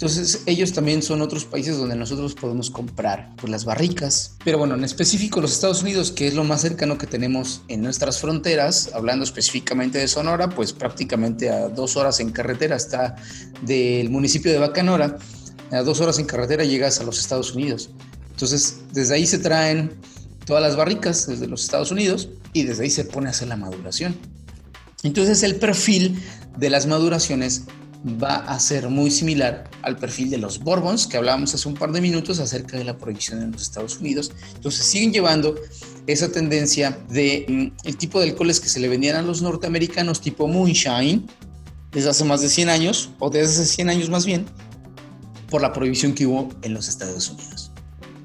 Entonces 0.02 0.42
ellos 0.48 0.74
también 0.74 1.04
son 1.04 1.22
otros 1.22 1.46
países 1.46 1.78
donde 1.78 1.96
nosotros 1.96 2.34
podemos 2.34 2.72
comprar 2.72 3.36
pues, 3.36 3.52
las 3.52 3.66
barricas. 3.66 4.36
Pero 4.44 4.58
bueno, 4.58 4.74
en 4.74 4.84
específico 4.84 5.40
los 5.42 5.52
Estados 5.52 5.84
Unidos, 5.84 6.12
que 6.12 6.26
es 6.26 6.34
lo 6.34 6.44
más 6.44 6.62
cercano 6.62 6.98
que 6.98 7.06
tenemos 7.06 7.62
en 7.68 7.84
nuestras 7.84 8.20
fronteras, 8.20 8.90
hablando 8.96 9.24
específicamente 9.24 10.00
de 10.00 10.08
Sonora, 10.08 10.50
pues 10.50 10.74
prácticamente 10.74 11.52
a 11.52 11.70
dos 11.70 11.98
horas 11.98 12.20
en 12.20 12.32
carretera 12.32 12.78
está 12.78 13.16
del 13.62 14.10
municipio 14.10 14.52
de 14.52 14.58
Bacanora, 14.58 15.20
a 15.70 15.84
dos 15.84 16.02
horas 16.02 16.18
en 16.18 16.26
carretera 16.26 16.64
llegas 16.64 17.00
a 17.00 17.04
los 17.04 17.20
Estados 17.20 17.54
Unidos. 17.54 17.92
Entonces 18.32 18.80
desde 18.94 19.14
ahí 19.14 19.28
se 19.28 19.38
traen 19.38 19.92
todas 20.48 20.64
las 20.64 20.76
barricas 20.76 21.28
desde 21.28 21.46
los 21.46 21.62
Estados 21.62 21.92
Unidos 21.92 22.30
y 22.54 22.64
desde 22.64 22.86
ahí 22.86 22.90
se 22.90 23.06
pone 23.06 23.28
a 23.28 23.30
hacer 23.30 23.50
la 23.50 23.56
maduración. 23.56 24.16
Entonces 25.04 25.44
el 25.44 25.58
perfil 25.58 26.20
de 26.58 26.72
las 26.72 26.88
maduraciones 26.88 27.66
va 28.04 28.38
a 28.38 28.60
ser 28.60 28.90
muy 28.90 29.12
similar 29.12 29.70
al 29.84 29.98
perfil 29.98 30.30
de 30.32 30.38
los 30.38 30.60
Bourbons 30.60 31.06
que 31.06 31.18
hablábamos 31.18 31.54
hace 31.54 31.68
un 31.68 31.76
par 31.76 31.92
de 31.92 32.02
minutos 32.02 32.40
acerca 32.40 32.78
de 32.78 32.84
la 32.84 32.98
prohibición 32.98 33.42
en 33.42 33.52
los 33.52 33.62
Estados 33.62 34.00
Unidos. 34.00 34.32
Entonces 34.56 34.86
siguen 34.86 35.14
llevando 35.14 35.56
esa 36.08 36.32
tendencia 36.32 36.98
de 37.10 37.46
mm, 37.48 37.88
el 37.88 37.98
tipo 37.98 38.20
de 38.20 38.30
alcoholes 38.30 38.60
que 38.60 38.70
se 38.70 38.80
le 38.80 38.88
vendían 38.88 39.18
a 39.18 39.22
los 39.22 39.42
norteamericanos 39.42 40.20
tipo 40.20 40.48
moonshine 40.48 41.28
desde 41.92 42.10
hace 42.10 42.24
más 42.24 42.42
de 42.42 42.50
100 42.50 42.70
años 42.70 43.12
o 43.20 43.30
desde 43.30 43.62
hace 43.62 43.66
100 43.66 43.90
años 43.90 44.10
más 44.10 44.26
bien 44.26 44.46
por 45.50 45.62
la 45.62 45.74
prohibición 45.74 46.14
que 46.14 46.26
hubo 46.26 46.50
en 46.64 46.74
los 46.74 46.88
Estados 46.88 47.30
Unidos. 47.30 47.51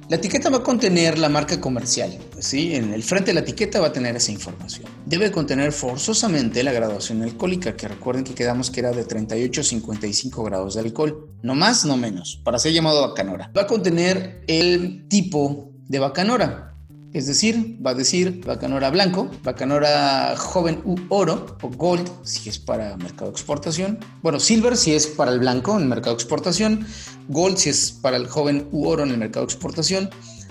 La 0.08 0.18
etiqueta 0.18 0.50
va 0.50 0.58
a 0.58 0.62
contener 0.62 1.18
la 1.18 1.28
marca 1.28 1.60
comercial, 1.60 2.16
¿sí? 2.38 2.76
En 2.76 2.94
el 2.94 3.02
frente 3.02 3.30
de 3.30 3.34
la 3.34 3.40
etiqueta 3.40 3.80
va 3.80 3.88
a 3.88 3.92
tener 3.92 4.14
esa 4.14 4.30
información. 4.30 4.88
Debe 5.04 5.32
contener 5.32 5.72
forzosamente 5.72 6.62
la 6.62 6.70
graduación 6.70 7.22
alcohólica, 7.22 7.74
que 7.76 7.88
recuerden 7.88 8.22
que 8.22 8.32
quedamos 8.32 8.70
que 8.70 8.78
era 8.78 8.92
de 8.92 9.04
38 9.04 9.60
a 9.60 9.64
55 9.64 10.44
grados 10.44 10.74
de 10.74 10.82
alcohol, 10.82 11.30
no 11.42 11.56
más, 11.56 11.84
no 11.84 11.96
menos, 11.96 12.40
para 12.44 12.60
ser 12.60 12.72
llamado 12.72 13.02
bacanora. 13.08 13.50
Va 13.56 13.62
a 13.62 13.66
contener 13.66 14.44
el 14.46 15.08
tipo 15.08 15.72
de 15.88 15.98
bacanora, 15.98 16.75
es 17.16 17.26
decir, 17.26 17.78
va 17.84 17.92
a 17.92 17.94
decir 17.94 18.42
bacanora 18.44 18.90
blanco, 18.90 19.30
bacanora 19.42 20.36
joven 20.36 20.82
u 20.84 20.96
oro 21.08 21.56
o 21.62 21.70
gold 21.70 22.06
si 22.24 22.50
es 22.50 22.58
para 22.58 22.94
mercado 22.98 23.30
de 23.30 23.30
exportación. 23.30 23.98
Bueno, 24.22 24.38
silver 24.38 24.76
si 24.76 24.92
es 24.92 25.06
para 25.06 25.32
el 25.32 25.38
blanco 25.38 25.80
en 25.80 25.88
mercado 25.88 26.14
de 26.14 26.22
exportación, 26.22 26.86
gold 27.28 27.56
si 27.56 27.70
es 27.70 27.90
para 27.90 28.18
el 28.18 28.26
joven 28.26 28.68
u 28.70 28.86
oro 28.86 29.04
en 29.04 29.12
el 29.12 29.16
mercado 29.16 29.46
de 29.46 29.52
exportación, 29.52 30.10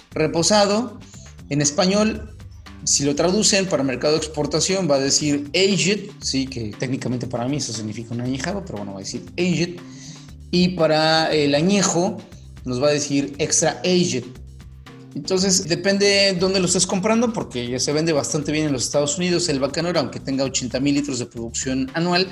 reposado 0.10 1.00
en 1.50 1.62
español 1.62 2.36
si 2.84 3.06
lo 3.06 3.14
traducen 3.14 3.68
para 3.68 3.84
mercado 3.84 4.14
de 4.14 4.20
exportación 4.20 4.90
va 4.90 4.96
a 4.96 5.00
decir 5.00 5.52
aged, 5.54 6.10
sí, 6.20 6.48
que 6.48 6.72
técnicamente 6.80 7.28
para 7.28 7.48
mí 7.48 7.58
eso 7.58 7.74
significa 7.74 8.16
un 8.16 8.22
añejado, 8.22 8.64
pero 8.66 8.80
bueno, 8.80 8.94
va 8.94 9.00
a 9.00 9.02
decir 9.02 9.24
aged. 9.38 9.76
Y 10.50 10.70
para 10.70 11.32
el 11.32 11.54
añejo 11.54 12.18
nos 12.64 12.82
va 12.82 12.88
a 12.88 12.92
decir 12.92 13.36
extra 13.38 13.82
aged, 13.84 14.24
entonces, 15.16 15.70
depende 15.70 16.06
de 16.06 16.34
dónde 16.34 16.60
lo 16.60 16.66
estés 16.66 16.86
comprando, 16.86 17.32
porque 17.32 17.66
ya 17.66 17.80
se 17.80 17.94
vende 17.94 18.12
bastante 18.12 18.52
bien 18.52 18.66
en 18.66 18.74
los 18.74 18.84
Estados 18.84 19.18
Unidos. 19.18 19.48
El 19.48 19.62
Bacanora, 19.62 20.02
aunque 20.02 20.20
tenga 20.20 20.44
80 20.44 20.82
mil 20.82 20.94
litros 20.94 21.20
de 21.20 21.26
producción 21.26 21.90
anual, 21.94 22.28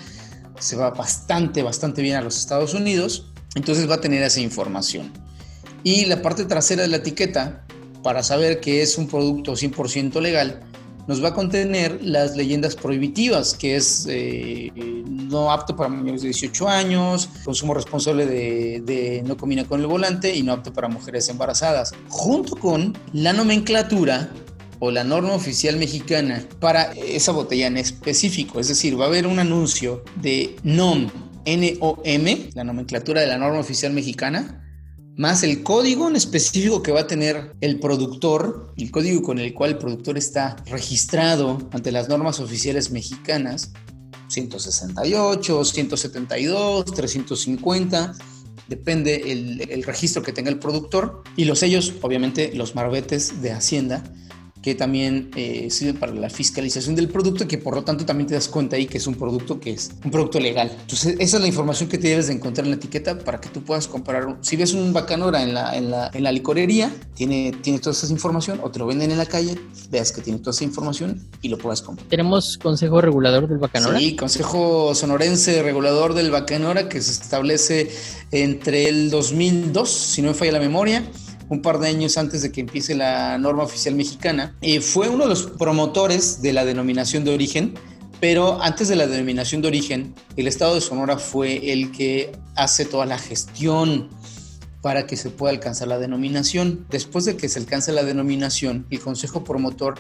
se 0.59 0.75
va 0.75 0.89
bastante, 0.89 1.63
bastante 1.63 2.01
bien 2.01 2.17
a 2.17 2.21
los 2.21 2.37
Estados 2.37 2.73
Unidos. 2.73 3.31
Entonces 3.55 3.89
va 3.89 3.95
a 3.95 4.01
tener 4.01 4.21
esa 4.21 4.41
información. 4.41 5.13
Y 5.81 6.05
la 6.07 6.21
parte 6.21 6.43
trasera 6.43 6.81
de 6.81 6.89
la 6.89 6.97
etiqueta, 6.97 7.65
para 8.03 8.21
saber 8.21 8.59
que 8.59 8.81
es 8.81 8.97
un 8.97 9.07
producto 9.07 9.53
100% 9.53 10.19
legal, 10.19 10.59
nos 11.07 11.23
va 11.23 11.29
a 11.29 11.33
contener 11.33 11.99
las 12.01 12.35
leyendas 12.35 12.75
prohibitivas, 12.75 13.53
que 13.53 13.75
es 13.75 14.07
eh, 14.09 14.71
no 14.75 15.51
apto 15.51 15.75
para 15.75 15.89
mayores 15.89 16.21
de 16.21 16.29
18 16.29 16.67
años, 16.67 17.29
consumo 17.43 17.73
responsable 17.73 18.25
de, 18.25 18.81
de, 18.85 19.23
no 19.25 19.35
combina 19.35 19.65
con 19.65 19.81
el 19.81 19.87
volante 19.87 20.35
y 20.35 20.43
no 20.43 20.53
apto 20.53 20.71
para 20.73 20.87
mujeres 20.87 21.27
embarazadas, 21.29 21.93
junto 22.09 22.55
con 22.55 22.97
la 23.11 23.33
nomenclatura 23.33 24.29
o 24.79 24.91
la 24.91 25.03
norma 25.03 25.33
oficial 25.33 25.77
mexicana 25.77 26.43
para 26.59 26.91
esa 26.93 27.31
botella 27.31 27.67
en 27.67 27.77
específico. 27.77 28.59
Es 28.59 28.67
decir, 28.67 28.99
va 28.99 29.05
a 29.05 29.07
haber 29.07 29.27
un 29.27 29.39
anuncio 29.39 30.03
de 30.21 30.55
NOM, 30.63 31.09
N-O-M, 31.45 32.49
la 32.53 32.63
nomenclatura 32.63 33.21
de 33.21 33.27
la 33.27 33.37
norma 33.37 33.59
oficial 33.59 33.93
mexicana, 33.93 34.62
más 35.15 35.43
el 35.43 35.61
código 35.61 36.07
en 36.07 36.15
específico 36.15 36.81
que 36.81 36.91
va 36.91 37.01
a 37.01 37.07
tener 37.07 37.53
el 37.61 37.79
productor, 37.79 38.73
el 38.77 38.91
código 38.91 39.21
con 39.21 39.39
el 39.39 39.53
cual 39.53 39.71
el 39.71 39.77
productor 39.77 40.17
está 40.17 40.55
registrado 40.65 41.69
ante 41.71 41.91
las 41.91 42.09
normas 42.09 42.39
oficiales 42.39 42.91
mexicanas, 42.91 43.71
168, 44.27 45.65
172, 45.65 46.85
350, 46.85 48.15
depende 48.67 49.31
el, 49.31 49.83
registro 49.83 50.23
que 50.23 50.33
tenga 50.33 50.49
el 50.49 50.57
productor, 50.57 51.21
y 51.35 51.45
los 51.45 51.59
sellos, 51.59 51.93
obviamente 52.01 52.51
los 52.55 52.73
marbetes 52.73 53.41
de 53.41 53.51
Hacienda, 53.51 54.03
que 54.63 54.75
también 54.75 55.29
eh, 55.35 55.67
sirve 55.69 55.93
para 55.93 56.13
la 56.13 56.29
fiscalización 56.29 56.95
del 56.95 57.09
producto, 57.09 57.45
que 57.47 57.57
por 57.57 57.75
lo 57.75 57.83
tanto 57.83 58.05
también 58.05 58.27
te 58.27 58.33
das 58.33 58.47
cuenta 58.47 58.77
ahí 58.77 58.85
que 58.85 58.97
es 58.97 59.05
un 59.07 59.15
producto 59.15 59.59
que 59.59 59.73
es 59.73 59.91
un 60.05 60.09
producto 60.09 60.39
legal. 60.39 60.71
Entonces, 60.79 61.17
esa 61.19 61.35
es 61.35 61.41
la 61.41 61.49
información 61.49 61.89
que 61.89 61.97
te 61.97 62.07
debes 62.07 62.27
de 62.27 62.33
encontrar 62.33 62.65
en 62.65 62.71
la 62.71 62.77
etiqueta 62.77 63.19
para 63.19 63.41
que 63.41 63.49
tú 63.49 63.61
puedas 63.61 63.89
comprar. 63.89 64.37
Si 64.39 64.55
ves 64.55 64.73
un 64.73 64.93
bacanora 64.93 65.43
en 65.43 65.53
la, 65.53 65.75
en 65.75 65.91
la, 65.91 66.09
en 66.13 66.23
la 66.23 66.31
licorería, 66.31 66.89
tiene, 67.13 67.51
tiene 67.61 67.79
toda 67.79 67.91
esa 67.91 68.07
información, 68.07 68.61
o 68.63 68.71
te 68.71 68.79
lo 68.79 68.87
venden 68.87 69.11
en 69.11 69.17
la 69.17 69.25
calle, 69.25 69.59
veas 69.91 70.13
que 70.13 70.21
tiene 70.21 70.39
toda 70.39 70.51
esa 70.51 70.63
información 70.63 71.21
y 71.41 71.49
lo 71.49 71.57
puedas 71.57 71.81
comprar. 71.81 72.07
¿Tenemos 72.07 72.57
consejo 72.57 73.01
regulador 73.01 73.49
del 73.49 73.57
bacanora? 73.57 73.99
Sí, 73.99 74.15
consejo 74.15 74.95
sonorense 74.95 75.61
regulador 75.61 76.13
del 76.13 76.31
bacanora 76.31 76.87
que 76.87 77.01
se 77.01 77.11
establece 77.11 77.91
entre 78.31 78.87
el 78.87 79.09
2002, 79.09 79.89
si 79.89 80.21
no 80.21 80.29
me 80.29 80.33
falla 80.33 80.53
la 80.53 80.59
memoria, 80.59 81.03
un 81.53 81.61
par 81.61 81.79
de 81.79 81.87
años 81.87 82.17
antes 82.17 82.41
de 82.41 82.51
que 82.51 82.61
empiece 82.61 82.95
la 82.95 83.37
norma 83.37 83.63
oficial 83.63 83.95
mexicana, 83.95 84.55
eh, 84.61 84.81
fue 84.81 85.07
uno 85.09 85.23
de 85.25 85.29
los 85.29 85.43
promotores 85.43 86.41
de 86.41 86.51
la 86.51 86.65
denominación 86.65 87.23
de 87.23 87.33
origen, 87.33 87.75
pero 88.19 88.61
antes 88.61 88.87
de 88.87 88.95
la 88.95 89.05
denominación 89.05 89.61
de 89.61 89.67
origen, 89.67 90.15
el 90.35 90.47
Estado 90.47 90.75
de 90.75 90.81
Sonora 90.81 91.17
fue 91.17 91.71
el 91.71 91.91
que 91.91 92.31
hace 92.55 92.85
toda 92.85 93.05
la 93.05 93.19
gestión 93.19 94.09
para 94.81 95.05
que 95.05 95.15
se 95.15 95.29
pueda 95.29 95.53
alcanzar 95.53 95.87
la 95.87 95.99
denominación. 95.99 96.87
Después 96.89 97.25
de 97.25 97.37
que 97.37 97.47
se 97.49 97.59
alcance 97.59 97.91
la 97.91 98.03
denominación, 98.03 98.87
el 98.89 98.99
Consejo 98.99 99.43
Promotor 99.43 99.95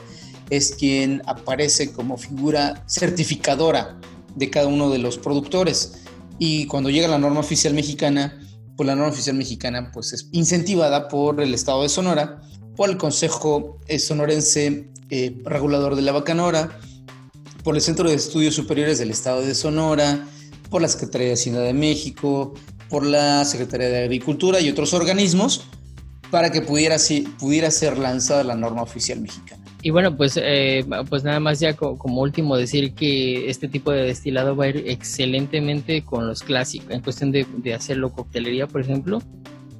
es 0.49 0.71
quien 0.71 1.21
aparece 1.25 1.91
como 1.91 2.17
figura 2.17 2.83
certificadora 2.87 3.97
de 4.35 4.49
cada 4.49 4.67
uno 4.67 4.89
de 4.89 4.97
los 4.97 5.17
productores. 5.19 6.03
Y 6.39 6.65
cuando 6.65 6.89
llega 6.89 7.07
la 7.07 7.19
norma 7.19 7.41
oficial 7.41 7.73
mexicana, 7.73 8.42
pues 8.75 8.87
la 8.87 8.95
norma 8.95 9.11
oficial 9.11 9.35
mexicana 9.35 9.91
pues 9.91 10.13
es 10.13 10.29
incentivada 10.31 11.07
por 11.07 11.41
el 11.41 11.53
Estado 11.53 11.83
de 11.83 11.89
Sonora, 11.89 12.41
por 12.75 12.89
el 12.89 12.97
Consejo 12.97 13.79
eh, 13.87 13.99
Sonorense 13.99 14.89
eh, 15.09 15.41
Regulador 15.45 15.95
de 15.95 16.01
la 16.01 16.11
Bacanora, 16.11 16.79
por 17.63 17.75
el 17.75 17.81
Centro 17.81 18.09
de 18.09 18.15
Estudios 18.15 18.55
Superiores 18.55 18.99
del 18.99 19.11
Estado 19.11 19.41
de 19.41 19.55
Sonora, 19.55 20.27
por 20.69 20.81
la 20.81 20.87
Secretaría 20.87 21.27
de 21.27 21.33
Hacienda 21.33 21.61
de 21.61 21.73
México, 21.73 22.53
por 22.89 23.05
la 23.05 23.45
Secretaría 23.45 23.89
de 23.89 24.03
Agricultura 24.03 24.59
y 24.59 24.69
otros 24.69 24.93
organismos 24.93 25.65
para 26.31 26.51
que 26.51 26.61
pudiera, 26.61 26.97
pudiera 27.39 27.69
ser 27.69 27.97
lanzada 27.97 28.43
la 28.43 28.55
norma 28.55 28.81
oficial 28.81 29.21
mexicana. 29.21 29.62
Y 29.85 29.89
bueno, 29.89 30.15
pues, 30.15 30.39
eh, 30.41 30.85
pues 31.09 31.25
nada 31.25 31.41
más 31.41 31.59
ya 31.59 31.75
como 31.75 32.21
último 32.21 32.55
decir 32.55 32.93
que 32.93 33.49
este 33.49 33.67
tipo 33.67 33.91
de 33.91 34.03
destilado 34.03 34.55
va 34.55 34.63
a 34.65 34.69
ir 34.69 34.85
excelentemente 34.87 36.05
con 36.05 36.25
los 36.25 36.41
clásicos. 36.41 36.89
En 36.89 37.01
cuestión 37.01 37.31
de, 37.33 37.45
de 37.57 37.73
hacerlo 37.73 38.13
coctelería, 38.13 38.65
por 38.65 38.79
ejemplo, 38.79 39.21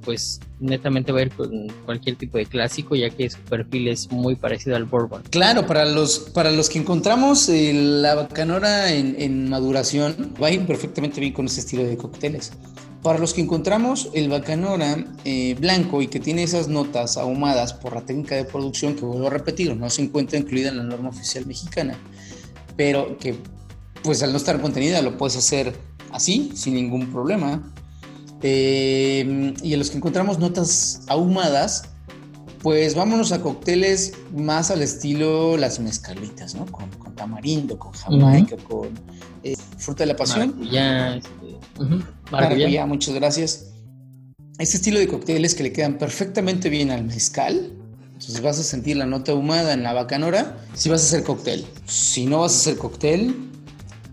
pues 0.04 0.42
netamente 0.60 1.12
va 1.12 1.20
a 1.20 1.22
ir 1.24 1.32
con 1.32 1.70
cualquier 1.86 2.18
tipo 2.18 2.38
de 2.38 2.46
clásico, 2.46 2.96
ya 2.96 3.10
que 3.10 3.30
su 3.30 3.40
perfil 3.40 3.88
es 3.88 4.12
muy 4.12 4.36
parecido 4.36 4.76
al 4.76 4.84
bourbon. 4.84 5.24
Claro, 5.30 5.66
para 5.66 5.86
los, 5.86 6.20
para 6.20 6.52
los 6.52 6.70
que 6.70 6.80
encontramos 6.80 7.48
eh, 7.50 7.72
la 7.74 8.16
bacanora 8.16 8.92
en, 8.92 9.16
en, 9.20 9.50
maduración, 9.50 10.34
va 10.42 10.48
a 10.48 10.52
ir 10.52 10.66
perfectamente 10.66 11.22
bien 11.22 11.34
con 11.34 11.46
ese 11.46 11.62
estilo 11.62 11.84
de 11.84 11.98
cócteles. 11.98 12.52
Para 13.04 13.20
los 13.20 13.34
que 13.34 13.42
encontramos 13.42 14.10
el 14.14 14.30
bacanora 14.30 15.06
eh, 15.26 15.56
blanco 15.60 16.02
y 16.02 16.08
que 16.08 16.22
tiene 16.22 16.44
esas 16.44 16.70
notas 16.70 17.18
ahumadas 17.18 17.74
por 17.74 17.94
la 17.94 18.02
técnica 18.02 18.36
de 18.36 18.46
producción, 18.46 18.96
que 18.96 19.04
vuelvo 19.04 19.28
a 19.28 19.30
repetir, 19.30 19.76
no 19.76 19.90
se 19.90 20.04
encuentra 20.04 20.40
incluida 20.40 20.70
en 20.70 20.78
la 20.78 20.84
norma 20.84 21.10
oficial 21.10 21.46
mexicana, 21.46 21.98
pero 22.78 23.18
que 23.18 23.38
pues 24.04 24.24
al 24.24 24.32
no 24.32 24.38
estar 24.38 24.62
contenida 24.62 25.02
lo 25.02 25.18
puedes 25.18 25.36
hacer 25.36 25.74
así, 26.12 26.52
sin 26.56 26.76
ningún 26.76 27.12
problema. 27.12 27.74
Eh, 28.42 29.54
y 29.62 29.74
a 29.74 29.78
los 29.78 29.90
que 29.90 29.98
encontramos 29.98 30.40
notas 30.40 31.02
ahumadas, 31.08 31.84
pues 32.62 32.96
vámonos 32.96 33.34
a 33.34 33.42
cócteles 33.42 34.14
más 34.34 34.72
al 34.72 34.82
estilo 34.82 35.58
las 35.58 35.80
mezcalitas, 35.82 36.56
¿no? 36.56 36.66
Con, 36.66 36.90
con 36.92 37.14
tamarindo, 37.16 37.78
con 37.78 37.92
jamaica, 37.92 38.56
uh 38.56 38.60
-huh. 38.60 38.64
con 38.64 38.90
eh, 39.44 39.56
fruta 39.78 40.04
de 40.04 40.08
la 40.08 40.16
pasión. 40.16 40.70
Ya, 40.72 41.18
este, 41.18 41.30
uh 41.80 41.84
-huh. 41.84 42.04
Maracuyá, 42.32 42.86
muchas 42.86 43.14
gracias. 43.16 43.74
Este 44.60 44.78
estilo 44.78 45.00
de 45.00 45.08
cócteles 45.08 45.56
que 45.56 45.64
le 45.64 45.74
quedan 45.74 45.98
perfectamente 45.98 46.70
bien 46.70 46.92
al 46.92 47.04
mezcal. 47.04 47.72
Entonces 48.14 48.42
vas 48.42 48.60
a 48.60 48.64
sentir 48.64 48.98
la 48.98 49.06
nota 49.06 49.32
ahumada 49.32 49.74
en 49.74 49.84
la 49.84 49.94
bacanora 49.94 50.58
si 50.74 50.90
vas 50.90 51.02
a 51.02 51.06
hacer 51.06 51.24
cóctel. 51.24 51.66
Si 51.88 52.26
no 52.26 52.42
vas 52.42 52.54
a 52.54 52.58
hacer 52.58 52.78
cóctel, 52.78 53.36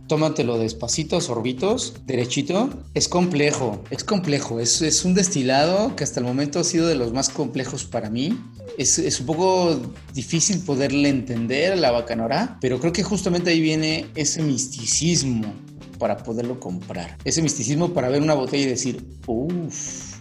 tómatelo 0.09 0.59
despacito, 0.59 1.21
sorbitos, 1.21 1.95
derechito. 2.07 2.71
Es 2.95 3.07
complejo, 3.07 3.85
es 3.91 4.03
complejo. 4.03 4.59
Es, 4.59 4.83
es, 4.83 5.05
un 5.05 5.15
destilado 5.15 5.95
que 5.95 6.03
hasta 6.03 6.19
el 6.21 6.27
momento 6.27 6.59
ha 6.59 6.65
sido 6.65 6.89
de 6.89 6.97
los 6.97 7.13
más 7.13 7.29
complejos 7.29 7.85
para 7.85 8.11
mí. 8.11 8.37
Es, 8.77 8.99
es, 8.99 9.21
un 9.21 9.27
poco 9.27 9.79
difícil 10.15 10.61
poderle 10.61 11.11
entender 11.11 11.75
a 11.75 11.77
la 11.77 11.91
bacanora, 11.93 12.59
pero 12.61 12.81
creo 12.81 12.93
que 12.93 13.03
justamente 13.03 13.51
ahí 13.51 13.61
viene 13.61 14.07
ese 14.17 14.43
misticismo 14.43 15.55
para 16.01 16.17
poderlo 16.17 16.59
comprar. 16.59 17.17
Ese 17.25 17.43
misticismo 17.43 17.91
para 17.91 18.09
ver 18.09 18.21
una 18.23 18.35
botella 18.35 18.65
y 18.65 18.67
decir, 18.71 19.05
uff, 19.29 20.17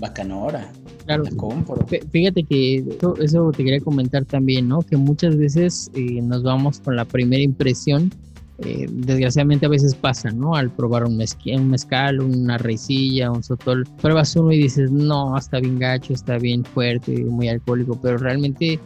bacanora. 0.00 0.72
Claro, 1.04 1.22
la 1.22 1.30
compro. 1.36 1.86
Fíjate 2.10 2.42
que 2.42 2.78
eso, 2.78 3.16
eso, 3.18 3.52
te 3.52 3.62
quería 3.62 3.80
comentar 3.80 4.24
también, 4.24 4.66
¿no? 4.66 4.82
Que 4.82 4.96
muchas 4.96 5.36
veces 5.36 5.88
eh, 5.94 6.20
nos 6.20 6.42
vamos 6.42 6.80
con 6.80 6.96
la 6.96 7.04
primera 7.04 7.42
impresión 7.44 8.10
eh, 8.58 8.86
desgraciadamente 8.90 9.66
a 9.66 9.68
veces 9.68 9.94
pasa, 9.94 10.30
¿no? 10.30 10.54
Al 10.54 10.70
probar 10.70 11.04
un, 11.04 11.16
mezcal, 11.16 11.60
un 11.60 11.70
mezcal, 11.70 12.20
una 12.20 12.56
raicilla, 12.56 13.30
un 13.30 13.42
sotol, 13.42 13.86
pruebas 14.00 14.34
uno 14.34 14.50
y 14.50 14.58
dices, 14.58 14.90
no, 14.90 15.36
está 15.36 15.60
bien 15.60 15.78
gacho, 15.78 16.14
está 16.14 16.38
bien 16.38 16.64
fuerte, 16.64 17.22
muy 17.24 17.48
alcohólico, 17.48 18.00
pero 18.00 18.16
realmente, 18.16 18.80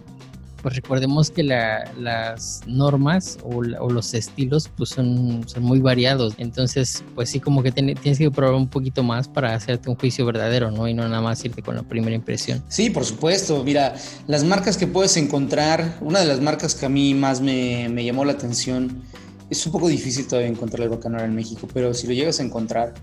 pues 0.62 0.76
recordemos 0.76 1.30
que 1.30 1.42
la, 1.42 1.90
las 1.98 2.62
normas 2.66 3.38
o, 3.42 3.62
la, 3.62 3.82
o, 3.82 3.90
los 3.90 4.14
estilos 4.14 4.70
pues 4.76 4.90
son, 4.90 5.42
son 5.46 5.62
muy 5.62 5.80
variados, 5.80 6.34
entonces 6.38 7.04
pues 7.14 7.30
sí 7.30 7.40
como 7.40 7.62
que 7.62 7.72
ten, 7.72 7.94
tienes 7.94 8.18
que 8.18 8.30
probar 8.30 8.54
un 8.54 8.68
poquito 8.68 9.02
más 9.02 9.28
para 9.28 9.54
hacerte 9.54 9.90
un 9.90 9.96
juicio 9.96 10.26
verdadero, 10.26 10.70
¿no? 10.70 10.88
Y 10.88 10.94
no 10.94 11.08
nada 11.08 11.22
más 11.22 11.44
irte 11.44 11.62
con 11.62 11.76
la 11.76 11.82
primera 11.82 12.14
impresión. 12.14 12.62
Sí, 12.68 12.90
por 12.90 13.04
supuesto, 13.04 13.62
mira, 13.64 13.94
las 14.26 14.44
marcas 14.44 14.76
que 14.76 14.86
puedes 14.86 15.16
encontrar, 15.16 15.98
una 16.00 16.20
de 16.20 16.26
las 16.26 16.40
marcas 16.40 16.74
que 16.74 16.86
a 16.86 16.88
mí 16.88 17.14
más 17.14 17.40
me, 17.40 17.88
me 17.88 18.04
llamó 18.04 18.24
la 18.24 18.32
atención, 18.32 19.02
es 19.48 19.66
un 19.66 19.72
poco 19.72 19.88
difícil 19.88 20.26
todavía 20.26 20.48
encontrar 20.48 20.84
el 20.84 20.90
bacanora 20.90 21.24
en 21.24 21.34
México, 21.34 21.68
pero 21.72 21.92
si 21.92 22.06
lo 22.06 22.12
llegas 22.12 22.40
a 22.40 22.44
encontrar, 22.44 22.94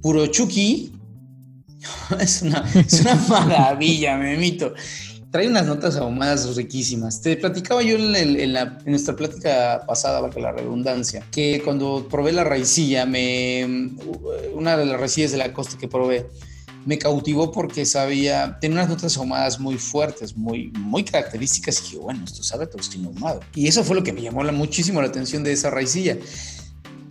Puro 0.00 0.26
Chucky 0.26 0.92
es 2.20 2.42
una, 2.42 2.64
es 2.74 3.00
una 3.00 3.14
maravilla, 3.28 4.16
me 4.16 4.36
mito. 4.36 4.74
Trae 5.34 5.48
unas 5.48 5.66
notas 5.66 5.96
ahumadas 5.96 6.54
riquísimas. 6.54 7.20
Te 7.20 7.36
platicaba 7.36 7.82
yo 7.82 7.96
en, 7.96 8.14
en, 8.14 8.52
la, 8.52 8.78
en 8.84 8.90
nuestra 8.92 9.16
plática 9.16 9.82
pasada, 9.84 10.20
valga 10.20 10.40
la 10.40 10.52
redundancia, 10.52 11.26
que 11.32 11.60
cuando 11.64 12.06
probé 12.08 12.30
la 12.30 12.44
raicilla, 12.44 13.04
me, 13.04 13.90
una 14.54 14.76
de 14.76 14.86
las 14.86 15.00
raicillas 15.00 15.32
de 15.32 15.38
la 15.38 15.52
costa 15.52 15.76
que 15.76 15.88
probé, 15.88 16.28
me 16.86 16.98
cautivó 16.98 17.50
porque 17.50 17.84
sabía, 17.84 18.58
tenía 18.60 18.76
unas 18.76 18.90
notas 18.90 19.16
ahumadas 19.16 19.58
muy 19.58 19.76
fuertes, 19.76 20.36
muy, 20.36 20.70
muy 20.78 21.02
características. 21.02 21.80
Y 21.80 21.82
dije, 21.82 21.96
bueno, 21.96 22.22
esto 22.24 22.44
sabe 22.44 22.66
a 22.66 22.70
tocino 22.70 23.08
ahumado. 23.08 23.40
Y 23.56 23.66
eso 23.66 23.82
fue 23.82 23.96
lo 23.96 24.04
que 24.04 24.12
me 24.12 24.22
llamó 24.22 24.44
la, 24.44 24.52
muchísimo 24.52 25.02
la 25.02 25.08
atención 25.08 25.42
de 25.42 25.50
esa 25.50 25.68
raicilla. 25.68 26.16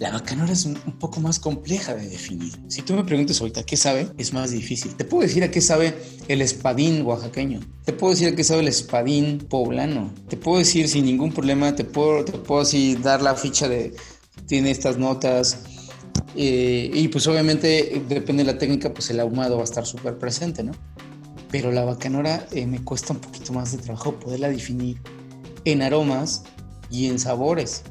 La 0.04 0.12
bacanora 0.12 0.52
es 0.52 0.66
un, 0.66 0.76
poco 1.00 1.22
más 1.22 1.40
compleja 1.40 1.96
de 1.96 2.10
definir. 2.10 2.52
Si 2.68 2.82
tú 2.82 2.94
me 2.94 3.06
preguntas 3.06 3.40
ahorita 3.40 3.64
qué 3.64 3.78
sabe, 3.78 4.10
es 4.18 4.34
más 4.34 4.52
difícil. 4.52 4.96
Te 4.96 5.06
puedo 5.06 5.24
decir 5.24 5.46
a 5.46 5.50
qué 5.50 5.62
sabe 5.62 5.94
el 6.28 6.42
espadín 6.42 7.06
oaxaqueño. 7.06 7.62
Te 7.86 7.94
puedo 7.94 8.12
decir 8.12 8.28
a 8.28 8.36
qué 8.36 8.44
sabe 8.44 8.64
el 8.64 8.68
espadín 8.68 9.38
poblano. 9.38 10.14
Te 10.28 10.36
puedo 10.36 10.58
decir 10.58 10.90
sin 10.90 11.06
ningún 11.06 11.32
problema, 11.32 11.74
te 11.74 11.86
puedo, 11.86 12.26
te 12.26 12.34
puedo 12.34 12.60
así 12.60 12.96
dar 12.96 13.22
la 13.22 13.34
ficha 13.36 13.70
de 13.70 13.96
tiene 14.46 14.72
estas 14.72 14.98
notas, 14.98 15.60
eh, 16.36 16.92
y 16.94 17.08
pues 17.08 17.26
obviamente 17.28 18.04
depende 18.10 18.44
de 18.44 18.52
la 18.52 18.58
técnica, 18.58 18.94
pues 18.94 19.10
el 19.10 19.22
ahumado 19.22 19.56
va 19.56 19.62
a 19.62 19.64
estar 19.64 19.86
súper 19.86 20.18
presente, 20.18 20.66
¿no? 20.66 20.74
Pero 21.50 21.72
la 21.72 21.86
bacanora 21.86 22.46
eh, 22.52 22.66
me 22.66 22.84
cuesta 22.84 23.14
un 23.14 23.20
poquito 23.20 23.54
más 23.54 23.72
de 23.72 23.78
trabajo 23.78 24.20
poderla 24.20 24.50
definir 24.50 25.00
en 25.64 25.82
aromas 25.82 26.44
y 26.90 27.08
en 27.08 27.20
sabores. 27.20 27.84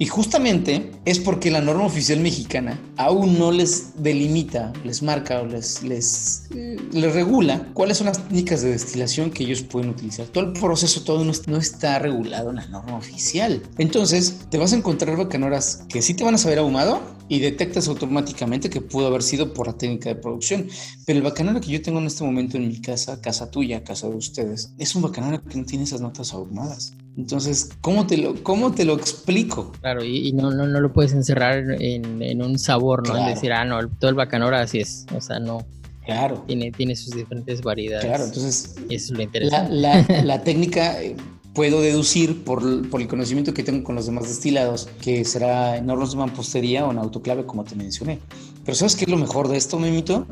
Y 0.00 0.06
justamente 0.06 0.92
es 1.04 1.18
porque 1.18 1.50
la 1.50 1.60
norma 1.60 1.84
oficial 1.84 2.20
mexicana 2.20 2.80
aún 2.96 3.36
no 3.36 3.50
les 3.50 4.00
delimita, 4.00 4.72
les 4.84 5.02
marca 5.02 5.40
o 5.40 5.46
les, 5.46 5.82
les, 5.82 6.48
regula 6.92 7.68
cuáles 7.74 7.98
son 7.98 8.06
las 8.06 8.22
técnicas 8.22 8.62
de 8.62 8.70
destilación 8.70 9.30
que 9.30 9.42
ellos 9.42 9.62
pueden 9.62 9.90
utilizar. 9.90 10.26
Todo 10.26 10.44
el 10.44 10.52
proceso, 10.52 11.02
todo 11.02 11.24
no, 11.24 11.32
no 11.48 11.56
está 11.56 11.98
regulado 11.98 12.50
en 12.50 12.56
la 12.56 12.66
norma 12.68 12.96
oficial. 12.96 13.60
Entonces, 13.76 14.46
te 14.50 14.58
vas 14.58 14.72
a 14.72 14.76
encontrar 14.76 15.16
bacanoras 15.16 15.84
que 15.88 16.00
sí 16.00 16.14
te 16.14 16.22
van 16.22 16.36
a 16.36 16.38
saber 16.38 16.60
ahumado 16.60 17.00
y 17.28 17.40
detectas 17.40 17.88
automáticamente 17.88 18.70
que 18.70 18.80
pudo 18.80 19.08
haber 19.08 19.22
sido 19.22 19.52
por 19.52 19.66
la 19.66 19.72
técnica 19.76 20.10
de 20.10 20.14
producción. 20.14 20.68
Pero 21.06 21.18
el 21.18 21.24
bacanora 21.24 21.60
que 21.60 21.70
yo 21.70 21.82
tengo 21.82 21.98
en 21.98 22.06
este 22.06 22.22
momento 22.22 22.56
en 22.56 22.68
mi 22.68 22.80
casa, 22.80 23.20
casa 23.20 23.50
tuya, 23.50 23.82
casa 23.82 24.08
de 24.08 24.14
ustedes, 24.14 24.72
es 24.78 24.94
un 24.94 25.02
bacanora 25.02 25.40
que 25.40 25.58
no 25.58 25.64
tiene 25.64 25.84
esas 25.84 26.00
notas 26.00 26.32
ahumadas. 26.32 26.94
Entonces, 27.18 27.70
¿cómo 27.80 28.06
te 28.06 28.16
lo, 28.16 28.42
cómo 28.44 28.72
te 28.72 28.84
lo 28.84 28.94
explico? 28.94 29.72
Claro, 29.80 30.04
y, 30.04 30.32
no, 30.32 30.52
no, 30.52 30.68
no, 30.68 30.80
lo 30.80 30.92
puedes 30.92 31.12
encerrar 31.12 31.64
en, 31.80 32.42
un 32.42 32.58
sabor, 32.60 33.06
¿no? 33.08 33.26
decir, 33.26 33.52
ah, 33.52 33.64
no, 33.64 33.88
todo 33.88 34.08
el 34.08 34.14
bacanora 34.14 34.60
así 34.60 34.78
es. 34.78 35.04
O 35.14 35.20
sea, 35.20 35.40
no. 35.40 35.66
Claro. 36.06 36.44
Tiene, 36.46 36.70
tiene 36.70 36.94
sus 36.94 37.14
diferentes 37.14 37.60
variedades. 37.60 38.06
Claro, 38.06 38.24
entonces. 38.24 38.76
Eso 38.88 38.88
es 38.88 39.10
lo 39.10 39.22
interesante. 39.22 39.74
La, 39.74 40.06
la, 40.08 40.22
la 40.24 40.44
técnica 40.44 41.02
eh, 41.02 41.16
puedo 41.54 41.80
deducir 41.80 42.44
por, 42.44 42.62
el 42.62 43.08
conocimiento 43.08 43.52
que 43.52 43.64
tengo 43.64 43.82
con 43.82 43.96
los 43.96 44.06
demás 44.06 44.28
destilados 44.28 44.88
que 45.02 45.24
será 45.24 45.76
en 45.76 45.90
hornos 45.90 46.12
de 46.12 46.18
mampostería 46.18 46.86
o 46.86 46.92
en 46.92 46.98
autoclave, 46.98 47.46
como 47.46 47.64
te 47.64 47.74
mencioné. 47.74 48.20
Pero 48.64 48.76
¿sabes 48.76 48.94
qué 48.94 49.06
es 49.06 49.10
lo 49.10 49.16
mejor 49.16 49.48
de 49.48 49.56
esto, 49.56 49.76
Memito? 49.80 50.24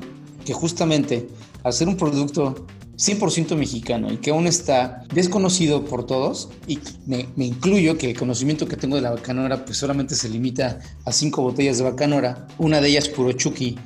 Que 0.45 0.53
justamente 0.53 1.27
ser 1.73 1.89
un 1.89 1.97
producto 1.97 2.65
100% 2.97 3.57
mexicano 3.57 4.13
y 4.13 4.17
que 4.17 4.31
aún 4.31 4.47
está 4.47 5.05
desconocido 5.13 5.85
por 5.85 6.07
todos, 6.07 6.49
y 6.67 6.79
me, 7.07 7.29
incluyo 7.37 7.99
que 7.99 8.11
el 8.11 8.19
conocimiento 8.19 8.67
que 8.67 8.77
tengo 8.77 8.97
de 8.97 9.03
la 9.03 9.11
bacanora 9.11 9.65
pues 9.65 9.79
solamente 9.79 10.15
se 10.15 10.29
limita 10.29 10.79
a 11.05 11.13
cinco 11.13 11.43
botellas 11.43 11.79
de 11.79 11.85
bacanora, 11.85 12.47
una 12.59 12.81
de 12.81 12.89
ellas 12.89 13.09
puro 13.09 13.33
chuki, 13.33 13.77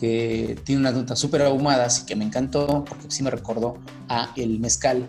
que 0.00 0.58
tiene 0.64 0.80
unas 0.80 0.94
notas 0.94 1.18
súper 1.18 1.42
ahumadas 1.42 2.02
y 2.02 2.06
que 2.06 2.16
me 2.16 2.24
encantó 2.24 2.84
porque 2.88 3.06
sí 3.08 3.22
me 3.22 3.30
recordó 3.30 3.78
a 4.08 4.32
el 4.36 4.58
mezcal 4.58 5.08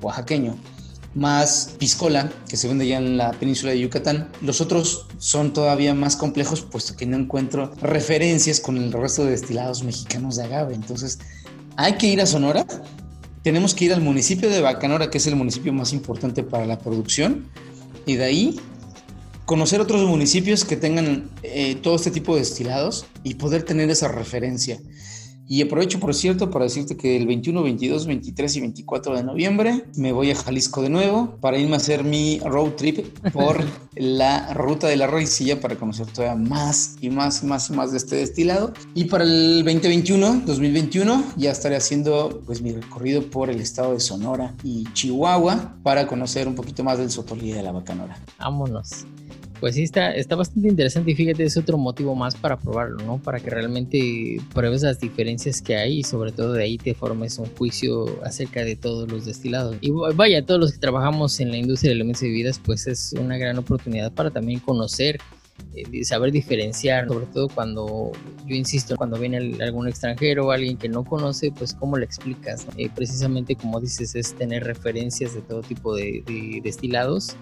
oaxaqueño 0.00 0.56
más 1.14 1.74
piscola, 1.78 2.30
que 2.48 2.56
se 2.56 2.68
vende 2.68 2.86
ya 2.86 2.98
en 2.98 3.16
la 3.16 3.32
península 3.32 3.72
de 3.72 3.80
Yucatán. 3.80 4.30
Los 4.40 4.60
otros 4.60 5.06
son 5.18 5.52
todavía 5.52 5.94
más 5.94 6.16
complejos, 6.16 6.62
puesto 6.62 6.96
que 6.96 7.06
no 7.06 7.16
encuentro 7.16 7.72
referencias 7.80 8.60
con 8.60 8.76
el 8.76 8.92
resto 8.92 9.24
de 9.24 9.32
destilados 9.32 9.82
mexicanos 9.82 10.36
de 10.36 10.44
agave. 10.44 10.74
Entonces, 10.74 11.18
hay 11.78 11.92
que 11.92 12.08
ir 12.08 12.20
a 12.20 12.26
Sonora. 12.26 12.66
Tenemos 13.44 13.72
que 13.72 13.84
ir 13.84 13.92
al 13.94 14.00
municipio 14.00 14.50
de 14.50 14.60
Bacanora, 14.60 15.10
que 15.10 15.18
es 15.18 15.26
el 15.28 15.36
municipio 15.36 15.72
más 15.72 15.92
importante 15.92 16.42
para 16.42 16.66
la 16.66 16.80
producción. 16.80 17.48
Y 18.04 18.16
de 18.16 18.24
ahí 18.24 18.60
conocer 19.46 19.80
otros 19.80 20.04
municipios 20.04 20.64
que 20.64 20.76
tengan 20.76 21.30
eh, 21.44 21.76
todo 21.76 21.94
este 21.94 22.10
tipo 22.10 22.34
de 22.34 22.40
destilados 22.40 23.06
y 23.22 23.34
poder 23.34 23.62
tener 23.62 23.90
esa 23.90 24.08
referencia. 24.08 24.80
Y 25.48 25.62
aprovecho, 25.62 25.98
por 25.98 26.14
cierto, 26.14 26.50
para 26.50 26.66
decirte 26.66 26.96
que 26.96 27.16
el 27.16 27.26
21, 27.26 27.62
22, 27.62 28.06
23 28.06 28.56
y 28.56 28.60
24 28.60 29.16
de 29.16 29.24
noviembre 29.24 29.84
me 29.96 30.12
voy 30.12 30.30
a 30.30 30.34
Jalisco 30.34 30.82
de 30.82 30.90
nuevo 30.90 31.38
para 31.40 31.58
irme 31.58 31.74
a 31.74 31.76
hacer 31.78 32.04
mi 32.04 32.38
road 32.40 32.72
trip 32.72 32.98
por 33.32 33.64
la 33.96 34.52
ruta 34.52 34.88
de 34.88 34.96
la 34.96 35.06
raicilla 35.06 35.58
para 35.58 35.76
conocer 35.76 36.06
todavía 36.06 36.36
más 36.36 36.96
y 37.00 37.08
más 37.08 37.42
y 37.42 37.46
más 37.46 37.70
y 37.70 37.72
más 37.72 37.92
de 37.92 37.96
este 37.96 38.16
destilado. 38.16 38.74
Y 38.94 39.04
para 39.04 39.24
el 39.24 39.64
2021, 39.64 40.42
2021, 40.44 41.24
ya 41.36 41.50
estaré 41.50 41.76
haciendo 41.76 42.42
pues 42.44 42.60
mi 42.60 42.72
recorrido 42.72 43.22
por 43.22 43.48
el 43.48 43.60
estado 43.60 43.94
de 43.94 44.00
Sonora 44.00 44.54
y 44.62 44.84
Chihuahua 44.92 45.78
para 45.82 46.06
conocer 46.06 46.46
un 46.46 46.54
poquito 46.54 46.84
más 46.84 46.98
del 46.98 47.10
Sotolí 47.10 47.52
de 47.52 47.62
la 47.62 47.72
Bacanora. 47.72 48.22
Vámonos. 48.38 49.06
Pues 49.60 49.74
sí, 49.74 49.82
está, 49.82 50.14
está 50.14 50.36
bastante 50.36 50.68
interesante 50.68 51.10
y 51.10 51.14
fíjate, 51.14 51.44
es 51.44 51.56
otro 51.56 51.78
motivo 51.78 52.14
más 52.14 52.36
para 52.36 52.56
probarlo, 52.56 53.02
¿no? 53.04 53.18
Para 53.18 53.40
que 53.40 53.50
realmente 53.50 54.40
pruebes 54.54 54.82
las 54.82 55.00
diferencias 55.00 55.60
que 55.60 55.76
hay 55.76 55.98
y 55.98 56.02
sobre 56.04 56.30
todo 56.30 56.52
de 56.52 56.62
ahí 56.62 56.78
te 56.78 56.94
formes 56.94 57.38
un 57.38 57.46
juicio 57.56 58.22
acerca 58.24 58.64
de 58.64 58.76
todos 58.76 59.10
los 59.10 59.24
destilados. 59.24 59.76
Y 59.80 59.90
vaya, 59.90 60.44
todos 60.46 60.60
los 60.60 60.72
que 60.72 60.78
trabajamos 60.78 61.40
en 61.40 61.50
la 61.50 61.56
industria 61.56 61.90
de 61.90 61.96
elementos 61.96 62.22
de 62.22 62.28
bebidas, 62.28 62.60
pues 62.64 62.86
es 62.86 63.14
una 63.18 63.36
gran 63.36 63.58
oportunidad 63.58 64.12
para 64.12 64.30
también 64.30 64.60
conocer 64.60 65.18
eh, 65.74 66.04
saber 66.04 66.32
diferenciar, 66.32 67.08
sobre 67.08 67.26
todo 67.26 67.48
cuando, 67.48 68.12
yo 68.46 68.54
insisto, 68.54 68.96
cuando 68.96 69.18
viene 69.18 69.56
algún 69.62 69.88
extranjero 69.88 70.46
o 70.46 70.50
alguien 70.50 70.76
que 70.76 70.88
no 70.88 71.04
conoce, 71.04 71.50
pues 71.50 71.74
cómo 71.74 71.96
le 71.96 72.04
explicas. 72.04 72.66
Eh, 72.76 72.88
precisamente 72.94 73.56
como 73.56 73.80
dices, 73.80 74.14
es 74.14 74.34
tener 74.34 74.64
referencias 74.64 75.34
de 75.34 75.40
todo 75.42 75.62
tipo 75.62 75.94
de 75.94 76.60
destilados 76.62 77.36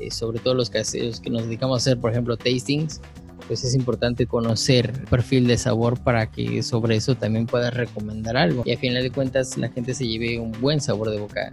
eh, 0.00 0.10
sobre 0.10 0.38
todo 0.38 0.54
los 0.54 0.70
que, 0.70 0.82
que 0.82 1.30
nos 1.30 1.44
dedicamos 1.44 1.74
a 1.74 1.78
hacer, 1.78 2.00
por 2.00 2.10
ejemplo, 2.10 2.36
tastings, 2.36 3.00
pues 3.46 3.64
es 3.64 3.74
importante 3.74 4.26
conocer 4.26 4.92
el 5.00 5.06
perfil 5.06 5.46
de 5.46 5.58
sabor 5.58 6.00
para 6.00 6.30
que 6.30 6.62
sobre 6.62 6.96
eso 6.96 7.14
también 7.14 7.46
puedas 7.46 7.74
recomendar 7.74 8.36
algo. 8.36 8.62
Y 8.64 8.72
a 8.72 8.78
final 8.78 9.02
de 9.02 9.10
cuentas 9.10 9.56
la 9.58 9.68
gente 9.68 9.94
se 9.94 10.06
lleve 10.06 10.38
un 10.38 10.52
buen 10.60 10.80
sabor 10.80 11.10
de 11.10 11.18
boca 11.18 11.52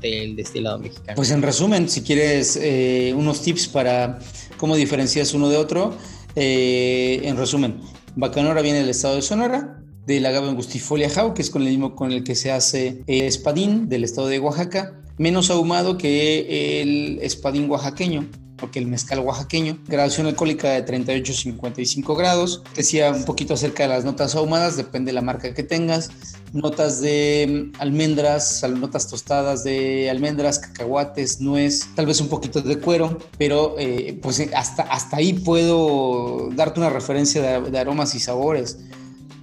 del 0.00 0.36
destilado 0.36 0.78
mexicano. 0.78 1.16
Pues 1.16 1.30
en 1.30 1.42
resumen, 1.42 1.88
si 1.88 2.02
quieres 2.02 2.58
eh, 2.60 3.14
unos 3.16 3.40
tips 3.42 3.68
para 3.68 4.18
cómo 4.58 4.76
diferencias 4.76 5.32
uno 5.34 5.48
de 5.48 5.56
otro, 5.56 5.94
eh, 6.36 7.20
en 7.24 7.36
resumen, 7.36 7.80
Bacanora 8.14 8.60
viene 8.62 8.80
del 8.80 8.90
estado 8.90 9.16
de 9.16 9.22
Sonora, 9.22 9.82
del 10.06 10.26
agave 10.26 10.48
angustifolia 10.48 11.08
jau, 11.08 11.32
que 11.32 11.42
es 11.42 11.50
con 11.50 11.62
el 11.62 11.68
mismo 11.68 11.94
con 11.94 12.12
el 12.12 12.24
que 12.24 12.34
se 12.34 12.50
hace 12.50 13.02
el 13.06 13.22
espadín 13.22 13.88
del 13.88 14.04
estado 14.04 14.26
de 14.26 14.40
Oaxaca, 14.40 15.01
menos 15.22 15.50
ahumado 15.50 15.96
que 15.96 16.82
el 16.82 17.20
espadín 17.22 17.70
oaxaqueño 17.70 18.28
o 18.60 18.70
que 18.70 18.78
el 18.78 18.86
mezcal 18.86 19.20
oaxaqueño. 19.20 19.78
Graduación 19.86 20.26
alcohólica 20.26 20.70
de 20.70 20.84
38-55 20.84 22.16
grados. 22.16 22.62
Decía 22.76 23.10
un 23.10 23.24
poquito 23.24 23.54
acerca 23.54 23.84
de 23.84 23.88
las 23.90 24.04
notas 24.04 24.34
ahumadas, 24.34 24.76
depende 24.76 25.10
de 25.10 25.14
la 25.14 25.22
marca 25.22 25.54
que 25.54 25.62
tengas. 25.62 26.10
Notas 26.52 27.00
de 27.00 27.72
mm, 27.74 27.80
almendras, 27.80 28.64
notas 28.68 29.08
tostadas 29.08 29.64
de 29.64 30.10
almendras, 30.10 30.58
cacahuates, 30.58 31.40
nuez, 31.40 31.88
tal 31.94 32.06
vez 32.06 32.20
un 32.20 32.28
poquito 32.28 32.60
de 32.60 32.78
cuero, 32.78 33.18
pero 33.38 33.76
eh, 33.78 34.18
pues 34.22 34.38
eh, 34.40 34.50
hasta, 34.54 34.82
hasta 34.82 35.16
ahí 35.16 35.32
puedo 35.32 36.50
darte 36.54 36.80
una 36.80 36.90
referencia 36.90 37.42
de, 37.42 37.70
de 37.70 37.78
aromas 37.78 38.14
y 38.14 38.20
sabores. 38.20 38.78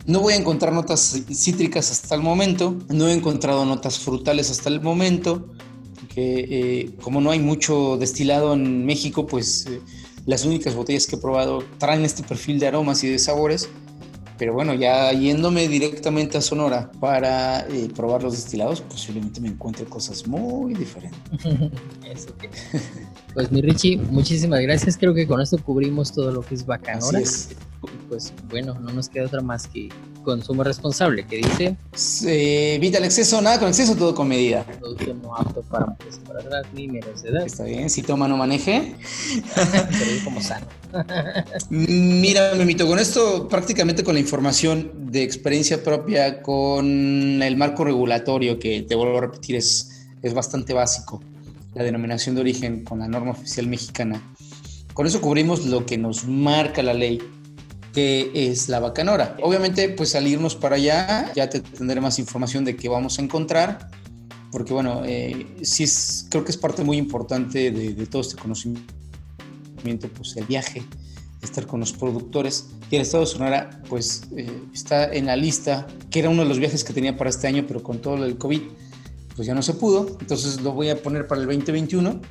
No 0.06 0.22
voy 0.22 0.34
a 0.34 0.38
encontrar 0.38 0.74
notas 0.74 1.22
cítricas 1.32 1.92
hasta 1.92 2.16
el 2.16 2.22
momento, 2.22 2.76
no 2.90 3.08
he 3.08 3.14
encontrado 3.14 3.66
notas 3.66 4.00
frutales 4.00 4.50
hasta 4.50 4.70
el 4.70 4.82
momento, 4.82 5.52
eh, 6.22 6.92
como 7.02 7.22
no 7.22 7.32
hay 7.32 7.40
mucho 7.40 7.98
destilado 7.98 8.54
en 8.54 8.86
México, 8.86 9.26
pues 9.26 9.66
eh, 9.68 9.82
las 10.26 10.46
únicas 10.46 10.76
botellas 10.76 11.08
que 11.08 11.16
he 11.16 11.20
probado 11.20 11.64
traen 11.78 12.06
este 12.06 12.24
perfil 12.24 12.60
de 12.60 12.68
aromas 12.68 13.04
y 13.04 13.10
de 13.10 13.20
sabores. 13.20 13.70
Pero 14.40 14.54
bueno, 14.54 14.74
ya 14.74 15.12
yéndome 15.12 15.68
directamente 15.68 16.38
a 16.38 16.42
Sonora 16.42 16.90
para 17.02 17.68
eh, 17.68 17.90
probar 17.94 18.24
los 18.24 18.34
destilados, 18.34 18.80
posiblemente 18.80 19.42
me 19.42 19.50
encuentre 19.50 19.86
cosas 19.86 20.26
muy 20.26 20.74
diferentes. 20.74 21.20
Eso 22.10 22.36
que... 22.38 22.50
Pues 23.34 23.52
mi 23.52 23.62
Richie, 23.62 23.98
muchísimas 23.98 24.62
gracias. 24.62 24.98
Creo 24.98 25.14
que 25.14 25.28
con 25.28 25.42
esto 25.42 25.62
cubrimos 25.62 26.14
todo 26.14 26.32
lo 26.32 26.42
que 26.42 26.56
es 26.56 26.66
Bacanora. 26.66 27.20
Es 27.20 27.50
pues 28.08 28.34
bueno, 28.50 28.74
no 28.80 28.92
nos 28.92 29.08
queda 29.10 29.26
otra 29.26 29.42
más 29.42 29.68
que 29.68 29.90
consumo 30.24 30.64
responsable, 30.64 31.26
que 31.26 31.38
dice... 31.38 31.78
evita 32.76 32.98
el 32.98 33.06
exceso, 33.06 33.42
nada 33.42 33.60
con 33.60 33.70
exceso, 33.70 33.96
todo 33.96 34.14
con 34.16 34.28
medida. 34.28 34.64
Producción 34.64 35.22
no 35.22 35.36
apto 35.36 35.62
para 35.64 35.96
para 36.28 36.40
atrás 36.40 36.66
ni 36.74 36.88
menores 36.88 37.24
de 37.24 37.30
edad. 37.30 37.46
Está 37.46 37.64
bien, 37.64 37.90
si 37.90 38.02
toma 38.02 38.28
no 38.28 38.38
maneje. 38.38 38.96
Pero 39.56 40.24
como 40.24 40.42
sano. 40.42 40.68
Mira, 41.70 42.54
me 42.56 42.66
mito 42.66 42.88
con 42.88 43.00
esto 43.00 43.48
prácticamente 43.48 44.04
con 44.04 44.16
la 44.16 44.20
información 44.30 45.12
de 45.12 45.24
experiencia 45.24 45.84
propia 45.84 46.44
con 46.44 47.42
el 47.42 47.58
marco 47.58 47.84
regulatorio 47.84 48.60
que 48.60 48.84
te 48.84 48.94
vuelvo 48.94 49.18
a 49.18 49.22
repetir 49.22 49.56
es, 49.56 50.06
es 50.22 50.36
bastante 50.36 50.72
básico, 50.72 51.20
la 51.74 51.84
denominación 51.84 52.36
de 52.36 52.42
origen 52.42 52.84
con 52.84 53.00
la 53.00 53.08
norma 53.08 53.32
oficial 53.32 53.66
mexicana. 53.66 54.22
Con 54.94 55.08
eso 55.08 55.20
cubrimos 55.20 55.66
lo 55.66 55.84
que 55.84 55.98
nos 55.98 56.26
marca 56.26 56.84
la 56.84 56.94
ley 56.94 57.20
que 57.92 58.30
es 58.36 58.70
la 58.70 58.80
bacanora. 58.80 59.36
Obviamente, 59.42 59.90
pues 59.90 60.14
al 60.14 60.28
irnos 60.28 60.56
para 60.56 60.76
allá, 60.76 61.34
ya 61.34 61.50
te 61.50 61.62
tendré 61.62 62.00
más 62.00 62.20
información 62.20 62.64
de 62.66 62.76
qué 62.76 62.88
vamos 62.88 63.18
a 63.18 63.24
encontrar, 63.24 63.90
porque 64.52 64.74
bueno, 64.74 65.02
eh, 65.08 65.48
sí 65.64 65.86
es, 65.86 66.28
creo 66.30 66.46
que 66.46 66.52
es 66.52 66.58
parte 66.58 66.84
muy 66.84 66.98
importante 66.98 67.72
de, 67.72 68.06
todo 68.06 68.22
este 68.22 68.40
conocimiento, 68.40 68.86
pues 70.16 70.38
el 70.38 70.46
viaje, 70.46 70.84
estar 71.42 71.66
con 71.68 71.80
los 71.80 71.94
productores. 71.94 72.68
Y 72.92 72.96
el 72.96 73.04
Estado 73.04 73.24
de 73.24 73.30
Sonora, 73.30 73.82
pues 73.90 74.24
eh, 74.36 74.50
está 74.74 75.12
en 75.14 75.26
la 75.26 75.36
lista, 75.36 75.88
que 76.10 76.20
era 76.20 76.30
uno 76.30 76.44
de 76.44 76.50
los 76.50 76.60
viajes 76.60 76.84
que 76.84 76.94
tenía 76.94 77.18
para 77.18 77.30
este 77.30 77.48
año, 77.48 77.66
pero 77.68 77.84
con 77.84 78.00
todo 78.00 78.24
el 78.24 78.38
COVID, 78.38 78.62
pues 79.36 79.48
ya 79.48 79.54
no 79.54 79.62
se 79.62 79.74
pudo. 79.74 80.18
Entonces 80.20 80.62
lo 80.62 80.74
voy 80.74 80.90
a 80.90 81.02
poner 81.02 81.28
para 81.28 81.42
el 81.42 81.48
2021 81.48 82.22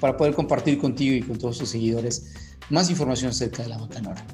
para 0.00 0.16
poder 0.16 0.34
compartir 0.34 0.78
contigo 0.78 1.14
y 1.14 1.22
con 1.22 1.38
todos 1.38 1.58
tus 1.58 1.70
seguidores 1.70 2.26
más 2.70 2.90
información 2.90 3.30
acerca 3.30 3.62
de 3.62 3.70
la 3.70 3.78
bacanora. 3.78 4.24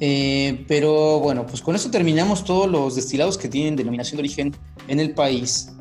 Eh, 0.00 0.64
pero 0.66 1.20
bueno, 1.20 1.46
pues 1.46 1.60
con 1.60 1.76
eso 1.76 1.90
terminamos 1.90 2.44
todos 2.44 2.70
los 2.70 2.96
destilados 2.96 3.36
que 3.36 3.48
tienen 3.48 3.76
denominación 3.76 4.16
de 4.16 4.20
origen 4.22 4.56
en 4.88 4.98
el 4.98 5.12
país, 5.12 5.72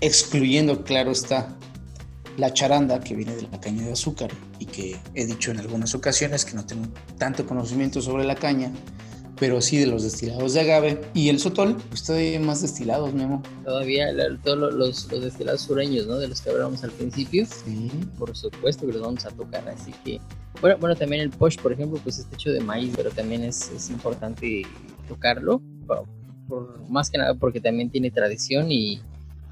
excluyendo, 0.00 0.84
claro 0.84 1.10
está, 1.10 1.56
la 2.36 2.52
charanda 2.52 3.00
que 3.00 3.14
viene 3.14 3.34
de 3.34 3.42
la 3.42 3.60
caña 3.60 3.84
de 3.86 3.92
azúcar 3.92 4.30
y 4.58 4.66
que 4.66 4.96
he 5.14 5.26
dicho 5.26 5.50
en 5.50 5.58
algunas 5.58 5.94
ocasiones 5.94 6.44
que 6.44 6.54
no 6.54 6.64
tengo 6.64 6.88
tanto 7.18 7.46
conocimiento 7.46 8.00
sobre 8.00 8.24
la 8.24 8.34
caña, 8.34 8.72
pero 9.38 9.60
sí 9.60 9.78
de 9.78 9.86
los 9.86 10.02
destilados 10.02 10.54
de 10.54 10.60
agave. 10.60 11.00
Y 11.14 11.30
el 11.30 11.38
sotol, 11.38 11.76
pues 11.88 12.04
todavía 12.04 12.38
más 12.40 12.60
destilados, 12.60 13.12
Memo. 13.14 13.42
Todavía 13.64 14.08
todos 14.44 14.74
los, 14.74 15.10
los, 15.10 15.22
destilados 15.22 15.62
sureños, 15.62 16.06
¿no? 16.06 16.18
De 16.18 16.28
los 16.28 16.40
que 16.42 16.50
hablábamos 16.50 16.84
al 16.84 16.90
principio. 16.90 17.46
Sí. 17.46 17.90
Por 18.18 18.36
supuesto 18.36 18.86
que 18.86 18.92
los 18.92 19.02
vamos 19.02 19.24
a 19.24 19.30
tocar, 19.30 19.66
así 19.68 19.92
que... 20.04 20.20
Bueno, 20.60 20.76
bueno 20.78 20.94
también 20.94 21.22
el 21.22 21.30
posh, 21.30 21.56
por 21.56 21.72
ejemplo, 21.72 21.98
pues 22.02 22.18
está 22.18 22.34
hecho 22.34 22.50
de 22.50 22.60
maíz, 22.60 22.92
pero 22.94 23.10
también 23.10 23.42
es, 23.42 23.70
es 23.74 23.88
importante 23.88 24.62
tocarlo, 25.08 25.62
por, 25.86 26.06
más 26.90 27.10
que 27.10 27.18
nada 27.18 27.34
porque 27.34 27.60
también 27.60 27.90
tiene 27.90 28.10
tradición 28.10 28.70
y 28.70 29.00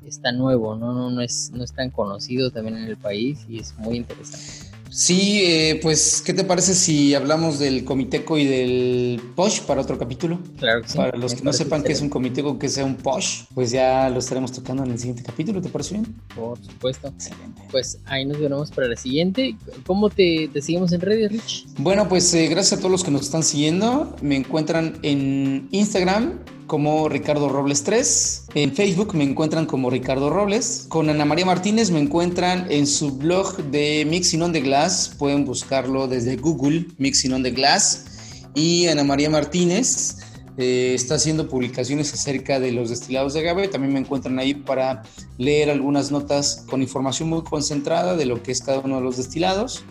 está 0.06 0.32
nuevo, 0.32 0.76
¿no? 0.76 0.92
No, 0.92 1.10
no, 1.10 1.20
es, 1.20 1.50
no 1.52 1.64
es 1.64 1.72
tan 1.72 1.90
conocido 1.90 2.50
también 2.50 2.76
en 2.76 2.84
el 2.84 2.96
país 2.96 3.44
y 3.48 3.58
es 3.58 3.76
muy 3.78 3.96
interesante. 3.96 4.68
Sí, 4.90 5.42
eh, 5.44 5.80
pues, 5.82 6.22
¿qué 6.24 6.32
te 6.32 6.44
parece 6.44 6.74
si 6.74 7.14
hablamos 7.14 7.58
del 7.58 7.84
comiteco 7.84 8.38
y 8.38 8.46
del 8.46 9.20
posh 9.34 9.60
para 9.60 9.82
otro 9.82 9.98
capítulo? 9.98 10.38
Claro 10.58 10.82
que 10.82 10.88
sí. 10.88 10.96
Para 10.96 11.16
los 11.18 11.34
que 11.34 11.42
no 11.42 11.52
sepan 11.52 11.82
qué 11.82 11.92
es 11.92 12.00
un 12.00 12.08
comiteco, 12.08 12.58
que 12.58 12.68
sea 12.68 12.84
un 12.84 12.96
posh, 12.96 13.44
pues 13.54 13.70
ya 13.70 14.08
lo 14.08 14.18
estaremos 14.18 14.52
tocando 14.52 14.84
en 14.84 14.92
el 14.92 14.98
siguiente 14.98 15.22
capítulo, 15.22 15.60
¿te 15.60 15.68
parece 15.68 15.94
bien? 15.94 16.16
Por 16.34 16.58
supuesto. 16.58 17.08
Excelente. 17.08 17.62
Pues 17.70 17.98
ahí 18.06 18.24
nos 18.24 18.40
veremos 18.40 18.70
para 18.70 18.88
la 18.88 18.96
siguiente. 18.96 19.56
¿Cómo 19.86 20.08
te, 20.08 20.50
seguimos 20.60 20.92
en 20.92 21.00
redes, 21.00 21.32
Rich? 21.32 21.66
Bueno, 21.78 22.08
pues 22.08 22.32
eh, 22.34 22.48
gracias 22.48 22.78
a 22.78 22.80
todos 22.80 22.90
los 22.90 23.04
que 23.04 23.10
nos 23.10 23.22
están 23.22 23.42
siguiendo. 23.42 24.16
Me 24.22 24.36
encuentran 24.36 24.98
en 25.02 25.68
Instagram 25.70 26.38
como 26.68 27.08
Ricardo 27.08 27.48
Robles 27.48 27.82
3. 27.82 28.44
En 28.54 28.72
Facebook 28.72 29.14
me 29.14 29.24
encuentran 29.24 29.66
como 29.66 29.90
Ricardo 29.90 30.30
Robles. 30.30 30.86
Con 30.88 31.10
Ana 31.10 31.24
María 31.24 31.44
Martínez 31.44 31.90
me 31.90 31.98
encuentran 31.98 32.66
en 32.70 32.86
su 32.86 33.16
blog 33.16 33.56
de 33.72 34.06
Mixing 34.08 34.42
on 34.42 34.52
the 34.52 34.60
Glass. 34.60 35.16
Pueden 35.18 35.44
buscarlo 35.44 36.06
desde 36.06 36.36
Google, 36.36 36.86
Mixing 36.98 37.32
on 37.32 37.42
the 37.42 37.50
Glass. 37.50 38.04
Y 38.54 38.86
Ana 38.86 39.02
María 39.02 39.30
Martínez 39.30 40.18
eh, 40.58 40.92
está 40.94 41.16
haciendo 41.16 41.48
publicaciones 41.48 42.14
acerca 42.14 42.60
de 42.60 42.70
los 42.70 42.90
destilados 42.90 43.34
de 43.34 43.40
agave. 43.40 43.66
También 43.66 43.94
me 43.94 44.00
encuentran 44.00 44.38
ahí 44.38 44.54
para 44.54 45.02
leer 45.38 45.70
algunas 45.70 46.12
notas 46.12 46.64
con 46.68 46.82
información 46.82 47.30
muy 47.30 47.42
concentrada 47.42 48.14
de 48.14 48.26
lo 48.26 48.42
que 48.42 48.52
es 48.52 48.60
cada 48.60 48.78
uno 48.78 48.96
de 48.96 49.02
los 49.02 49.16
destilados. 49.16 49.84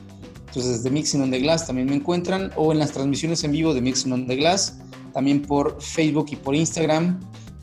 Entonces, 0.45 0.77
desde 0.77 0.91
Mixing 0.91 1.21
on 1.21 1.31
the 1.31 1.39
Glass 1.39 1.67
también 1.67 1.89
me 1.89 1.95
encuentran 1.95 2.51
o 2.55 2.71
en 2.71 2.79
las 2.79 2.91
transmisiones 2.91 3.43
en 3.43 3.51
vivo 3.51 3.73
de 3.73 3.81
Mixing 3.81 4.13
on 4.13 4.27
the 4.27 4.35
Glass 4.35 4.77
también 5.17 5.41
por 5.41 5.81
Facebook 5.81 6.27
y 6.29 6.35
por 6.35 6.53
Instagram. 6.53 7.19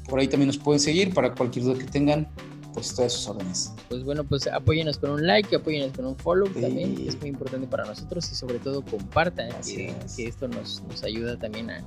Por 0.09 0.19
ahí 0.19 0.27
también 0.27 0.49
nos 0.49 0.59
pueden 0.59 0.81
seguir 0.81 1.15
para 1.15 1.33
cualquier 1.33 1.67
duda 1.67 1.79
que 1.79 1.85
tengan, 1.85 2.27
pues 2.73 2.93
todas 2.93 3.13
sus 3.13 3.29
órdenes. 3.29 3.73
Pues 3.89 4.03
bueno, 4.03 4.25
pues 4.25 4.49
apóyenos 4.49 4.99
con 4.99 5.11
un 5.11 5.25
like, 5.25 5.55
apóyenos 5.55 5.93
con 5.93 6.05
un 6.05 6.17
follow 6.17 6.49
también, 6.49 6.97
es 7.07 7.17
muy 7.21 7.29
importante 7.29 7.69
para 7.69 7.85
nosotros 7.85 8.29
y 8.33 8.35
sobre 8.35 8.59
todo 8.59 8.85
compartan, 8.85 9.51
que, 9.63 9.95
esto 10.19 10.49
nos, 10.49 10.83
nos 10.89 11.05
ayuda 11.05 11.39
también 11.39 11.71
a, 11.71 11.87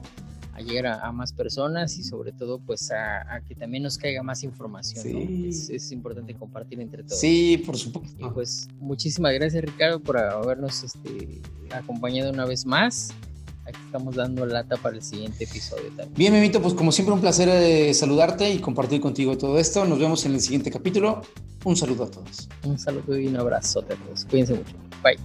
llegar 0.62 0.88
a, 0.88 1.12
más 1.12 1.34
personas 1.34 1.98
y 1.98 2.04
sobre 2.04 2.32
todo 2.32 2.60
pues 2.60 2.90
a, 2.92 3.42
que 3.46 3.54
también 3.54 3.84
nos 3.84 3.98
caiga 3.98 4.24
más 4.24 4.44
información. 4.44 5.06
Es, 5.50 5.70
es, 5.70 5.92
importante 5.92 6.34
compartir 6.34 6.80
entre 6.80 7.04
todos. 7.04 7.20
Sí, 7.20 7.62
por 7.66 7.76
supuesto. 7.78 8.26
Y 8.26 8.30
pues 8.30 8.70
muchísimas 8.80 9.34
gracias 9.34 9.66
Ricardo 9.66 10.00
por 10.00 10.18
habernos 10.18 10.82
este, 10.86 11.42
acompañado 11.72 12.32
una 12.32 12.46
vez 12.46 12.66
más 12.66 13.14
aquí 13.68 13.80
estamos 13.86 14.16
dando 14.16 14.46
lata 14.46 14.78
para 14.78 14.96
el 14.96 15.04
siguiente 15.04 15.44
episodio 15.44 15.88
también. 15.90 16.14
Bien, 16.16 16.34
Memito, 16.34 16.62
pues 16.62 16.74
como 16.74 16.92
siempre 16.92 17.14
un 17.14 17.22
placer 17.22 17.50
eh, 17.50 17.94
saludarte 17.94 18.50
y 18.50 18.60
compartir 18.60 19.02
contigo 19.02 19.38
todo 19.38 19.60
esto. 19.60 19.86
Nos 19.86 20.00
vemos 20.00 20.26
en 20.26 20.34
el 20.34 20.42
siguiente 20.42 20.72
capítulo. 20.72 21.22
Un 21.64 21.76
saludo 21.76 22.06
a 22.06 22.12
todos. 22.12 22.48
Un 22.64 22.80
saludo 22.80 23.18
y 23.18 23.28
un 23.28 23.38
abrazo 23.38 23.80
a 23.80 23.84
todos. 23.84 24.26
Cuídense 24.26 24.54
mucho. 24.54 24.74
Bye. 25.04 25.18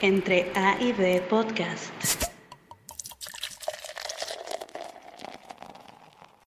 Entre 0.00 0.50
A 0.56 0.80
y 0.82 0.92
B 0.92 1.22
Podcast. 1.28 2.21